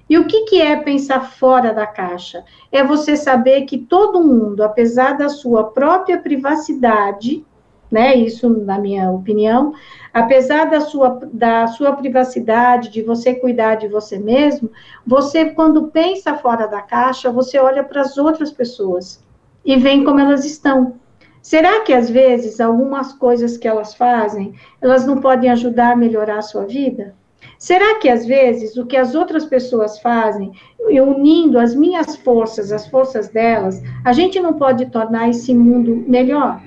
E 0.10 0.18
o 0.18 0.26
que, 0.26 0.42
que 0.42 0.62
é 0.62 0.76
pensar 0.76 1.22
fora 1.22 1.72
da 1.74 1.88
caixa? 1.88 2.44
É 2.70 2.84
você 2.84 3.16
saber 3.16 3.62
que 3.62 3.78
todo 3.78 4.22
mundo, 4.22 4.62
apesar 4.62 5.18
da 5.18 5.30
sua 5.30 5.66
própria 5.66 6.20
privacidade, 6.20 7.46
né? 7.92 8.16
Isso, 8.16 8.50
na 8.50 8.80
minha 8.80 9.12
opinião, 9.12 9.74
apesar 10.14 10.70
da 10.70 10.80
sua, 10.80 11.20
da 11.32 11.68
sua 11.68 11.94
privacidade, 11.94 12.90
de 12.90 13.02
você 13.02 13.36
cuidar 13.36 13.76
de 13.76 13.88
você 13.88 14.18
mesmo, 14.18 14.72
você, 15.06 15.46
quando 15.46 15.90
pensa 15.90 16.36
fora 16.36 16.68
da 16.68 16.82
caixa, 16.82 17.32
você 17.32 17.60
olha 17.60 17.84
para 17.84 18.02
as 18.02 18.18
outras 18.18 18.52
pessoas 18.52 19.22
e 19.66 19.76
vê 19.76 20.02
como 20.04 20.20
elas 20.20 20.46
estão. 20.46 20.96
Será 21.42 21.82
que 21.82 21.92
às 21.92 22.10
vezes 22.10 22.62
algumas 22.62 23.14
coisas 23.14 23.58
que 23.58 23.68
elas 23.68 23.96
fazem, 23.96 24.54
elas 24.80 25.06
não 25.06 25.20
podem 25.20 25.50
ajudar 25.50 25.94
a 25.94 25.96
melhorar 25.96 26.38
a 26.38 26.44
sua 26.44 26.66
vida? 26.66 27.16
Será 27.58 28.00
que 28.00 28.10
às 28.10 28.26
vezes 28.26 28.78
o 28.78 28.86
que 28.86 28.96
as 28.96 29.16
outras 29.16 29.46
pessoas 29.46 30.00
fazem, 30.00 30.52
unindo 30.80 31.60
as 31.60 31.76
minhas 31.76 32.16
forças, 32.16 32.72
as 32.72 32.88
forças 32.88 33.30
delas, 33.30 33.82
a 34.06 34.14
gente 34.14 34.40
não 34.40 34.54
pode 34.54 34.88
tornar 34.88 35.30
esse 35.30 35.54
mundo 35.54 36.04
melhor? 36.08 36.62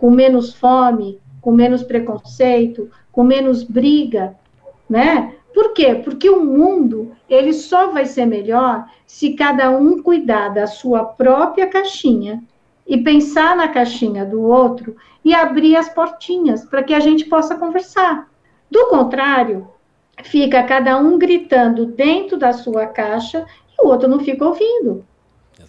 Com 0.00 0.10
menos 0.10 0.54
fome, 0.54 1.20
com 1.42 1.52
menos 1.52 1.82
preconceito, 1.82 2.90
com 3.12 3.22
menos 3.22 3.62
briga, 3.62 4.34
né? 4.88 5.34
Por 5.52 5.74
quê? 5.74 5.94
Porque 5.94 6.30
o 6.30 6.42
mundo, 6.42 7.12
ele 7.28 7.52
só 7.52 7.88
vai 7.88 8.06
ser 8.06 8.24
melhor 8.24 8.86
se 9.06 9.34
cada 9.34 9.70
um 9.70 10.02
cuidar 10.02 10.48
da 10.48 10.66
sua 10.66 11.04
própria 11.04 11.66
caixinha 11.66 12.42
e 12.86 12.96
pensar 12.98 13.54
na 13.54 13.68
caixinha 13.68 14.24
do 14.24 14.42
outro 14.42 14.96
e 15.22 15.34
abrir 15.34 15.76
as 15.76 15.88
portinhas 15.88 16.64
para 16.64 16.82
que 16.82 16.94
a 16.94 17.00
gente 17.00 17.26
possa 17.26 17.56
conversar. 17.56 18.28
Do 18.70 18.86
contrário, 18.86 19.68
fica 20.22 20.62
cada 20.62 20.96
um 20.96 21.18
gritando 21.18 21.86
dentro 21.86 22.38
da 22.38 22.52
sua 22.52 22.86
caixa 22.86 23.44
e 23.78 23.84
o 23.84 23.88
outro 23.88 24.08
não 24.08 24.20
fica 24.20 24.46
ouvindo. 24.46 25.04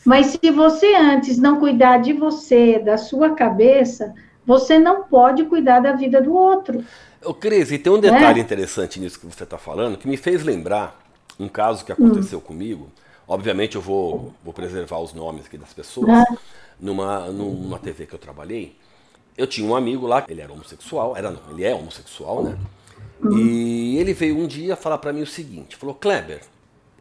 Mas 0.05 0.27
se 0.27 0.51
você 0.51 0.95
antes 0.95 1.37
não 1.37 1.59
cuidar 1.59 1.97
de 1.97 2.13
você, 2.13 2.79
da 2.79 2.97
sua 2.97 3.35
cabeça, 3.35 4.13
você 4.45 4.79
não 4.79 5.03
pode 5.03 5.45
cuidar 5.45 5.79
da 5.79 5.93
vida 5.93 6.21
do 6.21 6.33
outro. 6.33 6.83
Ô, 7.23 7.33
Cris, 7.33 7.71
e 7.71 7.77
tem 7.77 7.93
um 7.93 7.99
detalhe 7.99 8.39
é? 8.39 8.43
interessante 8.43 8.99
nisso 8.99 9.19
que 9.19 9.25
você 9.27 9.43
está 9.43 9.57
falando, 9.57 9.97
que 9.97 10.07
me 10.07 10.17
fez 10.17 10.43
lembrar 10.43 10.99
um 11.39 11.47
caso 11.47 11.85
que 11.85 11.91
aconteceu 11.91 12.39
hum. 12.39 12.41
comigo. 12.41 12.89
Obviamente 13.27 13.75
eu 13.75 13.81
vou, 13.81 14.33
vou 14.43 14.53
preservar 14.53 14.99
os 14.99 15.13
nomes 15.13 15.45
aqui 15.45 15.57
das 15.57 15.73
pessoas. 15.73 16.09
Ah. 16.09 16.25
Numa, 16.79 17.27
numa 17.27 17.77
TV 17.77 18.07
que 18.07 18.15
eu 18.15 18.19
trabalhei, 18.19 18.75
eu 19.37 19.45
tinha 19.45 19.67
um 19.69 19.75
amigo 19.75 20.07
lá, 20.07 20.25
ele 20.27 20.41
era 20.41 20.51
homossexual, 20.51 21.15
era 21.15 21.29
não, 21.29 21.39
ele 21.51 21.63
é 21.63 21.75
homossexual, 21.75 22.43
né? 22.43 22.57
E 23.37 23.97
ele 23.97 24.13
veio 24.13 24.35
um 24.35 24.47
dia 24.47 24.75
falar 24.75 24.97
para 24.97 25.13
mim 25.13 25.21
o 25.21 25.27
seguinte, 25.27 25.75
falou, 25.75 25.93
Kleber, 25.93 26.41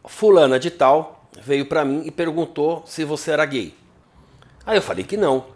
fulana 0.04 0.60
de 0.60 0.70
tal 0.70 1.19
veio 1.42 1.66
para 1.66 1.84
mim 1.84 2.02
e 2.04 2.10
perguntou 2.10 2.82
se 2.86 3.04
você 3.04 3.30
era 3.30 3.44
gay. 3.44 3.74
Aí 4.64 4.76
eu 4.76 4.82
falei 4.82 5.04
que 5.04 5.16
não. 5.16 5.46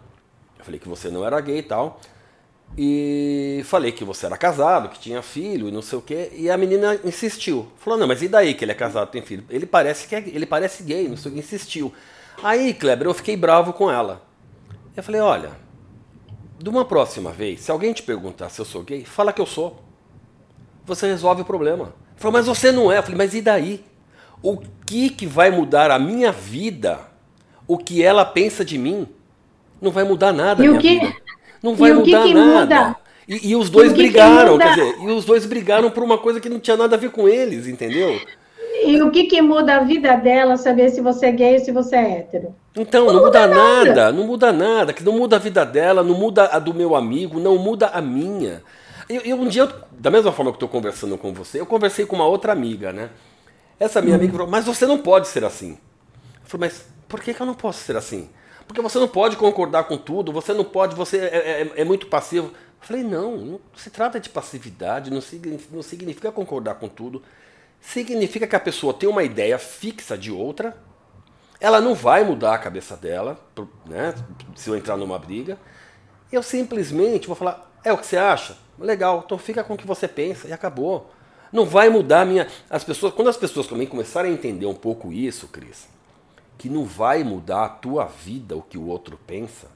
Eu 0.57 0.65
falei 0.65 0.79
que 0.79 0.87
você 0.87 1.09
não 1.09 1.25
era 1.25 1.39
gay 1.41 1.59
e 1.59 1.63
tal. 1.63 1.99
E 2.77 3.61
falei 3.65 3.91
que 3.91 4.03
você 4.03 4.25
era 4.25 4.37
casado, 4.37 4.89
que 4.89 4.99
tinha 4.99 5.21
filho 5.21 5.67
e 5.67 5.71
não 5.71 5.81
sei 5.81 5.99
o 5.99 6.01
quê. 6.01 6.31
E 6.33 6.49
a 6.49 6.57
menina 6.57 6.99
insistiu. 7.03 7.71
Falou, 7.77 7.99
não, 7.99 8.07
mas 8.07 8.21
e 8.21 8.27
daí 8.27 8.53
que 8.53 8.65
ele 8.65 8.71
é 8.71 8.75
casado, 8.75 9.09
tem 9.09 9.21
filho? 9.21 9.45
Ele 9.49 9.65
parece 9.65 10.07
que 10.07 10.15
é, 10.15 10.19
ele 10.19 10.45
parece 10.45 10.83
gay, 10.83 11.07
não 11.07 11.15
sei 11.15 11.31
o 11.31 11.33
que, 11.33 11.39
insistiu. 11.39 11.93
Aí, 12.43 12.73
Kleber, 12.73 13.07
eu 13.07 13.13
fiquei 13.13 13.37
bravo 13.37 13.71
com 13.71 13.89
ela. 13.89 14.21
Eu 14.95 15.03
falei, 15.03 15.21
olha, 15.21 15.51
de 16.59 16.69
uma 16.69 16.83
próxima 16.83 17.31
vez, 17.31 17.61
se 17.61 17.71
alguém 17.71 17.93
te 17.93 18.03
perguntar 18.03 18.49
se 18.49 18.59
eu 18.59 18.65
sou 18.65 18.83
gay, 18.83 19.05
fala 19.05 19.31
que 19.31 19.41
eu 19.41 19.45
sou. 19.45 19.81
Você 20.85 21.07
resolve 21.07 21.43
o 21.43 21.45
problema. 21.45 21.93
Falou, 22.17 22.33
mas 22.33 22.47
você 22.47 22.71
não 22.71 22.91
é. 22.91 22.97
Eu 22.97 23.03
falei, 23.03 23.17
mas 23.17 23.33
e 23.33 23.41
daí? 23.41 23.85
O 24.47 24.59
que, 24.85 25.09
que 25.09 25.25
vai 25.25 25.49
mudar 25.49 25.89
a 25.89 25.97
minha 25.97 26.31
vida? 26.31 26.99
O 27.67 27.77
que 27.77 28.03
ela 28.03 28.23
pensa 28.23 28.63
de 28.63 28.77
mim? 28.77 29.07
Não 29.81 29.89
vai 29.91 30.03
mudar 30.03 30.31
nada 30.31 30.63
E 30.63 30.69
o 30.69 30.77
que- 30.77 30.99
vida. 30.99 31.13
Não 31.63 31.73
vai 31.75 31.89
e 31.89 31.93
o 31.93 32.03
que 32.03 32.11
mudar 32.11 32.27
que 32.27 32.33
nada. 32.33 32.59
muda? 32.85 32.95
E, 33.27 33.49
e 33.49 33.55
os 33.55 33.71
dois 33.71 33.91
E 33.91 33.95
que 33.95 34.01
brigaram, 34.03 34.51
muda? 34.53 34.63
quer 34.65 34.75
dizer, 34.75 34.95
e 35.01 35.07
os 35.11 35.25
dois 35.25 35.45
brigaram 35.47 35.89
por 35.89 36.03
uma 36.03 36.17
coisa 36.19 36.39
que 36.39 36.47
não 36.47 36.59
tinha 36.59 36.77
nada 36.77 36.95
a 36.95 36.99
ver 36.99 37.09
com 37.09 37.27
eles, 37.27 37.65
entendeu? 37.67 38.21
E 38.85 39.01
o 39.01 39.09
que, 39.09 39.23
que 39.23 39.41
muda 39.41 39.77
a 39.77 39.79
vida 39.83 40.15
dela 40.15 40.57
saber 40.57 40.89
se 40.91 41.01
você 41.01 41.25
é 41.27 41.31
gay 41.31 41.53
ou 41.53 41.59
se 41.65 41.71
você 41.71 41.95
é 41.95 42.11
hétero? 42.19 42.53
Então, 42.75 43.07
não, 43.07 43.23
muda, 43.23 43.47
nada. 43.47 44.11
não 44.11 44.27
muda 44.27 44.51
nada, 44.51 44.93
que 44.93 45.03
não 45.03 45.13
muda 45.13 45.37
a 45.37 45.39
vida 45.39 45.65
dela, 45.65 46.03
não 46.03 46.13
muda 46.13 46.49
a 46.51 46.59
do 46.59 46.71
meu 46.71 46.95
amigo, 46.95 47.39
não 47.39 47.57
muda 47.57 47.87
a 47.87 47.99
minha. 47.99 48.61
Eu, 49.09 49.21
eu 49.21 49.37
um 49.37 49.47
dia, 49.47 49.63
eu- 49.63 49.71
da 49.97 50.11
mesma 50.11 50.31
forma 50.31 50.51
que 50.51 50.55
eu 50.57 50.65
estou 50.65 50.69
conversando 50.69 51.17
com 51.17 51.33
você, 51.33 51.59
eu 51.59 51.65
conversei 51.65 52.05
com 52.05 52.15
uma 52.15 52.27
outra 52.27 52.51
amiga, 52.51 52.93
né? 52.93 53.09
Essa 53.79 54.01
minha 54.01 54.15
amiga 54.15 54.33
falou, 54.33 54.47
mas 54.47 54.65
você 54.65 54.85
não 54.85 54.99
pode 54.99 55.27
ser 55.27 55.43
assim. 55.43 55.77
Eu 56.43 56.49
falei, 56.49 56.69
mas 56.69 56.85
por 57.07 57.21
que, 57.21 57.33
que 57.33 57.41
eu 57.41 57.45
não 57.45 57.53
posso 57.55 57.79
ser 57.83 57.95
assim? 57.97 58.29
Porque 58.67 58.81
você 58.81 58.99
não 58.99 59.07
pode 59.07 59.37
concordar 59.37 59.85
com 59.85 59.97
tudo, 59.97 60.31
você 60.31 60.53
não 60.53 60.63
pode, 60.65 60.95
você 60.95 61.17
é, 61.19 61.61
é- 61.63 61.73
é 61.81 61.85
muito 61.85 62.07
passivo. 62.07 62.47
Eu 62.47 62.87
falei, 62.87 63.03
não, 63.03 63.37
não 63.37 63.59
se 63.75 63.89
trata 63.89 64.19
de 64.19 64.29
passividade, 64.29 65.11
não 65.11 65.21
significa, 65.21 65.75
não 65.75 65.83
significa 65.83 66.31
concordar 66.31 66.75
com 66.75 66.87
tudo. 66.87 67.21
Significa 67.81 68.47
que 68.47 68.55
a 68.55 68.59
pessoa 68.59 68.93
tem 68.93 69.07
uma 69.09 69.23
ideia 69.23 69.59
fixa 69.59 70.17
de 70.17 70.31
outra, 70.31 70.77
ela 71.59 71.81
não 71.81 71.95
vai 71.95 72.23
mudar 72.23 72.55
a 72.55 72.57
cabeça 72.57 72.95
dela, 72.97 73.39
né, 73.85 74.13
se 74.55 74.69
eu 74.69 74.75
entrar 74.75 74.97
numa 74.97 75.17
briga. 75.19 75.57
Eu 76.31 76.43
simplesmente 76.43 77.27
vou 77.27 77.35
falar, 77.35 77.71
é 77.83 77.93
o 77.93 77.97
que 77.97 78.05
você 78.05 78.17
acha? 78.17 78.57
Legal, 78.79 79.23
então 79.25 79.37
fica 79.37 79.63
com 79.63 79.75
o 79.75 79.77
que 79.77 79.87
você 79.87 80.07
pensa 80.07 80.47
e 80.47 80.53
acabou. 80.53 81.11
Não 81.55 81.65
vai 81.65 81.87
mudar 81.87 82.21
a 82.21 82.25
minha. 82.25 82.47
As 82.69 82.83
pessoas, 82.83 83.13
quando 83.13 83.29
as 83.29 83.37
pessoas 83.37 83.65
também 83.65 83.87
começarem 83.87 84.29
a 84.29 84.33
entender 84.33 84.65
um 84.65 84.75
pouco 84.75 85.13
isso, 85.13 85.47
Cris, 85.47 85.87
que 86.57 86.67
não 86.67 86.83
vai 86.83 87.23
mudar 87.23 87.63
a 87.63 87.69
tua 87.69 88.03
vida 88.05 88.57
o 88.57 88.61
que 88.61 88.77
o 88.77 88.87
outro 88.87 89.17
pensa, 89.25 89.67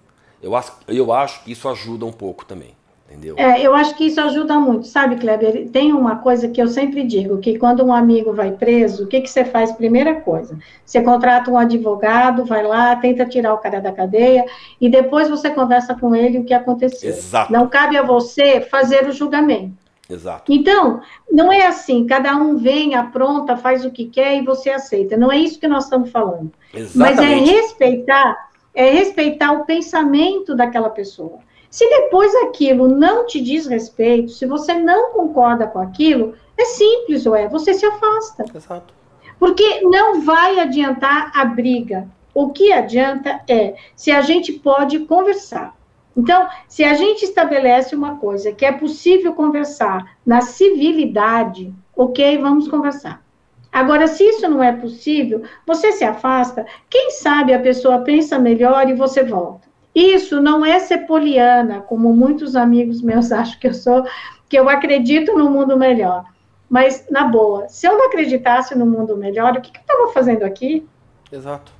eu 0.43 0.55
acho, 0.55 0.73
eu 0.89 1.13
acho 1.13 1.43
que 1.43 1.53
isso 1.53 1.69
ajuda 1.69 2.05
um 2.05 2.11
pouco 2.11 2.43
também. 2.43 2.77
Entendeu? 3.09 3.33
É, 3.39 3.59
eu 3.59 3.73
acho 3.73 3.95
que 3.95 4.05
isso 4.05 4.21
ajuda 4.21 4.59
muito, 4.59 4.85
sabe, 4.85 5.15
Kleber? 5.15 5.67
Tem 5.69 5.91
uma 5.91 6.17
coisa 6.17 6.47
que 6.47 6.61
eu 6.61 6.67
sempre 6.67 7.03
digo, 7.03 7.39
que 7.39 7.57
quando 7.57 7.83
um 7.83 7.91
amigo 7.91 8.33
vai 8.33 8.51
preso, 8.51 9.05
o 9.05 9.07
que, 9.07 9.21
que 9.21 9.27
você 9.27 9.43
faz? 9.43 9.71
Primeira 9.71 10.21
coisa, 10.21 10.55
você 10.85 11.01
contrata 11.01 11.49
um 11.49 11.57
advogado, 11.57 12.45
vai 12.45 12.61
lá, 12.61 12.95
tenta 12.97 13.25
tirar 13.25 13.55
o 13.55 13.57
cara 13.57 13.79
da 13.79 13.91
cadeia, 13.91 14.45
e 14.79 14.87
depois 14.87 15.27
você 15.27 15.49
conversa 15.49 15.95
com 15.95 16.15
ele 16.15 16.37
o 16.37 16.43
que 16.43 16.53
aconteceu. 16.53 17.09
Exato. 17.09 17.51
Não 17.51 17.67
cabe 17.67 17.97
a 17.97 18.03
você 18.03 18.61
fazer 18.61 19.07
o 19.07 19.11
julgamento. 19.11 19.78
Exato. 20.09 20.51
Então, 20.51 21.01
não 21.31 21.53
é 21.53 21.67
assim, 21.67 22.07
cada 22.07 22.35
um 22.35 22.57
vem, 22.57 22.95
apronta, 22.95 23.55
faz 23.55 23.85
o 23.85 23.91
que 23.91 24.05
quer 24.05 24.37
e 24.37 24.43
você 24.43 24.71
aceita. 24.71 25.15
Não 25.15 25.31
é 25.31 25.37
isso 25.37 25.59
que 25.59 25.67
nós 25.67 25.83
estamos 25.83 26.09
falando. 26.09 26.51
Mas 26.73 26.95
é 27.19 27.23
Exatamente. 27.23 27.51
respeitar, 27.51 28.49
é 28.73 28.89
respeitar 28.89 29.51
o 29.51 29.65
pensamento 29.65 30.55
daquela 30.55 30.89
pessoa. 30.89 31.39
Se 31.69 31.87
depois 31.87 32.33
aquilo 32.47 32.87
não 32.87 33.27
te 33.27 33.39
diz 33.39 33.67
respeito, 33.67 34.31
se 34.31 34.47
você 34.47 34.73
não 34.73 35.11
concorda 35.11 35.67
com 35.67 35.77
aquilo, 35.77 36.33
é 36.57 36.65
simples, 36.65 37.27
ué, 37.27 37.47
você 37.47 37.75
se 37.75 37.85
afasta. 37.85 38.45
Exato. 38.53 38.93
Porque 39.37 39.81
não 39.81 40.21
vai 40.21 40.59
adiantar 40.59 41.31
a 41.35 41.45
briga. 41.45 42.07
O 42.33 42.49
que 42.49 42.73
adianta 42.73 43.41
é 43.47 43.75
se 43.95 44.11
a 44.11 44.21
gente 44.21 44.53
pode 44.53 44.99
conversar. 44.99 45.75
Então, 46.19 46.49
se 46.67 46.83
a 46.83 46.95
gente 46.95 47.23
estabelece 47.23 47.95
uma 47.95 48.17
coisa 48.17 48.51
que 48.51 48.65
é 48.65 48.73
possível 48.73 49.33
conversar 49.33 50.17
na 50.25 50.41
civilidade, 50.41 51.73
ok, 51.95 52.37
vamos 52.39 52.67
conversar. 52.67 53.23
Agora, 53.71 54.05
se 54.05 54.25
isso 54.25 54.45
não 54.49 54.61
é 54.61 54.73
possível, 54.73 55.43
você 55.65 55.93
se 55.93 56.03
afasta, 56.03 56.65
quem 56.89 57.11
sabe 57.11 57.53
a 57.53 57.59
pessoa 57.59 57.99
pensa 57.99 58.37
melhor 58.37 58.89
e 58.89 58.93
você 58.93 59.23
volta. 59.23 59.69
Isso 59.95 60.41
não 60.41 60.65
é 60.65 60.77
ser 60.79 61.07
poliana, 61.07 61.79
como 61.79 62.13
muitos 62.13 62.53
amigos 62.53 63.01
meus 63.01 63.31
acham 63.31 63.57
que 63.57 63.67
eu 63.67 63.73
sou, 63.73 64.03
que 64.49 64.59
eu 64.59 64.67
acredito 64.67 65.37
no 65.37 65.49
mundo 65.49 65.77
melhor. 65.77 66.25
Mas, 66.69 67.07
na 67.09 67.29
boa, 67.29 67.69
se 67.69 67.87
eu 67.87 67.97
não 67.97 68.07
acreditasse 68.07 68.77
no 68.77 68.85
mundo 68.85 69.15
melhor, 69.15 69.53
o 69.53 69.61
que, 69.61 69.71
que 69.71 69.77
eu 69.77 69.81
estava 69.83 70.11
fazendo 70.11 70.43
aqui? 70.43 70.85
Exato. 71.31 71.78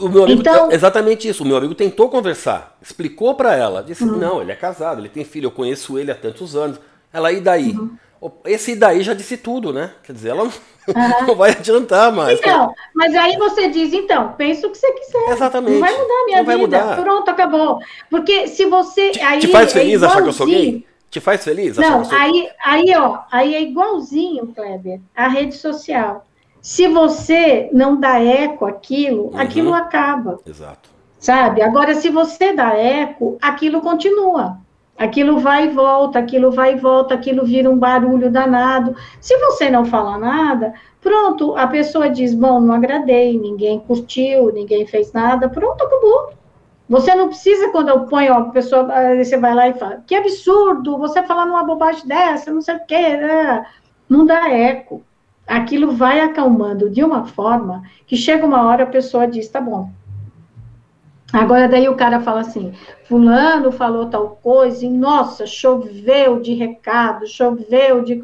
O 0.00 0.08
meu 0.08 0.24
amigo, 0.24 0.40
Então- 0.40 0.70
exatamente 0.72 1.28
isso. 1.28 1.44
O 1.44 1.46
meu 1.46 1.56
amigo 1.56 1.74
tentou 1.74 2.08
conversar, 2.08 2.76
explicou 2.82 3.34
pra 3.34 3.54
ela, 3.54 3.82
disse: 3.82 4.04
Uhum. 4.04 4.16
não, 4.16 4.42
ele 4.42 4.52
é 4.52 4.56
casado, 4.56 5.00
ele 5.00 5.08
tem 5.08 5.24
filho, 5.24 5.46
eu 5.46 5.50
conheço 5.50 5.98
ele 5.98 6.10
há 6.10 6.14
tantos 6.14 6.56
anos. 6.56 6.80
Ela, 7.12 7.30
e 7.32 7.40
daí? 7.40 7.72
Uhum. 7.72 7.96
Esse 8.44 8.72
e 8.72 8.76
daí 8.76 9.02
já 9.02 9.14
disse 9.14 9.36
tudo, 9.38 9.72
né? 9.72 9.92
Quer 10.02 10.12
dizer, 10.12 10.28
ela 10.30 10.44
não, 10.44 10.52
não 11.26 11.34
vai 11.34 11.52
adiantar 11.52 12.12
mais. 12.12 12.38
Então, 12.38 12.74
mas 12.94 13.14
aí 13.14 13.36
você 13.38 13.68
diz, 13.68 13.94
então, 13.94 14.34
pensa 14.36 14.66
o 14.66 14.70
que 14.70 14.76
você 14.76 14.92
quiser. 14.92 15.30
Exatamente. 15.30 15.72
Não 15.74 15.80
vai 15.80 15.92
mudar 15.92 16.14
a 16.14 16.24
minha 16.26 16.38
Não 16.38 16.44
vai 16.44 16.56
vida. 16.58 16.78
mudar. 16.84 17.02
Pronto, 17.02 17.28
acabou. 17.30 17.78
Porque 18.10 18.46
se 18.48 18.66
você. 18.66 19.12
Te, 19.12 19.20
aí 19.20 19.38
te 19.40 19.48
faz 19.48 19.70
é 19.70 19.78
feliz 19.80 20.02
achar 20.02 20.22
que 20.22 20.28
eu 20.28 20.32
sou 20.32 20.46
gay? 20.46 20.84
Te 21.10 21.18
faz 21.18 21.42
feliz 21.42 21.78
achar 21.78 21.90
Não, 21.90 22.00
que 22.02 22.06
eu 22.06 22.10
sou 22.10 22.18
aí, 22.18 22.48
aí, 22.64 22.94
ó, 22.96 23.18
aí 23.32 23.54
é 23.54 23.62
igualzinho, 23.62 24.48
Kleber, 24.48 25.00
a 25.16 25.26
rede 25.26 25.54
social. 25.56 26.26
Se 26.60 26.88
você 26.88 27.70
não 27.72 27.98
dá 27.98 28.20
eco 28.22 28.66
àquilo, 28.66 29.30
Uhum. 29.32 29.38
aquilo 29.40 29.74
acaba, 29.74 30.38
Exato. 30.46 30.88
sabe? 31.18 31.62
Agora, 31.62 31.94
se 31.94 32.10
você 32.10 32.52
dá 32.52 32.74
eco, 32.76 33.38
aquilo 33.40 33.80
continua. 33.80 34.58
Aquilo 34.98 35.38
vai 35.40 35.64
e 35.64 35.70
volta, 35.70 36.18
aquilo 36.18 36.50
vai 36.50 36.74
e 36.74 36.76
volta, 36.76 37.14
aquilo 37.14 37.42
vira 37.46 37.70
um 37.70 37.78
barulho 37.78 38.30
danado. 38.30 38.94
Se 39.18 39.34
você 39.38 39.70
não 39.70 39.86
falar 39.86 40.18
nada, 40.18 40.74
pronto, 41.00 41.56
a 41.56 41.66
pessoa 41.66 42.10
diz: 42.10 42.34
Bom, 42.34 42.60
não 42.60 42.74
agradei, 42.74 43.38
ninguém 43.38 43.80
curtiu, 43.80 44.52
ninguém 44.52 44.86
fez 44.86 45.10
nada, 45.14 45.48
pronto, 45.48 45.82
acabou. 45.82 46.34
Você 46.86 47.14
não 47.14 47.28
precisa, 47.28 47.70
quando 47.70 47.88
eu 47.88 48.00
ponho 48.00 48.34
a 48.34 48.42
pessoa, 48.50 48.86
você 49.16 49.38
vai 49.38 49.54
lá 49.54 49.68
e 49.68 49.74
fala: 49.74 50.02
Que 50.06 50.14
absurdo, 50.14 50.98
você 50.98 51.22
falar 51.22 51.46
numa 51.46 51.64
bobagem 51.64 52.06
dessa, 52.06 52.52
não 52.52 52.60
sei 52.60 52.74
o 52.76 52.84
quê. 52.86 53.16
né? 53.16 53.64
Não 54.06 54.26
dá 54.26 54.50
eco. 54.50 55.02
Aquilo 55.50 55.92
vai 55.92 56.20
acalmando 56.20 56.88
de 56.88 57.02
uma 57.02 57.26
forma 57.26 57.82
que 58.06 58.16
chega 58.16 58.46
uma 58.46 58.66
hora 58.66 58.84
a 58.84 58.86
pessoa 58.86 59.26
diz: 59.26 59.48
Tá 59.48 59.60
bom, 59.60 59.90
Agora 61.32 61.68
daí 61.68 61.88
o 61.88 61.94
cara 61.94 62.20
fala 62.20 62.40
assim, 62.40 62.72
fulano 63.04 63.70
falou 63.70 64.06
tal 64.06 64.38
coisa, 64.42 64.84
e 64.84 64.88
nossa, 64.88 65.46
choveu 65.46 66.40
de 66.40 66.54
recado, 66.54 67.26
choveu 67.26 68.02
de... 68.02 68.20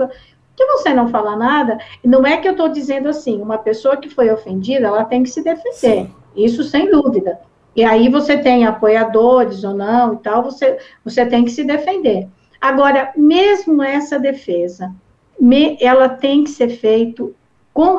Que 0.56 0.66
você 0.66 0.92
não 0.92 1.08
fala 1.08 1.36
nada, 1.36 1.78
não 2.02 2.26
é 2.26 2.38
que 2.38 2.48
eu 2.48 2.52
estou 2.52 2.68
dizendo 2.68 3.08
assim, 3.08 3.40
uma 3.40 3.58
pessoa 3.58 3.96
que 3.96 4.08
foi 4.08 4.30
ofendida, 4.30 4.86
ela 4.86 5.04
tem 5.04 5.22
que 5.22 5.28
se 5.28 5.44
defender, 5.44 5.74
Sim. 5.74 6.10
isso 6.34 6.64
sem 6.64 6.90
dúvida. 6.90 7.38
E 7.76 7.84
aí 7.84 8.08
você 8.08 8.38
tem 8.38 8.64
apoiadores 8.64 9.62
ou 9.62 9.74
não 9.74 10.14
e 10.14 10.16
tal, 10.16 10.42
você, 10.42 10.78
você 11.04 11.26
tem 11.26 11.44
que 11.44 11.50
se 11.50 11.62
defender. 11.62 12.26
Agora, 12.58 13.12
mesmo 13.14 13.82
essa 13.82 14.18
defesa, 14.18 14.90
me- 15.40 15.76
ela 15.80 16.08
tem 16.08 16.44
que 16.44 16.50
ser 16.50 16.68
feita 16.68 17.24
com, 17.72 17.98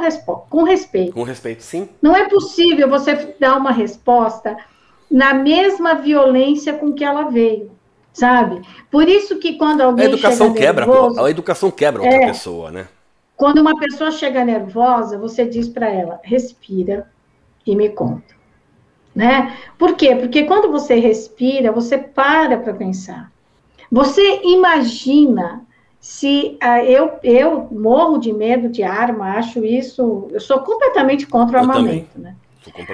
com 0.50 0.64
respeito. 0.64 1.14
Com 1.14 1.24
respeito, 1.24 1.64
sim. 1.64 1.90
Não 2.02 2.16
é 2.16 2.28
possível 2.28 2.90
você 2.90 3.36
dar 3.40 3.58
uma 3.58 3.72
resposta 3.72 4.58
na 5.10 5.34
mesma 5.34 5.94
violência 5.96 6.74
com 6.74 6.94
que 6.94 7.04
ela 7.04 7.24
veio, 7.30 7.72
sabe? 8.12 8.62
Por 8.92 9.08
isso 9.08 9.38
que 9.40 9.54
quando 9.58 9.82
A 9.82 9.86
alguém 9.86 10.06
educação 10.06 10.48
chega 10.48 10.60
quebra, 10.60 10.86
nervoso, 10.86 11.22
a 11.24 11.30
educação 11.30 11.72
quebra 11.72 12.02
outra 12.02 12.18
É. 12.18 12.28
pessoa, 12.28 12.72
né? 12.72 12.88
quando 13.36 13.60
uma 13.60 13.78
pessoa 13.78 14.10
chega 14.10 14.44
nervosa, 14.44 15.16
você 15.20 15.46
diz 15.46 15.70
para 15.70 15.88
ela, 15.88 16.20
respira 16.24 17.08
e 17.68 17.76
me 17.76 17.90
conta. 17.90 18.36
Né? 19.16 19.56
Por 19.78 19.96
quê? 19.96 20.16
Porque 20.16 20.44
quando 20.46 20.72
você 20.72 20.96
respira, 20.96 21.72
você 21.72 22.00
para 22.00 22.58
para 22.58 22.74
pensar. 22.74 23.32
Você 23.92 24.42
imagina 24.44 25.67
se 26.00 26.58
ah, 26.62 26.84
eu, 26.84 27.20
eu 27.24 27.68
morro 27.72 28.18
de 28.18 28.32
medo 28.32 28.70
de 28.70 28.84
arma, 28.84 29.38
acho 29.38 29.64
isso, 29.66 30.28
eu 30.32 30.40
sou 30.40 30.60
completamente 30.60 31.26
contra 31.28 31.60
o 31.60 31.64
Eu 31.64 31.70
armamento, 31.70 32.20
né? 32.20 32.36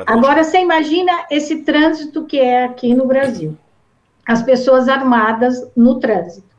Agora 0.05 0.43
você 0.43 0.59
imagina 0.59 1.11
esse 1.31 1.63
trânsito 1.63 2.25
que 2.25 2.39
é 2.39 2.65
aqui 2.65 2.93
no 2.93 3.05
Brasil. 3.05 3.57
as 4.25 4.41
pessoas 4.41 4.87
armadas 4.87 5.69
no 5.75 5.99
trânsito. 5.99 6.53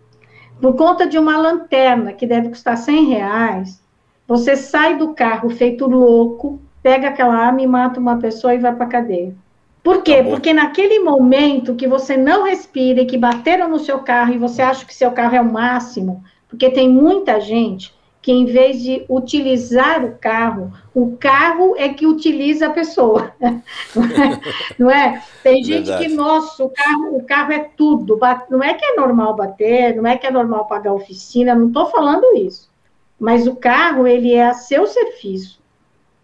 Por 0.61 0.77
conta 0.77 1.07
de 1.07 1.19
uma 1.19 1.37
lanterna 1.37 2.13
que 2.13 2.27
deve 2.27 2.51
custar 2.51 2.77
100 2.77 3.05
reais, 3.07 3.83
você 4.27 4.57
sai 4.57 4.97
do 4.97 5.15
carro 5.15 5.49
feito 5.51 5.87
louco, 5.87 6.61
pega 6.83 7.09
aquela 7.09 7.35
arma 7.35 7.63
e 7.63 7.67
mata 7.67 7.99
uma 7.99 8.19
pessoa 8.19 8.55
e 8.55 8.59
vai 8.59 8.75
para 8.75 8.87
cadeia. 8.87 9.35
Por 9.83 10.03
quê? 10.03 10.23
Tá 10.23 10.31
Porque 10.31 10.53
naquele 10.53 11.01
momento 11.01 11.75
que 11.75 11.87
você 11.87 12.17
não 12.17 12.45
respira 12.45 13.03
e 13.03 13.07
que 13.07 13.19
bateram 13.19 13.69
no 13.69 13.79
seu 13.79 13.99
carro 13.99 14.33
e 14.33 14.39
você 14.39 14.63
acha 14.63 14.87
que 14.87 14.95
seu 14.95 15.11
carro 15.13 15.37
é 15.37 15.41
o 15.41 15.53
máximo, 15.53 16.23
porque 16.55 16.71
tem 16.71 16.89
muita 16.89 17.41
gente 17.41 17.93
que 18.23 18.33
em 18.33 18.47
vez 18.47 18.81
de 18.81 19.05
utilizar 19.09 20.03
o 20.03 20.17
carro, 20.17 20.73
o 20.95 21.17
carro 21.19 21.75
é 21.77 21.91
que 21.91 22.07
utiliza 22.07 22.69
a 22.69 22.71
pessoa. 22.71 23.35
não 24.79 24.91
é? 24.91 25.23
Tem 25.43 25.63
gente 25.63 25.89
Verdade. 25.89 26.09
que, 26.09 26.15
nossa, 26.15 26.65
o 26.65 26.71
carro, 26.71 27.17
o 27.17 27.23
carro 27.25 27.53
é 27.53 27.59
tudo. 27.77 28.19
Não 28.49 28.63
é 28.63 28.73
que 28.73 28.85
é 28.85 28.97
normal 28.97 29.37
bater, 29.37 29.95
não 29.97 30.07
é 30.07 30.17
que 30.17 30.27
é 30.27 30.31
normal 30.31 30.67
pagar 30.67 30.95
oficina, 30.95 31.55
não 31.55 31.67
estou 31.67 31.87
falando 31.91 32.25
isso. 32.37 32.71
Mas 33.19 33.47
o 33.47 33.57
carro, 33.57 34.07
ele 34.07 34.33
é 34.33 34.47
a 34.47 34.55
seu 34.55 34.87
serviço. 34.87 35.61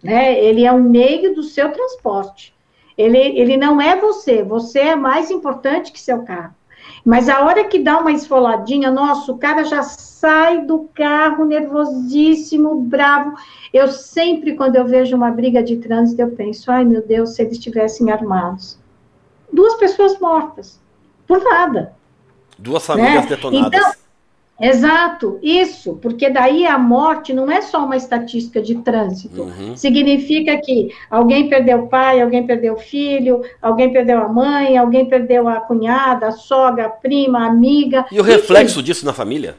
Né? 0.02 0.42
Ele 0.42 0.64
é 0.64 0.72
um 0.72 0.82
meio 0.82 1.34
do 1.34 1.42
seu 1.42 1.70
transporte. 1.70 2.54
Ele, 2.96 3.18
ele 3.18 3.58
não 3.58 3.78
é 3.80 3.96
você, 3.96 4.42
você 4.42 4.78
é 4.78 4.96
mais 4.96 5.30
importante 5.30 5.92
que 5.92 6.00
seu 6.00 6.22
carro. 6.22 6.54
Mas 7.04 7.28
a 7.28 7.44
hora 7.44 7.64
que 7.64 7.78
dá 7.78 7.98
uma 7.98 8.12
esfoladinha, 8.12 8.90
nossa, 8.90 9.32
o 9.32 9.38
cara 9.38 9.64
já 9.64 9.82
sai 9.82 10.64
do 10.64 10.88
carro 10.94 11.44
nervosíssimo, 11.44 12.74
bravo. 12.80 13.34
Eu 13.72 13.88
sempre, 13.88 14.54
quando 14.54 14.76
eu 14.76 14.84
vejo 14.86 15.16
uma 15.16 15.30
briga 15.30 15.62
de 15.62 15.76
trânsito, 15.76 16.20
eu 16.20 16.30
penso, 16.30 16.70
ai 16.70 16.84
meu 16.84 17.06
Deus, 17.06 17.30
se 17.30 17.42
eles 17.42 17.54
estivessem 17.54 18.10
armados. 18.10 18.78
Duas 19.52 19.74
pessoas 19.74 20.18
mortas, 20.20 20.80
por 21.26 21.42
nada. 21.42 21.94
Duas 22.58 22.84
famílias 22.84 23.24
né? 23.24 23.30
detonadas. 23.30 23.66
Então, 23.68 23.92
Exato, 24.60 25.38
isso, 25.42 25.98
porque 26.02 26.28
daí 26.28 26.66
a 26.66 26.78
morte 26.78 27.32
não 27.32 27.50
é 27.50 27.62
só 27.62 27.82
uma 27.82 27.96
estatística 27.96 28.60
de 28.60 28.74
trânsito. 28.76 29.42
Uhum. 29.42 29.74
Significa 29.74 30.58
que 30.58 30.90
alguém 31.10 31.48
perdeu 31.48 31.84
o 31.84 31.88
pai, 31.88 32.20
alguém 32.20 32.46
perdeu 32.46 32.74
o 32.74 32.78
filho, 32.78 33.42
alguém 33.62 33.90
perdeu 33.90 34.18
a 34.18 34.28
mãe, 34.28 34.76
alguém 34.76 35.06
perdeu 35.06 35.48
a 35.48 35.60
cunhada, 35.60 36.28
a 36.28 36.32
sogra, 36.32 36.86
a 36.86 36.88
prima, 36.90 37.40
a 37.40 37.46
amiga. 37.46 38.04
E 38.12 38.20
o 38.20 38.22
reflexo 38.22 38.82
disso 38.82 39.06
na 39.06 39.14
família? 39.14 39.56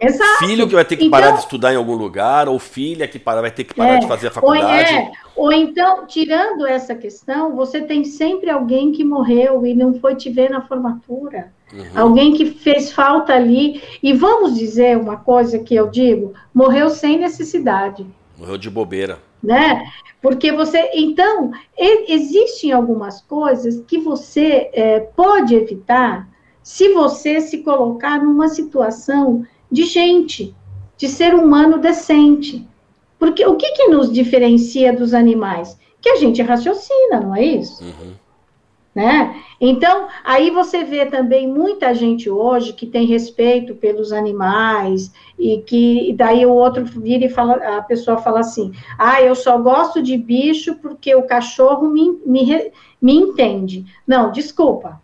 Exato. 0.00 0.46
Filho 0.46 0.66
que 0.66 0.74
vai 0.74 0.84
ter 0.84 0.96
que 0.96 1.04
então, 1.04 1.20
parar 1.20 1.32
de 1.32 1.40
estudar 1.40 1.72
em 1.72 1.76
algum 1.76 1.94
lugar, 1.94 2.48
ou 2.48 2.58
filha 2.58 3.06
que 3.06 3.18
para, 3.18 3.40
vai 3.40 3.52
ter 3.52 3.62
que 3.64 3.74
parar 3.74 3.96
é, 3.96 3.98
de 3.98 4.08
fazer 4.08 4.28
a 4.28 4.30
faculdade. 4.32 4.94
Ou, 4.94 5.00
é, 5.00 5.12
ou 5.36 5.52
então, 5.52 6.06
tirando 6.06 6.66
essa 6.66 6.94
questão, 6.94 7.54
você 7.54 7.82
tem 7.82 8.02
sempre 8.02 8.50
alguém 8.50 8.90
que 8.90 9.04
morreu 9.04 9.64
e 9.64 9.74
não 9.74 9.94
foi 9.94 10.16
te 10.16 10.28
ver 10.28 10.50
na 10.50 10.62
formatura. 10.62 11.52
Uhum. 11.72 11.84
Alguém 11.94 12.34
que 12.34 12.46
fez 12.46 12.92
falta 12.92 13.34
ali. 13.34 13.82
E 14.02 14.12
vamos 14.12 14.56
dizer 14.56 14.98
uma 14.98 15.16
coisa 15.16 15.58
que 15.58 15.74
eu 15.74 15.88
digo: 15.90 16.34
morreu 16.54 16.90
sem 16.90 17.18
necessidade. 17.18 18.06
Morreu 18.36 18.58
de 18.58 18.70
bobeira. 18.70 19.18
Né? 19.42 19.90
Porque 20.20 20.52
você. 20.52 20.90
Então, 20.94 21.50
existem 21.76 22.72
algumas 22.72 23.20
coisas 23.22 23.82
que 23.86 23.98
você 23.98 24.70
é, 24.72 25.00
pode 25.00 25.54
evitar 25.54 26.28
se 26.62 26.92
você 26.92 27.40
se 27.40 27.58
colocar 27.58 28.22
numa 28.22 28.48
situação 28.48 29.44
de 29.70 29.84
gente, 29.84 30.54
de 30.96 31.08
ser 31.08 31.34
humano 31.34 31.78
decente. 31.78 32.66
Porque 33.18 33.44
o 33.46 33.56
que, 33.56 33.72
que 33.72 33.88
nos 33.88 34.12
diferencia 34.12 34.92
dos 34.92 35.14
animais? 35.14 35.78
Que 36.00 36.10
a 36.10 36.16
gente 36.16 36.42
raciocina, 36.42 37.20
não 37.20 37.34
é 37.34 37.44
isso? 37.44 37.82
Uhum. 37.82 38.12
Né? 38.94 39.42
Então, 39.58 40.08
aí 40.22 40.50
você 40.50 40.84
vê 40.84 41.06
também 41.06 41.48
muita 41.48 41.94
gente 41.94 42.28
hoje 42.28 42.74
que 42.74 42.86
tem 42.86 43.06
respeito 43.06 43.74
pelos 43.74 44.12
animais 44.12 45.10
e 45.38 45.62
que 45.62 46.12
daí 46.14 46.44
o 46.44 46.52
outro 46.52 46.84
vira 46.84 47.24
e 47.24 47.30
fala, 47.30 47.54
a 47.78 47.80
pessoa 47.80 48.18
fala 48.18 48.40
assim: 48.40 48.70
ah, 48.98 49.22
eu 49.22 49.34
só 49.34 49.56
gosto 49.56 50.02
de 50.02 50.18
bicho 50.18 50.74
porque 50.74 51.14
o 51.14 51.22
cachorro 51.22 51.88
me, 51.88 52.20
me, 52.26 52.70
me 53.00 53.14
entende. 53.14 53.86
Não, 54.06 54.30
desculpa, 54.30 55.00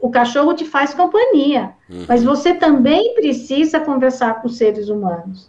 o 0.00 0.10
cachorro 0.10 0.52
te 0.52 0.64
faz 0.64 0.92
companhia, 0.92 1.74
uhum. 1.88 2.06
mas 2.08 2.24
você 2.24 2.54
também 2.54 3.14
precisa 3.14 3.78
conversar 3.78 4.42
com 4.42 4.48
os 4.48 4.56
seres 4.56 4.88
humanos, 4.88 5.48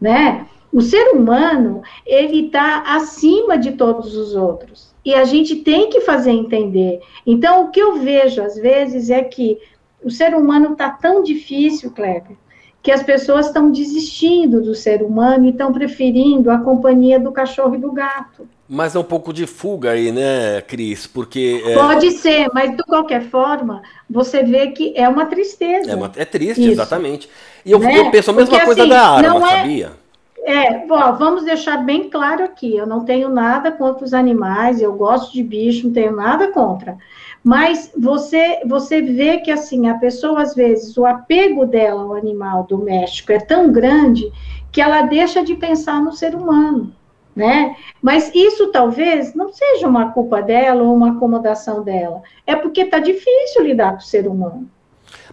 né? 0.00 0.46
O 0.72 0.80
ser 0.80 1.10
humano, 1.12 1.82
ele 2.06 2.46
está 2.46 2.94
acima 2.96 3.58
de 3.58 3.72
todos 3.72 4.16
os 4.16 4.34
outros. 4.34 4.91
E 5.04 5.14
a 5.14 5.24
gente 5.24 5.56
tem 5.56 5.90
que 5.90 6.00
fazer 6.00 6.30
entender. 6.30 7.00
Então, 7.26 7.64
o 7.64 7.70
que 7.70 7.80
eu 7.80 7.98
vejo, 7.98 8.40
às 8.40 8.54
vezes, 8.56 9.10
é 9.10 9.22
que 9.22 9.58
o 10.02 10.10
ser 10.10 10.34
humano 10.34 10.72
está 10.72 10.90
tão 10.90 11.22
difícil, 11.22 11.90
Kleber, 11.90 12.36
que 12.82 12.90
as 12.90 13.02
pessoas 13.02 13.46
estão 13.46 13.70
desistindo 13.70 14.60
do 14.60 14.74
ser 14.74 15.02
humano 15.02 15.46
e 15.46 15.50
estão 15.50 15.72
preferindo 15.72 16.50
a 16.50 16.58
companhia 16.58 17.18
do 17.18 17.32
cachorro 17.32 17.74
e 17.74 17.78
do 17.78 17.92
gato. 17.92 18.48
Mas 18.68 18.94
é 18.94 18.98
um 18.98 19.04
pouco 19.04 19.32
de 19.32 19.46
fuga 19.46 19.90
aí, 19.90 20.10
né, 20.10 20.60
Cris? 20.62 21.06
Porque. 21.06 21.62
É... 21.64 21.74
Pode 21.74 22.10
ser, 22.12 22.48
mas 22.54 22.74
de 22.76 22.82
qualquer 22.84 23.22
forma, 23.22 23.82
você 24.08 24.42
vê 24.42 24.68
que 24.68 24.94
é 24.96 25.08
uma 25.08 25.26
tristeza. 25.26 25.92
É, 25.92 25.94
uma... 25.94 26.10
é 26.16 26.24
triste, 26.24 26.62
Isso. 26.62 26.70
exatamente. 26.70 27.28
E 27.64 27.70
eu, 27.70 27.78
né? 27.78 27.98
eu, 27.98 28.10
penso 28.10 28.30
a 28.30 28.34
mesma 28.34 28.50
Porque, 28.50 28.64
coisa 28.64 28.80
assim, 28.82 28.90
da 28.90 29.08
arma, 29.08 29.46
é... 29.46 29.56
sabia? 29.58 30.01
É, 30.44 30.86
bom, 30.86 31.12
vamos 31.16 31.44
deixar 31.44 31.78
bem 31.78 32.10
claro 32.10 32.44
aqui: 32.44 32.76
eu 32.76 32.86
não 32.86 33.04
tenho 33.04 33.28
nada 33.28 33.70
contra 33.70 34.04
os 34.04 34.12
animais, 34.12 34.80
eu 34.80 34.92
gosto 34.94 35.32
de 35.32 35.42
bicho, 35.42 35.86
não 35.86 35.94
tenho 35.94 36.14
nada 36.14 36.50
contra. 36.52 36.98
Mas 37.44 37.92
você, 37.96 38.60
você 38.66 39.02
vê 39.02 39.38
que 39.38 39.50
assim, 39.50 39.88
a 39.88 39.94
pessoa, 39.98 40.42
às 40.42 40.54
vezes, 40.54 40.96
o 40.96 41.04
apego 41.04 41.66
dela 41.66 42.02
ao 42.02 42.14
animal 42.14 42.64
doméstico 42.64 43.32
é 43.32 43.38
tão 43.38 43.72
grande 43.72 44.30
que 44.70 44.80
ela 44.80 45.02
deixa 45.02 45.44
de 45.44 45.54
pensar 45.54 46.00
no 46.00 46.12
ser 46.12 46.34
humano 46.34 46.92
né? 47.34 47.76
Mas 48.00 48.30
isso 48.34 48.70
talvez 48.70 49.34
não 49.34 49.52
seja 49.52 49.88
uma 49.88 50.12
culpa 50.12 50.42
dela 50.42 50.82
ou 50.82 50.94
uma 50.94 51.12
acomodação 51.12 51.82
dela. 51.82 52.22
É 52.46 52.54
porque 52.54 52.82
está 52.82 52.98
difícil 52.98 53.64
lidar 53.64 53.92
com 53.92 53.98
o 53.98 54.02
ser 54.02 54.28
humano. 54.28 54.70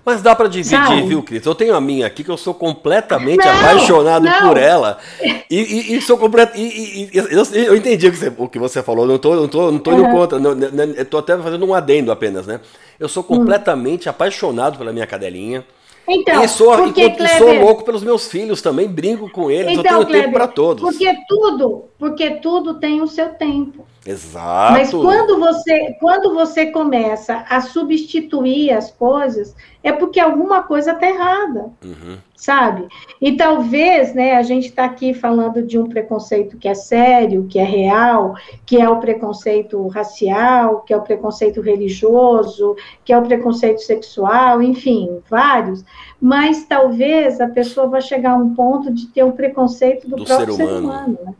Mas 0.10 0.24
dá 0.24 0.36
para 0.36 0.48
dividir, 0.48 0.72
Sabe? 0.72 1.04
viu, 1.04 1.22
Cris? 1.22 1.46
Eu 1.46 1.54
tenho 1.54 1.76
a 1.76 1.80
minha 1.80 2.08
aqui 2.08 2.24
que 2.24 2.32
eu 2.32 2.38
sou 2.38 2.52
completamente 2.52 3.46
não, 3.46 3.52
apaixonado 3.52 4.26
não. 4.26 4.48
por 4.48 4.58
ela. 4.58 4.98
E, 5.52 5.58
e, 5.58 5.96
e 5.96 6.02
sou 6.04 6.16
completo. 6.16 6.56
E, 6.56 7.10
eu, 7.12 7.44
eu, 7.54 7.76
entendi 7.76 8.08
o 8.08 8.12
que 8.12 8.18
você, 8.18 8.32
o 8.38 8.48
que 8.48 8.60
você 8.60 8.84
falou, 8.84 9.08
não 9.08 9.18
tô, 9.18 9.36
não 9.36 9.48
tô, 9.48 9.72
não 9.72 9.80
tô 9.80 9.92
indo 9.94 10.04
uhum. 10.04 10.12
contra. 10.12 10.38
Não, 10.38 10.54
não, 10.54 10.84
eu 10.84 11.06
tô 11.06 11.18
até 11.18 11.36
fazendo 11.40 11.66
um 11.66 11.74
adendo 11.74 12.12
apenas, 12.12 12.46
né? 12.46 12.60
Eu 13.00 13.10
sou 13.10 13.24
completamente 13.24 14.08
hum. 14.08 14.12
apaixonado 14.12 14.78
pela 14.78 14.94
minha 14.94 15.08
cadelinha. 15.08 15.66
Então, 16.10 16.44
e 16.44 16.48
sou, 16.48 16.76
porque, 16.76 17.04
e, 17.04 17.10
Kleber, 17.12 17.38
sou 17.38 17.54
louco 17.54 17.84
pelos 17.84 18.04
meus 18.04 18.28
filhos 18.28 18.62
também, 18.62 18.88
brinco 18.88 19.30
com 19.30 19.52
eles, 19.52 19.78
então, 19.78 19.84
eu 19.84 19.84
tenho 19.84 20.06
Kleber, 20.06 20.22
tempo 20.24 20.34
para 20.34 20.48
todos. 20.48 20.82
Porque 20.82 21.16
tudo, 21.28 21.86
porque 22.00 22.32
tudo 22.32 22.80
tem 22.80 23.02
o 23.02 23.08
seu 23.08 23.30
tempo. 23.30 23.86
Exato. 24.06 24.74
Mas 24.74 24.92
quando 24.92 25.38
você, 25.38 25.96
quando 26.00 26.34
você 26.34 26.68
começa 26.68 27.46
a 27.48 27.62
substituir 27.62 28.72
as 28.72 28.90
coisas, 28.90 29.56
é 29.84 29.92
porque 29.92 30.20
alguma 30.20 30.64
coisa 30.64 30.94
está 30.94 31.08
errada, 31.08 31.72
uhum. 31.84 32.18
Sabe? 32.40 32.88
E 33.22 33.36
talvez, 33.36 34.14
né, 34.14 34.38
a 34.38 34.42
gente 34.42 34.68
está 34.68 34.86
aqui 34.86 35.14
falando 35.14 35.62
de 35.62 35.78
um 35.78 35.90
preconceito 35.90 36.58
que 36.58 36.70
é 36.70 36.74
sério, 36.74 37.46
que 37.50 37.60
é 37.60 37.64
real, 37.64 38.34
que 38.66 38.80
é 38.80 38.90
o 38.90 38.98
preconceito 39.00 39.86
racial, 39.90 40.82
que 40.82 40.94
é 40.94 40.98
o 40.98 41.02
preconceito 41.02 41.60
religioso, 41.60 42.78
que 43.04 43.12
é 43.12 43.18
o 43.18 43.24
preconceito 43.24 43.82
sexual, 43.82 44.62
enfim, 44.62 45.20
vários. 45.30 45.84
Mas 46.20 46.64
talvez 46.64 47.42
a 47.42 47.48
pessoa 47.48 47.88
vá 47.88 48.00
chegar 48.00 48.32
a 48.32 48.38
um 48.38 48.56
ponto 48.56 48.92
de 48.94 49.08
ter 49.08 49.24
um 49.24 49.32
preconceito 49.32 50.08
do, 50.08 50.16
do 50.16 50.24
próprio 50.24 50.54
ser 50.54 50.64
humano. 50.64 50.80
Ser 50.80 50.84
humano 50.84 51.20
né? 51.26 51.34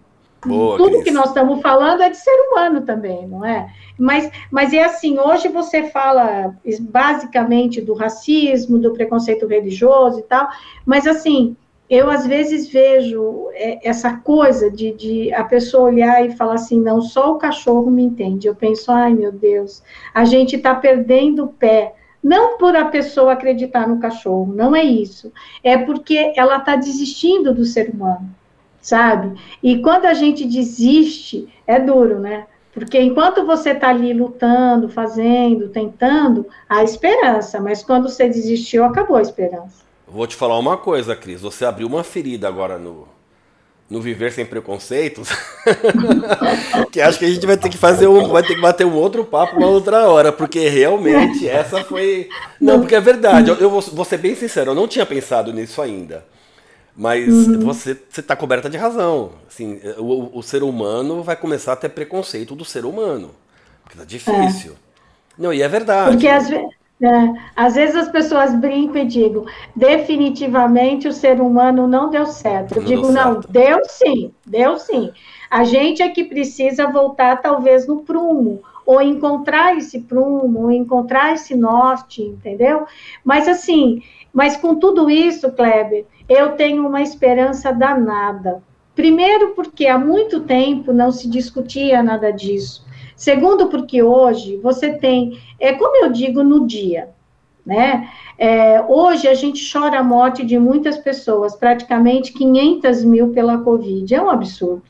Boa, 0.46 0.78
Tudo 0.78 0.92
Cris. 0.92 1.04
que 1.04 1.12
nós 1.12 1.28
estamos 1.28 1.62
falando 1.62 2.02
é 2.02 2.10
de 2.10 2.18
ser 2.18 2.36
humano 2.48 2.82
também, 2.82 3.28
não 3.28 3.46
é? 3.46 3.70
Mas, 3.98 4.32
mas 4.50 4.74
é 4.74 4.84
assim, 4.84 5.20
hoje 5.20 5.50
você 5.50 5.90
fala 5.90 6.56
basicamente 6.82 7.82
do 7.82 7.94
racismo, 7.94 8.80
do 8.80 8.94
preconceito 8.94 9.46
religioso 9.46 10.20
e 10.20 10.24
tal, 10.24 10.48
mas 10.86 11.06
assim, 11.06 11.58
eu 11.90 12.10
às 12.10 12.26
vezes 12.26 12.70
vejo 12.70 13.50
é, 13.54 13.88
essa 13.88 14.16
coisa 14.18 14.72
de, 14.72 14.94
de, 14.94 15.34
a 15.34 15.44
pessoa 15.44 15.90
olhar 15.90 16.26
e 16.26 16.36
falar 16.36 16.54
assim, 16.54 16.80
não, 16.80 17.02
só 17.02 17.34
o 17.34 17.38
cachorro 17.38 17.92
me 17.92 18.04
entende. 18.04 18.48
Eu 18.48 18.56
penso, 18.56 18.92
ai 18.92 19.14
meu 19.14 19.32
Deus, 19.32 19.84
a 20.14 20.24
gente 20.24 20.56
está 20.56 20.74
perdendo 20.74 21.46
o 21.46 21.48
pé. 21.48 21.96
Não 22.22 22.58
por 22.58 22.76
a 22.76 22.86
pessoa 22.86 23.34
acreditar 23.34 23.88
no 23.88 24.00
cachorro, 24.00 24.54
não 24.54 24.76
é 24.76 24.84
isso. 24.84 25.32
É 25.64 25.78
porque 25.78 26.34
ela 26.36 26.58
está 26.58 26.76
desistindo 26.76 27.54
do 27.54 27.66
ser 27.66 27.90
humano 27.90 28.39
sabe? 28.82 29.40
E 29.62 29.80
quando 29.80 30.06
a 30.06 30.14
gente 30.14 30.46
desiste, 30.46 31.48
é 31.66 31.80
duro, 31.80 32.20
né? 32.20 32.46
Porque 32.74 33.00
enquanto 33.00 33.46
você 33.46 33.72
está 33.72 33.90
ali 33.90 34.14
lutando, 34.14 34.88
fazendo, 34.88 35.70
tentando, 35.70 36.46
há 36.68 36.84
esperança, 36.84 37.60
mas 37.60 37.84
quando 37.84 38.08
você 38.08 38.28
desistiu, 38.28 38.86
acabou 38.86 39.18
a 39.18 39.22
esperança. 39.22 39.84
Vou 40.08 40.26
te 40.26 40.36
falar 40.36 40.58
uma 40.58 40.78
coisa, 40.78 41.16
Cris. 41.16 41.42
Você 41.42 41.66
abriu 41.66 41.88
uma 41.88 42.04
ferida 42.04 42.48
agora 42.48 42.78
no, 42.78 43.08
no 43.90 44.00
Viver 44.00 44.32
Sem 44.32 44.46
Preconceitos, 44.46 45.30
que 46.92 47.02
acho 47.02 47.18
que 47.18 47.26
a 47.26 47.30
gente 47.30 47.46
vai 47.46 47.58
ter 47.58 47.70
que 47.70 47.78
fazer 47.78 48.08
um, 48.08 48.28
vai 48.30 48.44
ter 48.44 48.56
que 48.56 48.62
bater 48.62 48.86
um 48.86 48.96
outro 48.96 49.26
papo 49.26 49.58
uma 49.58 49.68
outra 49.68 50.08
hora, 50.08 50.32
porque 50.32 50.70
realmente 50.70 51.48
essa 51.48 51.84
foi. 51.84 52.30
Não, 52.62 52.80
porque 52.80 52.96
é 52.96 53.02
verdade, 53.02 53.50
eu, 53.50 53.70
vou, 53.70 53.82
vou, 53.82 54.06
ser 54.06 54.18
bem 54.18 54.36
sincero, 54.36 54.72
eu 54.72 54.76
não 54.76 54.88
tinha 54.88 55.06
pensado 55.06 55.52
nisso 55.52 55.82
ainda. 55.82 56.24
Mas 57.00 57.30
uhum. 57.30 57.62
você 57.62 57.98
está 58.18 58.36
coberta 58.36 58.70
de 58.70 58.76
razão. 58.76 59.32
Assim, 59.48 59.80
o, 59.98 60.38
o, 60.38 60.44
ser 60.44 60.64
humano 60.64 61.24
vai 61.24 61.38
começar 61.38 61.72
a 61.72 61.76
ter 61.78 61.88
preconceito 61.88 62.54
do 62.54 62.66
ser 62.66 62.84
humano. 62.84 63.32
Porque 63.82 63.98
tá 63.98 64.04
difícil. 64.04 64.74
É. 64.74 64.76
Não, 65.42 65.54
e 65.54 65.62
é 65.62 65.68
verdade. 65.70 66.12
Porque 66.12 66.28
às 66.28 66.50
vezes. 66.50 66.68
É, 67.02 67.34
às 67.56 67.76
vezes 67.76 67.96
as 67.96 68.10
pessoas 68.10 68.54
brincam 68.54 69.02
e 69.02 69.06
digam, 69.06 69.46
definitivamente 69.74 71.08
o 71.08 71.14
ser 71.14 71.40
humano 71.40 71.88
não 71.88 72.10
deu 72.10 72.26
certo. 72.26 72.76
Eu 72.76 72.82
não 72.82 72.88
digo, 72.90 73.02
deu 73.04 73.12
não, 73.14 73.34
certo. 73.36 73.48
deu 73.50 73.80
sim, 73.86 74.34
deu 74.46 74.78
sim. 74.78 75.14
A 75.50 75.64
gente 75.64 76.02
é 76.02 76.10
que 76.10 76.26
precisa 76.26 76.92
voltar, 76.92 77.42
talvez, 77.42 77.88
no 77.88 78.02
prumo, 78.02 78.62
ou 78.86 79.02
encontrar 79.02 79.78
esse 79.78 80.02
prumo, 80.02 80.64
ou 80.64 80.72
encontrar 80.72 81.34
esse 81.34 81.56
norte, 81.56 82.22
entendeu? 82.22 82.86
Mas 83.24 83.48
assim, 83.48 84.04
mas 84.34 84.58
com 84.58 84.76
tudo 84.76 85.10
isso, 85.10 85.50
Kleber, 85.54 86.06
eu 86.30 86.52
tenho 86.52 86.88
uma 86.88 87.02
esperança 87.02 87.74
danada. 87.74 88.62
Primeiro, 88.96 89.50
porque 89.56 89.88
há 89.88 89.98
muito 89.98 90.42
tempo 90.42 90.94
não 90.94 91.12
se 91.12 91.28
discutia 91.30 92.04
nada 92.04 92.32
disso. 92.32 92.86
Segundo, 93.16 93.68
porque 93.68 94.02
hoje 94.02 94.58
você 94.58 94.94
tem, 94.94 95.40
é 95.60 95.74
como 95.74 96.06
eu 96.06 96.12
digo 96.12 96.44
no 96.44 96.66
dia, 96.66 97.10
né? 97.66 98.10
É, 98.38 98.82
hoje 98.82 99.28
a 99.28 99.34
gente 99.34 99.70
chora 99.70 100.00
a 100.00 100.04
morte 100.04 100.46
de 100.46 100.58
muitas 100.58 100.98
pessoas, 100.98 101.56
praticamente 101.56 102.32
500 102.32 103.04
mil 103.04 103.30
pela 103.34 103.58
Covid. 103.58 104.16
É 104.16 104.22
um 104.22 104.30
absurdo. 104.30 104.84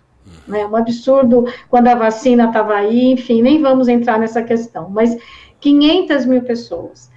Né? 0.48 0.66
Um 0.66 0.76
absurdo 0.76 1.46
quando 1.70 1.88
a 1.88 1.96
vacina 1.96 2.46
estava 2.46 2.76
aí, 2.76 3.12
enfim, 3.12 3.42
nem 3.42 3.62
vamos 3.62 3.88
entrar 3.88 4.20
nessa 4.20 4.44
questão, 4.44 4.90
mas 4.90 5.18
500 5.60 6.26
mil 6.26 6.42
pessoas. 6.44 7.12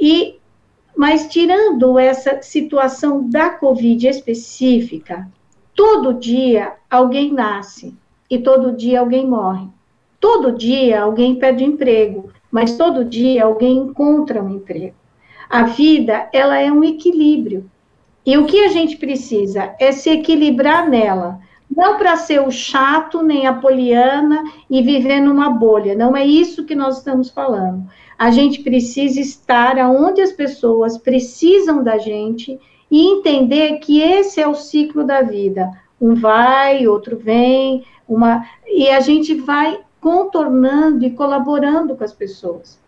E, 0.00 0.35
mas 0.96 1.26
tirando 1.26 1.98
essa 1.98 2.40
situação 2.40 3.28
da 3.28 3.50
Covid 3.50 4.08
específica, 4.08 5.28
todo 5.74 6.14
dia 6.14 6.72
alguém 6.90 7.32
nasce 7.32 7.94
e 8.30 8.38
todo 8.38 8.72
dia 8.72 9.00
alguém 9.00 9.26
morre. 9.26 9.68
Todo 10.18 10.56
dia 10.56 11.02
alguém 11.02 11.36
perde 11.36 11.64
emprego, 11.64 12.30
mas 12.50 12.76
todo 12.76 13.04
dia 13.04 13.44
alguém 13.44 13.76
encontra 13.76 14.42
um 14.42 14.56
emprego. 14.56 14.94
A 15.48 15.64
vida, 15.64 16.28
ela 16.32 16.58
é 16.58 16.72
um 16.72 16.82
equilíbrio. 16.82 17.70
E 18.24 18.36
o 18.38 18.46
que 18.46 18.64
a 18.64 18.68
gente 18.68 18.96
precisa 18.96 19.74
é 19.78 19.92
se 19.92 20.10
equilibrar 20.10 20.88
nela, 20.88 21.38
não 21.74 21.98
para 21.98 22.16
ser 22.16 22.40
o 22.40 22.50
chato 22.50 23.22
nem 23.22 23.46
a 23.46 23.52
poliana 23.52 24.42
e 24.70 24.82
viver 24.82 25.20
numa 25.20 25.50
bolha. 25.50 25.94
Não 25.94 26.16
é 26.16 26.24
isso 26.24 26.64
que 26.64 26.74
nós 26.74 26.98
estamos 26.98 27.30
falando. 27.30 27.86
A 28.18 28.30
gente 28.30 28.62
precisa 28.62 29.20
estar 29.20 29.78
aonde 29.78 30.20
as 30.20 30.32
pessoas 30.32 30.96
precisam 30.96 31.82
da 31.82 31.98
gente 31.98 32.58
e 32.90 33.06
entender 33.06 33.78
que 33.78 34.00
esse 34.00 34.40
é 34.40 34.48
o 34.48 34.54
ciclo 34.54 35.04
da 35.04 35.22
vida. 35.22 35.70
Um 36.00 36.14
vai, 36.14 36.86
outro 36.86 37.16
vem, 37.16 37.84
uma 38.08 38.44
e 38.66 38.88
a 38.88 39.00
gente 39.00 39.34
vai 39.34 39.80
contornando 40.00 41.04
e 41.04 41.10
colaborando 41.10 41.96
com 41.96 42.04
as 42.04 42.12
pessoas. 42.12 42.80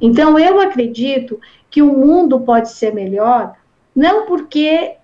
Então, 0.00 0.38
eu 0.38 0.60
acredito 0.60 1.40
que 1.70 1.82
o 1.82 1.96
mundo 1.96 2.40
pode 2.40 2.70
ser 2.70 2.94
melhor, 2.94 3.54
não 3.94 4.26
porque 4.26 4.97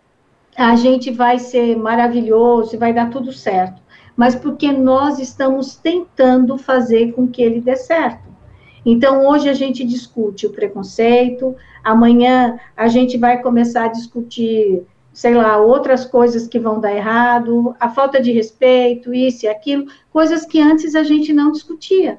a 0.56 0.76
gente 0.76 1.10
vai 1.10 1.38
ser 1.38 1.76
maravilhoso 1.76 2.74
e 2.74 2.78
vai 2.78 2.92
dar 2.92 3.10
tudo 3.10 3.32
certo, 3.32 3.82
mas 4.16 4.34
porque 4.34 4.70
nós 4.72 5.18
estamos 5.18 5.76
tentando 5.76 6.56
fazer 6.56 7.12
com 7.12 7.26
que 7.26 7.42
ele 7.42 7.60
dê 7.60 7.76
certo. 7.76 8.24
Então, 8.86 9.26
hoje 9.26 9.48
a 9.48 9.54
gente 9.54 9.82
discute 9.84 10.46
o 10.46 10.50
preconceito, 10.50 11.56
amanhã 11.82 12.58
a 12.76 12.86
gente 12.86 13.16
vai 13.16 13.40
começar 13.40 13.84
a 13.84 13.88
discutir 13.88 14.84
sei 15.14 15.32
lá, 15.32 15.58
outras 15.58 16.04
coisas 16.04 16.48
que 16.48 16.58
vão 16.58 16.80
dar 16.80 16.92
errado, 16.92 17.74
a 17.78 17.88
falta 17.88 18.20
de 18.20 18.32
respeito, 18.32 19.14
isso 19.14 19.46
e 19.46 19.48
aquilo, 19.48 19.86
coisas 20.12 20.44
que 20.44 20.60
antes 20.60 20.96
a 20.96 21.04
gente 21.04 21.32
não 21.32 21.52
discutia. 21.52 22.18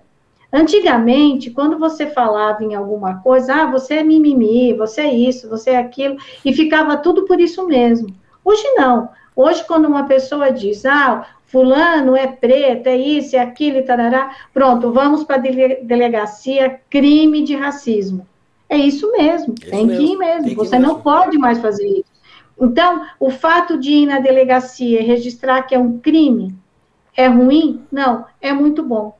Antigamente, 0.51 1.51
quando 1.51 1.77
você 1.77 2.07
falava 2.07 2.63
em 2.63 2.73
alguma 2.73 3.15
coisa, 3.15 3.53
ah, 3.53 3.69
você 3.69 3.95
é 3.95 4.03
mimimi, 4.03 4.73
você 4.73 5.01
é 5.01 5.13
isso, 5.13 5.49
você 5.49 5.71
é 5.71 5.77
aquilo, 5.77 6.15
e 6.45 6.53
ficava 6.53 6.95
tudo 6.95 7.25
por 7.25 7.41
isso 7.41 7.67
mesmo. 7.67 8.07
Hoje 8.45 8.63
não. 8.75 9.09
Hoje, 9.35 9.65
quando 9.65 9.85
uma 9.85 10.05
pessoa 10.05 10.51
diz, 10.51 10.85
ah, 10.85 11.25
fulano 11.47 12.15
é 12.15 12.27
preto, 12.27 12.87
é 12.87 12.95
isso, 12.95 13.35
é 13.35 13.39
aquilo, 13.39 13.79
e 13.79 13.83
tarará, 13.83 14.33
pronto, 14.53 14.91
vamos 14.91 15.23
para 15.23 15.37
a 15.37 15.39
delegacia 15.81 16.79
crime 16.89 17.43
de 17.43 17.55
racismo. 17.55 18.25
É 18.69 18.77
isso 18.77 19.11
mesmo, 19.11 19.55
isso 19.59 19.69
tem 19.69 19.85
mesmo, 19.85 20.05
que 20.05 20.13
ir 20.13 20.17
mesmo. 20.17 20.49
Que 20.49 20.55
você 20.55 20.77
mesmo. 20.77 20.93
não 20.93 21.01
pode 21.01 21.37
mais 21.37 21.59
fazer 21.59 21.87
isso. 21.87 22.15
Então, 22.59 23.05
o 23.19 23.29
fato 23.29 23.77
de 23.77 23.91
ir 23.91 24.05
na 24.05 24.19
delegacia 24.19 25.01
e 25.01 25.05
registrar 25.05 25.63
que 25.63 25.75
é 25.75 25.79
um 25.79 25.99
crime 25.99 26.55
é 27.15 27.27
ruim? 27.27 27.83
Não, 27.91 28.25
é 28.41 28.53
muito 28.53 28.83
bom. 28.83 29.17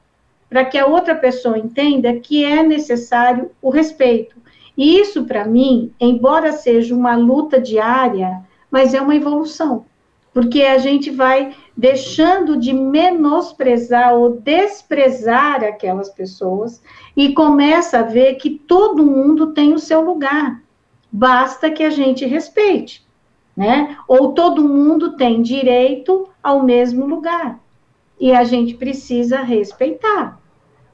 Para 0.49 0.63
que 0.65 0.77
a 0.77 0.85
outra 0.85 1.15
pessoa 1.15 1.57
entenda 1.57 2.13
que 2.13 2.45
é 2.45 2.63
necessário 2.63 3.51
o 3.61 3.69
respeito. 3.69 4.35
E 4.77 4.99
isso, 4.99 5.25
para 5.25 5.45
mim, 5.45 5.91
embora 5.99 6.51
seja 6.51 6.95
uma 6.95 7.15
luta 7.15 7.59
diária, 7.59 8.41
mas 8.69 8.93
é 8.93 9.01
uma 9.01 9.15
evolução. 9.15 9.85
Porque 10.33 10.63
a 10.63 10.77
gente 10.77 11.09
vai 11.09 11.55
deixando 11.75 12.57
de 12.57 12.73
menosprezar 12.73 14.13
ou 14.13 14.31
desprezar 14.31 15.63
aquelas 15.63 16.09
pessoas 16.09 16.81
e 17.15 17.33
começa 17.33 17.99
a 17.99 18.03
ver 18.03 18.35
que 18.35 18.49
todo 18.49 19.05
mundo 19.05 19.53
tem 19.53 19.73
o 19.73 19.79
seu 19.79 20.01
lugar. 20.01 20.61
Basta 21.11 21.71
que 21.71 21.83
a 21.83 21.89
gente 21.89 22.25
respeite 22.25 23.05
né? 23.55 23.97
Ou 24.07 24.33
todo 24.33 24.67
mundo 24.67 25.15
tem 25.15 25.41
direito 25.41 26.27
ao 26.43 26.63
mesmo 26.63 27.05
lugar. 27.05 27.59
E 28.19 28.33
a 28.33 28.43
gente 28.43 28.73
precisa 28.75 29.41
respeitar. 29.41 30.39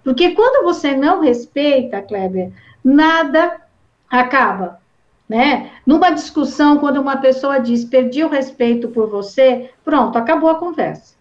Porque 0.03 0.31
quando 0.31 0.63
você 0.63 0.95
não 0.95 1.21
respeita, 1.21 2.01
Kleber, 2.01 2.51
nada 2.83 3.61
acaba. 4.09 4.80
Né? 5.31 5.71
Numa 5.85 6.09
discussão, 6.09 6.77
quando 6.77 6.99
uma 6.99 7.15
pessoa 7.15 7.57
diz 7.57 7.85
perdi 7.85 8.21
o 8.21 8.27
respeito 8.27 8.89
por 8.89 9.07
você, 9.07 9.69
pronto, 9.81 10.17
acabou 10.17 10.49
a 10.49 10.55
conversa. 10.55 11.15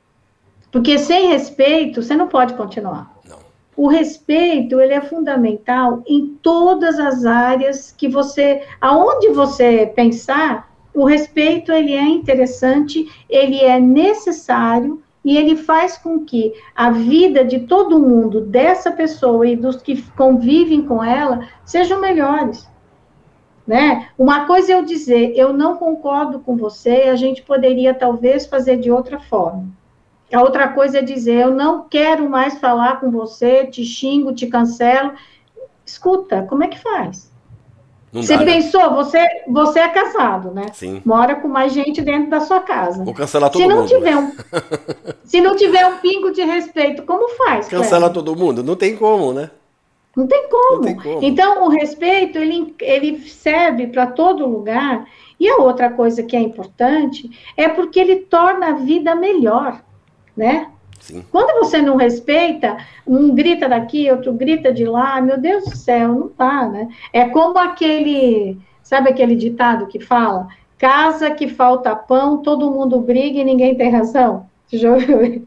Porque 0.72 0.98
sem 0.98 1.28
respeito, 1.28 2.02
você 2.02 2.16
não 2.16 2.26
pode 2.26 2.54
continuar. 2.54 3.14
Não. 3.28 3.38
O 3.76 3.86
respeito, 3.86 4.80
ele 4.80 4.94
é 4.94 5.00
fundamental 5.00 6.02
em 6.08 6.26
todas 6.42 6.98
as 6.98 7.24
áreas 7.24 7.94
que 7.96 8.08
você, 8.08 8.64
aonde 8.80 9.28
você 9.28 9.92
pensar, 9.94 10.68
o 10.92 11.04
respeito 11.04 11.70
ele 11.70 11.92
é 11.92 12.02
interessante, 12.02 13.08
ele 13.28 13.61
é 13.61 13.78
necessário 13.78 15.00
e 15.24 15.36
ele 15.36 15.54
faz 15.54 15.96
com 15.96 16.24
que 16.24 16.52
a 16.74 16.90
vida 16.90 17.44
de 17.44 17.61
todo 17.61 18.00
mundo, 18.00 18.40
dessa 18.40 18.90
pessoa 18.90 19.46
e 19.46 19.54
dos 19.54 19.76
que 19.76 20.02
convivem 20.16 20.82
com 20.82 21.00
ela, 21.04 21.46
sejam 21.64 22.00
melhores. 22.00 22.68
Né? 23.70 24.08
Uma 24.18 24.46
coisa 24.46 24.72
é 24.72 24.74
eu 24.74 24.84
dizer, 24.84 25.32
eu 25.36 25.52
não 25.52 25.76
concordo 25.76 26.40
com 26.40 26.56
você, 26.56 27.02
a 27.02 27.14
gente 27.14 27.40
poderia 27.40 27.94
talvez 27.94 28.44
fazer 28.44 28.78
de 28.78 28.90
outra 28.90 29.20
forma. 29.20 29.68
A 30.32 30.42
outra 30.42 30.66
coisa 30.66 30.98
é 30.98 31.02
dizer, 31.02 31.42
eu 31.42 31.52
não 31.52 31.84
quero 31.88 32.28
mais 32.28 32.58
falar 32.58 32.98
com 32.98 33.12
você, 33.12 33.66
te 33.66 33.84
xingo, 33.84 34.34
te 34.34 34.48
cancelo. 34.48 35.12
Escuta, 35.86 36.42
como 36.48 36.64
é 36.64 36.66
que 36.66 36.80
faz? 36.80 37.30
Não 38.12 38.24
você 38.24 38.36
dá, 38.36 38.44
né? 38.44 38.54
pensou, 38.54 38.90
né? 38.90 38.96
você, 38.96 39.24
você 39.46 39.78
é 39.78 39.88
casado, 39.88 40.50
né? 40.50 40.66
Sim. 40.72 41.00
Mora 41.04 41.36
com 41.36 41.46
mais 41.46 41.72
gente 41.72 42.02
dentro 42.02 42.28
da 42.28 42.40
sua 42.40 42.58
casa. 42.58 43.04
Vou 43.04 43.14
cancelar 43.14 43.50
todo 43.50 43.62
se 43.62 43.68
não 43.68 43.76
mundo. 43.82 43.88
Tiver 43.88 44.16
um, 44.16 44.32
se 45.22 45.40
não 45.40 45.54
tiver 45.54 45.86
um 45.86 45.98
pingo 45.98 46.32
de 46.32 46.42
respeito, 46.42 47.04
como 47.04 47.28
faz? 47.36 47.68
Cancela 47.68 48.10
todo 48.10 48.34
mundo? 48.34 48.64
Não 48.64 48.74
tem 48.74 48.96
como, 48.96 49.32
né? 49.32 49.48
Não 50.20 50.26
tem 50.26 50.48
como. 50.48 50.76
Não 50.76 50.82
tem 50.82 50.96
como. 50.96 51.24
Então, 51.24 51.64
o 51.64 51.68
respeito, 51.68 52.38
ele, 52.38 52.74
ele 52.80 53.18
serve 53.28 53.86
para 53.86 54.06
todo 54.06 54.46
lugar. 54.46 55.06
E 55.38 55.48
a 55.48 55.56
outra 55.56 55.90
coisa 55.90 56.22
que 56.22 56.36
é 56.36 56.40
importante 56.40 57.30
é 57.56 57.68
porque 57.68 57.98
ele 57.98 58.16
torna 58.16 58.68
a 58.68 58.72
vida 58.72 59.14
melhor, 59.14 59.82
né? 60.36 60.70
Sim. 61.00 61.24
Quando 61.32 61.58
você 61.60 61.80
não 61.80 61.96
respeita, 61.96 62.76
um 63.06 63.34
grita 63.34 63.66
daqui, 63.66 64.10
outro 64.10 64.34
grita 64.34 64.70
de 64.70 64.84
lá, 64.84 65.18
meu 65.22 65.40
Deus 65.40 65.64
do 65.64 65.74
céu, 65.74 66.08
não 66.08 66.30
dá, 66.36 66.68
né? 66.68 66.88
É 67.10 67.26
como 67.30 67.58
aquele, 67.58 68.58
sabe 68.82 69.08
aquele 69.08 69.34
ditado 69.34 69.86
que 69.86 69.98
fala? 69.98 70.48
Casa 70.76 71.30
que 71.30 71.48
falta 71.48 71.96
pão, 71.96 72.42
todo 72.42 72.70
mundo 72.70 73.00
briga 73.00 73.38
e 73.38 73.44
ninguém 73.44 73.74
tem 73.74 73.90
razão. 73.90 74.46
Você 74.66 74.76
já 74.76 74.92
ouviu 74.92 75.24
isso? 75.24 75.46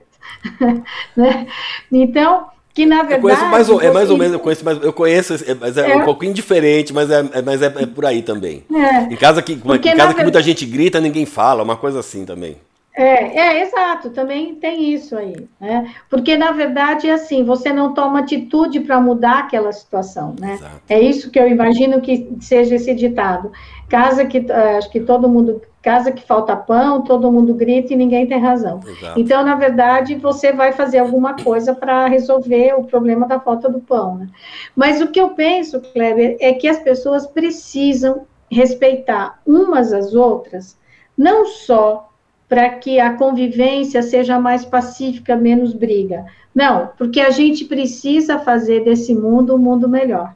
né? 1.15 1.45
Então, 1.91 2.47
que 2.73 2.85
na 2.85 3.03
verdade. 3.03 3.15
Eu 3.15 3.21
conheço 3.21 3.45
mais 3.45 3.69
ou, 3.69 3.81
é 3.81 3.91
mais 3.91 4.09
ou 4.09 4.17
menos, 4.17 4.33
eu 4.33 4.39
conheço, 4.39 4.65
mais, 4.65 4.83
eu 4.83 4.93
conheço 4.93 5.33
mas 5.59 5.77
é, 5.77 5.91
é, 5.91 5.95
um 5.95 6.05
pouquinho 6.05 6.33
diferente, 6.33 6.91
mas 6.91 7.11
é, 7.11 7.19
é 7.33 7.41
mas 7.41 7.61
é, 7.61 7.67
é 7.67 7.85
por 7.85 8.05
aí 8.05 8.21
também. 8.21 8.63
É. 8.73 9.13
Em 9.13 9.15
casa 9.15 9.41
que, 9.41 9.53
em 9.53 9.95
casa 9.95 10.13
que 10.13 10.23
muita 10.23 10.41
gente 10.41 10.65
grita, 10.65 10.99
ninguém 10.99 11.25
fala, 11.25 11.63
uma 11.63 11.77
coisa 11.77 11.99
assim 11.99 12.25
também. 12.25 12.57
É, 12.95 13.39
é, 13.39 13.61
exato, 13.63 14.11
também 14.11 14.53
tem 14.53 14.93
isso 14.93 15.15
aí, 15.17 15.47
né? 15.59 15.91
Porque, 16.09 16.37
na 16.37 16.51
verdade, 16.51 17.09
assim, 17.09 17.43
você 17.43 17.73
não 17.73 17.91
toma 17.91 18.19
atitude 18.19 18.81
para 18.81 19.01
mudar 19.01 19.39
aquela 19.39 19.71
situação, 19.71 20.35
né? 20.39 20.53
Exato. 20.53 20.81
É 20.87 21.01
isso 21.01 21.31
que 21.31 21.39
eu 21.39 21.47
imagino 21.47 22.01
que 22.01 22.29
seja 22.39 22.75
esse 22.75 22.93
ditado. 22.93 23.51
Casa 23.89 24.25
que, 24.25 24.45
eh, 24.47 24.77
acho 24.77 24.91
que 24.91 24.99
todo 24.99 25.27
mundo, 25.27 25.59
casa 25.83 26.13
que 26.13 26.25
falta 26.25 26.55
pão, 26.55 27.03
todo 27.03 27.31
mundo 27.31 27.53
grita 27.53 27.93
e 27.93 27.97
ninguém 27.97 28.25
tem 28.25 28.39
razão. 28.39 28.79
Exato. 28.87 29.19
Então, 29.19 29.43
na 29.43 29.53
verdade, 29.53 30.15
você 30.15 30.53
vai 30.53 30.71
fazer 30.71 30.99
alguma 30.99 31.35
coisa 31.35 31.75
para 31.75 32.07
resolver 32.07 32.73
o 32.73 32.85
problema 32.85 33.27
da 33.27 33.39
falta 33.39 33.69
do 33.69 33.81
pão, 33.81 34.15
né? 34.15 34.29
Mas 34.73 35.01
o 35.01 35.07
que 35.07 35.19
eu 35.19 35.31
penso, 35.31 35.81
Kleber, 35.81 36.37
é 36.39 36.53
que 36.53 36.69
as 36.69 36.79
pessoas 36.79 37.27
precisam 37.27 38.25
respeitar 38.49 39.41
umas 39.45 39.91
às 39.91 40.15
outras, 40.15 40.79
não 41.17 41.45
só 41.45 42.09
para 42.47 42.69
que 42.69 42.99
a 42.99 43.13
convivência 43.13 44.01
seja 44.01 44.39
mais 44.39 44.63
pacífica, 44.63 45.35
menos 45.35 45.73
briga. 45.73 46.25
Não, 46.55 46.91
porque 46.97 47.19
a 47.19 47.29
gente 47.29 47.65
precisa 47.65 48.39
fazer 48.39 48.85
desse 48.85 49.13
mundo 49.13 49.55
um 49.55 49.57
mundo 49.57 49.89
melhor. 49.89 50.33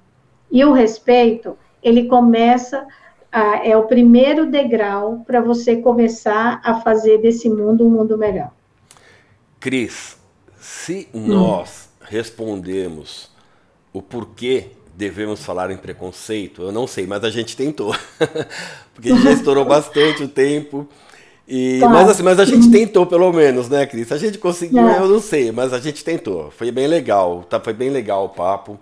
E 0.52 0.66
o 0.66 0.74
respeito, 0.74 1.58
ele 1.82 2.06
começa, 2.06 2.86
é 3.32 3.76
o 3.76 3.84
primeiro 3.84 4.50
degrau 4.50 5.24
para 5.26 5.42
você 5.42 5.78
começar 5.78 6.62
a 6.64 6.82
fazer 6.82 7.20
desse 7.20 7.50
mundo 7.50 7.86
um 7.86 7.90
mundo 7.90 8.18
melhor. 8.18 8.52
Cris, 9.60 10.18
se 10.60 11.08
nós 11.14 11.90
hum. 12.02 12.06
respondemos 12.10 13.30
o 13.92 14.02
porquê 14.02 14.72
devemos 14.96 15.46
falar 15.46 15.70
em 15.70 15.78
preconceito, 15.78 16.64
eu 16.64 16.72
não 16.72 16.88
sei, 16.88 17.06
mas 17.06 17.24
a 17.24 17.30
gente 17.30 17.56
tentou. 17.56 17.96
porque 18.94 19.16
já 19.16 19.32
estourou 19.32 19.64
bastante 19.66 20.24
o 20.24 20.28
tempo. 20.28 20.88
E, 21.48 21.78
claro. 21.80 21.94
mas, 21.94 22.10
assim, 22.10 22.24
mas 22.24 22.40
a 22.40 22.46
gente 22.46 22.70
tentou 22.70 23.06
pelo 23.06 23.32
menos, 23.32 23.70
né, 23.70 23.86
Cris? 23.86 24.12
A 24.12 24.18
gente 24.18 24.38
conseguiu, 24.38 24.90
é. 24.90 24.98
eu 24.98 25.08
não 25.08 25.22
sei, 25.22 25.52
mas 25.52 25.72
a 25.72 25.80
gente 25.80 26.04
tentou. 26.04 26.52
Foi 26.52 26.72
bem 26.72 26.88
legal, 26.88 27.44
tá? 27.44 27.60
Foi 27.60 27.74
bem 27.74 27.90
legal 27.90 28.26
o 28.26 28.30
papo. 28.30 28.78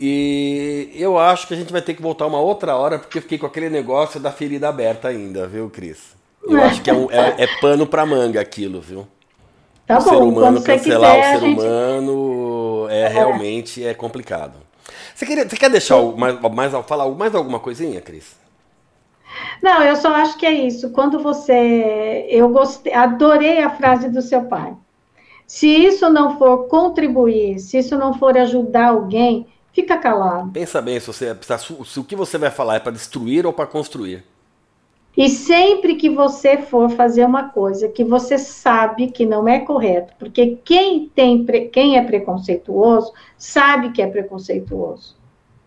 E 0.00 0.90
eu 0.94 1.18
acho 1.18 1.46
que 1.46 1.52
a 1.52 1.56
gente 1.56 1.70
vai 1.70 1.82
ter 1.82 1.92
que 1.92 2.00
voltar 2.00 2.26
uma 2.26 2.40
outra 2.40 2.74
hora, 2.74 2.98
porque 2.98 3.18
eu 3.18 3.22
fiquei 3.22 3.36
com 3.36 3.44
aquele 3.44 3.68
negócio 3.68 4.18
da 4.18 4.32
ferida 4.32 4.68
aberta 4.68 5.08
ainda, 5.08 5.46
viu, 5.46 5.68
Cris? 5.68 6.16
Eu 6.42 6.58
é. 6.58 6.64
acho 6.64 6.80
que 6.80 6.88
é, 6.88 6.94
um, 6.94 7.10
é, 7.10 7.44
é 7.44 7.46
pano 7.60 7.86
pra 7.86 8.06
manga 8.06 8.40
aquilo, 8.40 8.80
viu? 8.80 9.06
Tá 9.86 9.98
o 9.98 10.02
bom, 10.02 10.08
ser 10.08 10.16
humano 10.16 10.62
cancelar 10.62 11.16
quiser, 11.16 11.36
o 11.36 11.40
ser 11.40 11.46
gente... 11.46 11.60
humano 11.60 12.86
é, 12.88 13.00
é, 13.00 13.08
realmente 13.08 13.84
é 13.84 13.92
complicado. 13.92 14.54
Você, 15.14 15.26
queria, 15.26 15.46
você 15.46 15.56
quer 15.56 15.68
deixar 15.68 16.00
mais, 16.16 16.40
mais, 16.40 16.72
falar 16.86 17.06
mais 17.10 17.34
alguma 17.34 17.60
coisinha, 17.60 18.00
Cris? 18.00 18.40
Não, 19.62 19.82
eu 19.82 19.96
só 19.96 20.14
acho 20.14 20.38
que 20.38 20.46
é 20.46 20.52
isso. 20.52 20.90
Quando 20.90 21.22
você. 21.22 22.26
Eu 22.28 22.48
gostei, 22.48 22.94
adorei 22.94 23.62
a 23.62 23.70
frase 23.70 24.08
do 24.08 24.22
seu 24.22 24.44
pai. 24.44 24.74
Se 25.46 25.66
isso 25.66 26.08
não 26.08 26.38
for 26.38 26.68
contribuir, 26.68 27.58
se 27.58 27.78
isso 27.78 27.98
não 27.98 28.14
for 28.14 28.38
ajudar 28.38 28.88
alguém, 28.88 29.46
fica 29.72 29.98
calado. 29.98 30.50
Pensa 30.50 30.80
bem 30.80 30.98
se, 30.98 31.06
você, 31.06 31.36
se 31.84 32.00
o 32.00 32.04
que 32.04 32.16
você 32.16 32.38
vai 32.38 32.50
falar 32.50 32.76
é 32.76 32.80
para 32.80 32.92
destruir 32.92 33.46
ou 33.46 33.52
para 33.52 33.66
construir. 33.66 34.24
E 35.16 35.28
sempre 35.28 35.96
que 35.96 36.08
você 36.08 36.58
for 36.58 36.88
fazer 36.90 37.24
uma 37.24 37.48
coisa 37.48 37.88
que 37.88 38.04
você 38.04 38.38
sabe 38.38 39.08
que 39.08 39.26
não 39.26 39.46
é 39.46 39.58
correto, 39.58 40.14
porque 40.18 40.58
quem 40.64 41.08
tem 41.08 41.44
quem 41.72 41.98
é 41.98 42.02
preconceituoso 42.02 43.12
sabe 43.36 43.90
que 43.90 44.00
é 44.00 44.06
preconceituoso, 44.06 45.16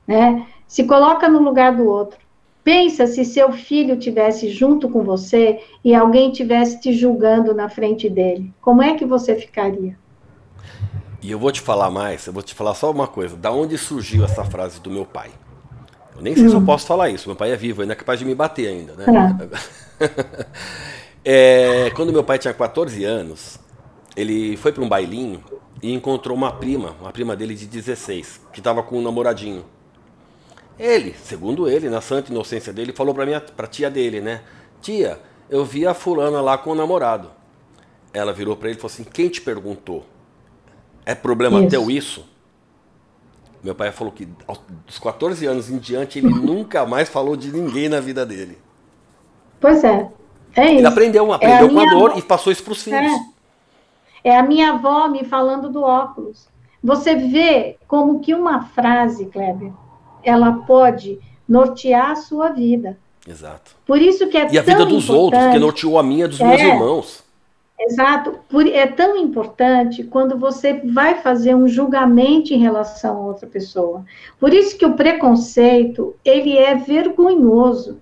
né? 0.07 0.47
Se 0.65 0.85
coloca 0.85 1.27
no 1.27 1.39
lugar 1.39 1.75
do 1.75 1.87
outro. 1.87 2.17
Pensa 2.63 3.05
se 3.05 3.25
seu 3.25 3.51
filho 3.51 3.99
tivesse 3.99 4.47
junto 4.47 4.89
com 4.89 5.03
você 5.03 5.59
e 5.83 5.93
alguém 5.93 6.31
tivesse 6.31 6.79
te 6.79 6.93
julgando 6.93 7.53
na 7.53 7.67
frente 7.67 8.09
dele. 8.09 8.53
Como 8.61 8.81
é 8.81 8.95
que 8.95 9.05
você 9.05 9.35
ficaria? 9.35 9.97
E 11.23 11.31
eu 11.31 11.39
vou 11.39 11.53
te 11.53 11.61
falar 11.61 11.89
mais, 11.89 12.27
eu 12.27 12.33
vou 12.33 12.43
te 12.43 12.53
falar 12.53 12.75
só 12.75 12.91
uma 12.91 13.07
coisa. 13.07 13.37
Da 13.37 13.49
onde 13.49 13.77
surgiu 13.77 14.25
essa 14.25 14.43
frase 14.43 14.81
do 14.81 14.91
meu 14.91 15.05
pai? 15.05 15.31
Eu 16.13 16.21
nem 16.21 16.35
sei 16.35 16.45
hum. 16.45 16.49
se 16.49 16.55
eu 16.55 16.59
hum. 16.59 16.65
posso 16.65 16.85
falar 16.85 17.09
isso. 17.09 17.29
Meu 17.29 17.35
pai 17.35 17.51
é 17.51 17.55
vivo, 17.55 17.81
ainda 17.81 17.93
é 17.93 17.95
capaz 17.95 18.19
de 18.19 18.25
me 18.25 18.35
bater 18.35 18.67
ainda, 18.67 18.93
né? 18.93 19.05
É. 21.23 21.85
é, 21.87 21.89
quando 21.91 22.11
meu 22.11 22.25
pai 22.25 22.37
tinha 22.37 22.53
14 22.53 23.05
anos, 23.05 23.57
ele 24.17 24.57
foi 24.57 24.73
para 24.73 24.83
um 24.83 24.89
bailinho 24.89 25.41
e 25.81 25.93
encontrou 25.93 26.35
uma 26.35 26.51
prima, 26.51 26.93
uma 26.99 27.11
prima 27.13 27.37
dele 27.37 27.55
de 27.55 27.67
16, 27.67 28.41
que 28.51 28.59
estava 28.59 28.83
com 28.83 28.99
um 28.99 29.01
namoradinho. 29.01 29.63
Ele, 30.77 31.15
segundo 31.23 31.69
ele, 31.69 31.89
na 31.89 32.01
santa 32.01 32.33
inocência 32.33 32.73
dele, 32.73 32.91
falou 32.91 33.15
para 33.15 33.25
minha 33.25 33.39
pra 33.39 33.65
tia 33.65 33.89
dele, 33.89 34.19
né? 34.19 34.41
Tia, 34.81 35.19
eu 35.49 35.63
vi 35.63 35.87
a 35.87 35.93
fulana 35.93 36.41
lá 36.41 36.57
com 36.57 36.71
o 36.71 36.75
namorado. 36.75 37.31
Ela 38.11 38.33
virou 38.33 38.57
para 38.57 38.67
ele 38.67 38.77
e 38.77 38.81
falou 38.81 38.93
assim: 38.93 39.03
"Quem 39.05 39.29
te 39.29 39.39
perguntou? 39.39 40.05
É 41.05 41.15
problema 41.15 41.59
isso. 41.59 41.69
teu 41.69 41.89
isso?" 41.89 42.25
Meu 43.63 43.73
pai 43.73 43.91
falou 43.91 44.11
que 44.11 44.27
dos 44.85 44.99
14 44.99 45.45
anos 45.45 45.69
em 45.69 45.77
diante 45.77 46.19
ele 46.19 46.27
nunca 46.33 46.85
mais 46.85 47.07
falou 47.07 47.35
de 47.35 47.51
ninguém 47.51 47.87
na 47.87 48.01
vida 48.01 48.25
dele. 48.25 48.57
Pois 49.59 49.83
é. 49.83 50.09
É 50.55 50.65
isso. 50.65 50.79
Ele 50.79 50.87
aprendeu, 50.87 51.31
é 51.31 51.35
aprendeu 51.35 51.67
é 51.67 51.69
com 51.69 51.79
a 51.79 51.89
dor 51.93 52.11
avó... 52.11 52.19
e 52.19 52.21
passou 52.21 52.51
isso 52.51 52.63
para 52.63 52.73
os 52.73 52.83
filhos. 52.83 53.11
É. 54.23 54.31
é 54.31 54.37
a 54.37 54.43
minha 54.43 54.71
avó 54.71 55.07
me 55.07 55.23
falando 55.23 55.69
do 55.69 55.81
óculos. 55.81 56.47
Você 56.83 57.15
vê 57.15 57.77
como 57.87 58.19
que 58.19 58.33
uma 58.33 58.65
frase, 58.65 59.25
Kleber, 59.27 59.71
ela 60.21 60.51
pode 60.67 61.19
nortear 61.47 62.11
a 62.11 62.15
sua 62.15 62.49
vida. 62.49 62.97
Exato. 63.25 63.75
Por 63.85 64.01
isso 64.01 64.27
que 64.27 64.37
é 64.37 64.51
E 64.51 64.59
a 64.59 64.61
vida 64.61 64.85
dos 64.85 65.09
outros, 65.09 65.41
que 65.51 65.59
norteou 65.59 65.97
a 65.97 66.03
minha 66.03 66.27
dos 66.27 66.41
é, 66.41 66.45
meus 66.45 66.61
irmãos. 66.61 67.23
Exato. 67.79 68.39
Por, 68.49 68.67
é 68.67 68.87
tão 68.87 69.17
importante 69.17 70.03
quando 70.03 70.37
você 70.37 70.73
vai 70.85 71.15
fazer 71.15 71.55
um 71.55 71.67
julgamento 71.67 72.53
em 72.53 72.57
relação 72.57 73.17
a 73.17 73.27
outra 73.27 73.47
pessoa. 73.47 74.05
Por 74.39 74.53
isso 74.53 74.77
que 74.77 74.85
o 74.85 74.95
preconceito, 74.95 76.15
ele 76.23 76.57
é 76.57 76.75
vergonhoso. 76.75 78.01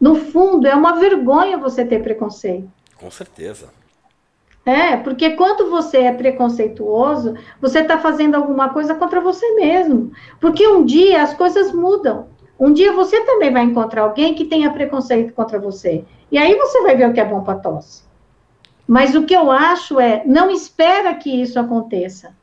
No 0.00 0.16
fundo, 0.16 0.66
é 0.66 0.74
uma 0.74 0.98
vergonha 0.98 1.58
você 1.58 1.84
ter 1.84 2.02
preconceito. 2.02 2.68
Com 2.96 3.10
certeza. 3.10 3.68
É, 4.64 4.96
porque 4.96 5.30
quando 5.30 5.68
você 5.68 5.98
é 5.98 6.12
preconceituoso, 6.12 7.34
você 7.60 7.80
está 7.80 7.98
fazendo 7.98 8.36
alguma 8.36 8.68
coisa 8.68 8.94
contra 8.94 9.20
você 9.20 9.54
mesmo. 9.54 10.12
Porque 10.40 10.66
um 10.66 10.84
dia 10.84 11.22
as 11.22 11.34
coisas 11.34 11.72
mudam. 11.72 12.28
Um 12.58 12.72
dia 12.72 12.92
você 12.92 13.20
também 13.22 13.52
vai 13.52 13.64
encontrar 13.64 14.02
alguém 14.02 14.34
que 14.34 14.44
tenha 14.44 14.72
preconceito 14.72 15.32
contra 15.34 15.58
você. 15.58 16.04
E 16.30 16.38
aí 16.38 16.54
você 16.54 16.80
vai 16.82 16.96
ver 16.96 17.10
o 17.10 17.12
que 17.12 17.20
é 17.20 17.24
bom 17.24 17.42
para 17.42 17.58
tosse. 17.58 18.04
Mas 18.86 19.14
o 19.14 19.24
que 19.24 19.34
eu 19.34 19.50
acho 19.50 20.00
é, 20.00 20.22
não 20.26 20.50
espera 20.50 21.14
que 21.14 21.30
isso 21.30 21.58
aconteça. 21.58 22.34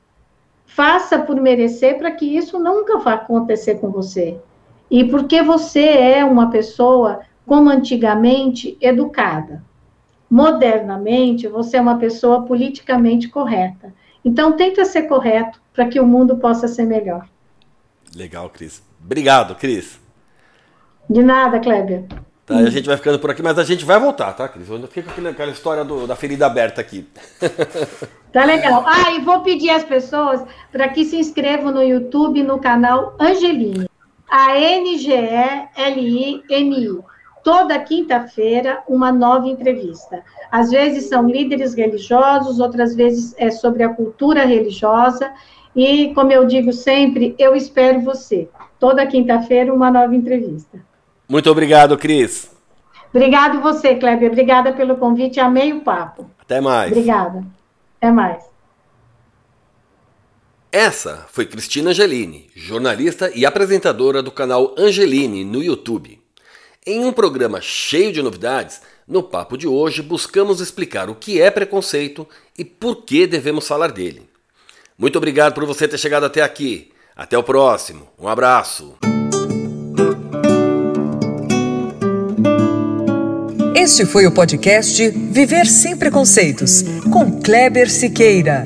Faça 0.65 1.19
por 1.19 1.39
merecer 1.39 1.97
para 1.97 2.11
que 2.11 2.25
isso 2.25 2.59
nunca 2.59 2.97
vá 2.99 3.13
acontecer 3.13 3.75
com 3.75 3.89
você. 3.89 4.37
E 4.89 5.03
porque 5.03 5.41
você 5.41 5.85
é 5.85 6.25
uma 6.25 6.49
pessoa, 6.49 7.21
como 7.45 7.69
antigamente, 7.69 8.77
educada 8.79 9.63
modernamente, 10.29 11.47
você 11.47 11.77
é 11.77 11.81
uma 11.81 11.97
pessoa 11.97 12.43
politicamente 12.43 13.27
correta. 13.27 13.93
Então, 14.23 14.55
tenta 14.55 14.85
ser 14.85 15.03
correto 15.03 15.59
para 15.73 15.87
que 15.87 15.99
o 15.99 16.05
mundo 16.05 16.37
possa 16.37 16.67
ser 16.67 16.85
melhor. 16.85 17.27
Legal, 18.15 18.49
Cris. 18.49 18.83
Obrigado, 19.03 19.55
Cris. 19.55 19.99
De 21.09 21.23
nada, 21.23 21.59
Kleber. 21.59 22.05
Tá, 22.49 22.57
a 22.57 22.69
gente 22.71 22.87
vai 22.87 22.97
ficando 22.97 23.19
por 23.19 23.29
aqui, 23.29 23.43
mas 23.43 23.59
a 23.59 23.63
gente 23.63 23.85
vai 23.85 23.99
voltar, 23.99 24.33
tá, 24.33 24.47
Cris? 24.47 24.67
Com 24.67 25.27
aquela 25.27 25.51
história 25.51 25.85
do, 25.85 26.07
da 26.07 26.15
ferida 26.15 26.47
aberta 26.47 26.81
aqui. 26.81 27.07
Tá 28.31 28.45
legal. 28.45 28.85
Ah, 28.85 29.11
e 29.13 29.21
vou 29.21 29.39
pedir 29.41 29.71
às 29.71 29.83
pessoas 29.83 30.43
para 30.71 30.87
que 30.89 31.03
se 31.03 31.15
inscrevam 31.17 31.71
no 31.71 31.81
YouTube 31.81 32.43
no 32.43 32.59
canal 32.59 33.15
Angeline. 33.19 33.89
A-N-G-E-L-I-N-I 34.29 35.09
toda 37.43 37.79
quinta-feira 37.79 38.83
uma 38.87 39.11
nova 39.11 39.47
entrevista. 39.47 40.23
Às 40.51 40.69
vezes 40.69 41.09
são 41.09 41.27
líderes 41.27 41.73
religiosos, 41.73 42.59
outras 42.59 42.93
vezes 42.93 43.33
é 43.39 43.49
sobre 43.49 43.81
a 43.81 43.89
cultura 43.89 44.45
religiosa. 44.45 45.33
E, 45.75 46.13
como 46.13 46.31
eu 46.31 46.45
digo 46.45 46.71
sempre, 46.71 47.33
eu 47.39 47.55
espero 47.55 48.01
você. 48.01 48.47
Toda 48.79 49.07
quinta-feira, 49.07 49.73
uma 49.73 49.89
nova 49.89 50.15
entrevista. 50.15 50.87
Muito 51.30 51.49
obrigado, 51.51 51.95
Cris. 51.95 52.49
Obrigado 53.13 53.61
você, 53.61 53.95
Kleber. 53.95 54.32
Obrigada 54.32 54.73
pelo 54.73 54.97
convite. 54.97 55.39
Amei 55.39 55.71
o 55.71 55.82
papo. 55.82 56.30
Até 56.41 56.59
mais. 56.59 56.91
Obrigada. 56.91 57.45
Até 57.97 58.11
mais. 58.11 58.43
Essa 60.71 61.25
foi 61.32 61.45
Cristina 61.45 61.91
Angelini, 61.91 62.49
jornalista 62.55 63.32
e 63.34 63.45
apresentadora 63.45 64.21
do 64.21 64.32
canal 64.32 64.75
Angelini 64.77 65.43
no 65.43 65.63
YouTube. 65.63 66.21
Em 66.86 67.05
um 67.05 67.11
programa 67.11 67.59
cheio 67.59 68.11
de 68.11 68.21
novidades, 68.21 68.82
no 69.07 69.23
papo 69.23 69.57
de 69.57 69.67
hoje 69.67 70.01
buscamos 70.01 70.61
explicar 70.61 71.09
o 71.09 71.15
que 71.15 71.41
é 71.41 71.49
preconceito 71.49 72.27
e 72.57 72.63
por 72.63 73.03
que 73.03 73.25
devemos 73.25 73.67
falar 73.67 73.91
dele. 73.91 74.30
Muito 74.97 75.17
obrigado 75.17 75.53
por 75.53 75.65
você 75.65 75.88
ter 75.88 75.97
chegado 75.97 76.25
até 76.25 76.41
aqui. 76.41 76.91
Até 77.15 77.38
o 77.38 77.43
próximo. 77.43 78.07
Um 78.17 78.27
abraço. 78.27 78.95
Este 83.82 84.05
foi 84.05 84.27
o 84.27 84.32
podcast 84.32 85.09
Viver 85.09 85.65
Sem 85.65 85.95
Preconceitos, 85.95 86.84
com 87.09 87.39
Kleber 87.39 87.89
Siqueira. 87.89 88.61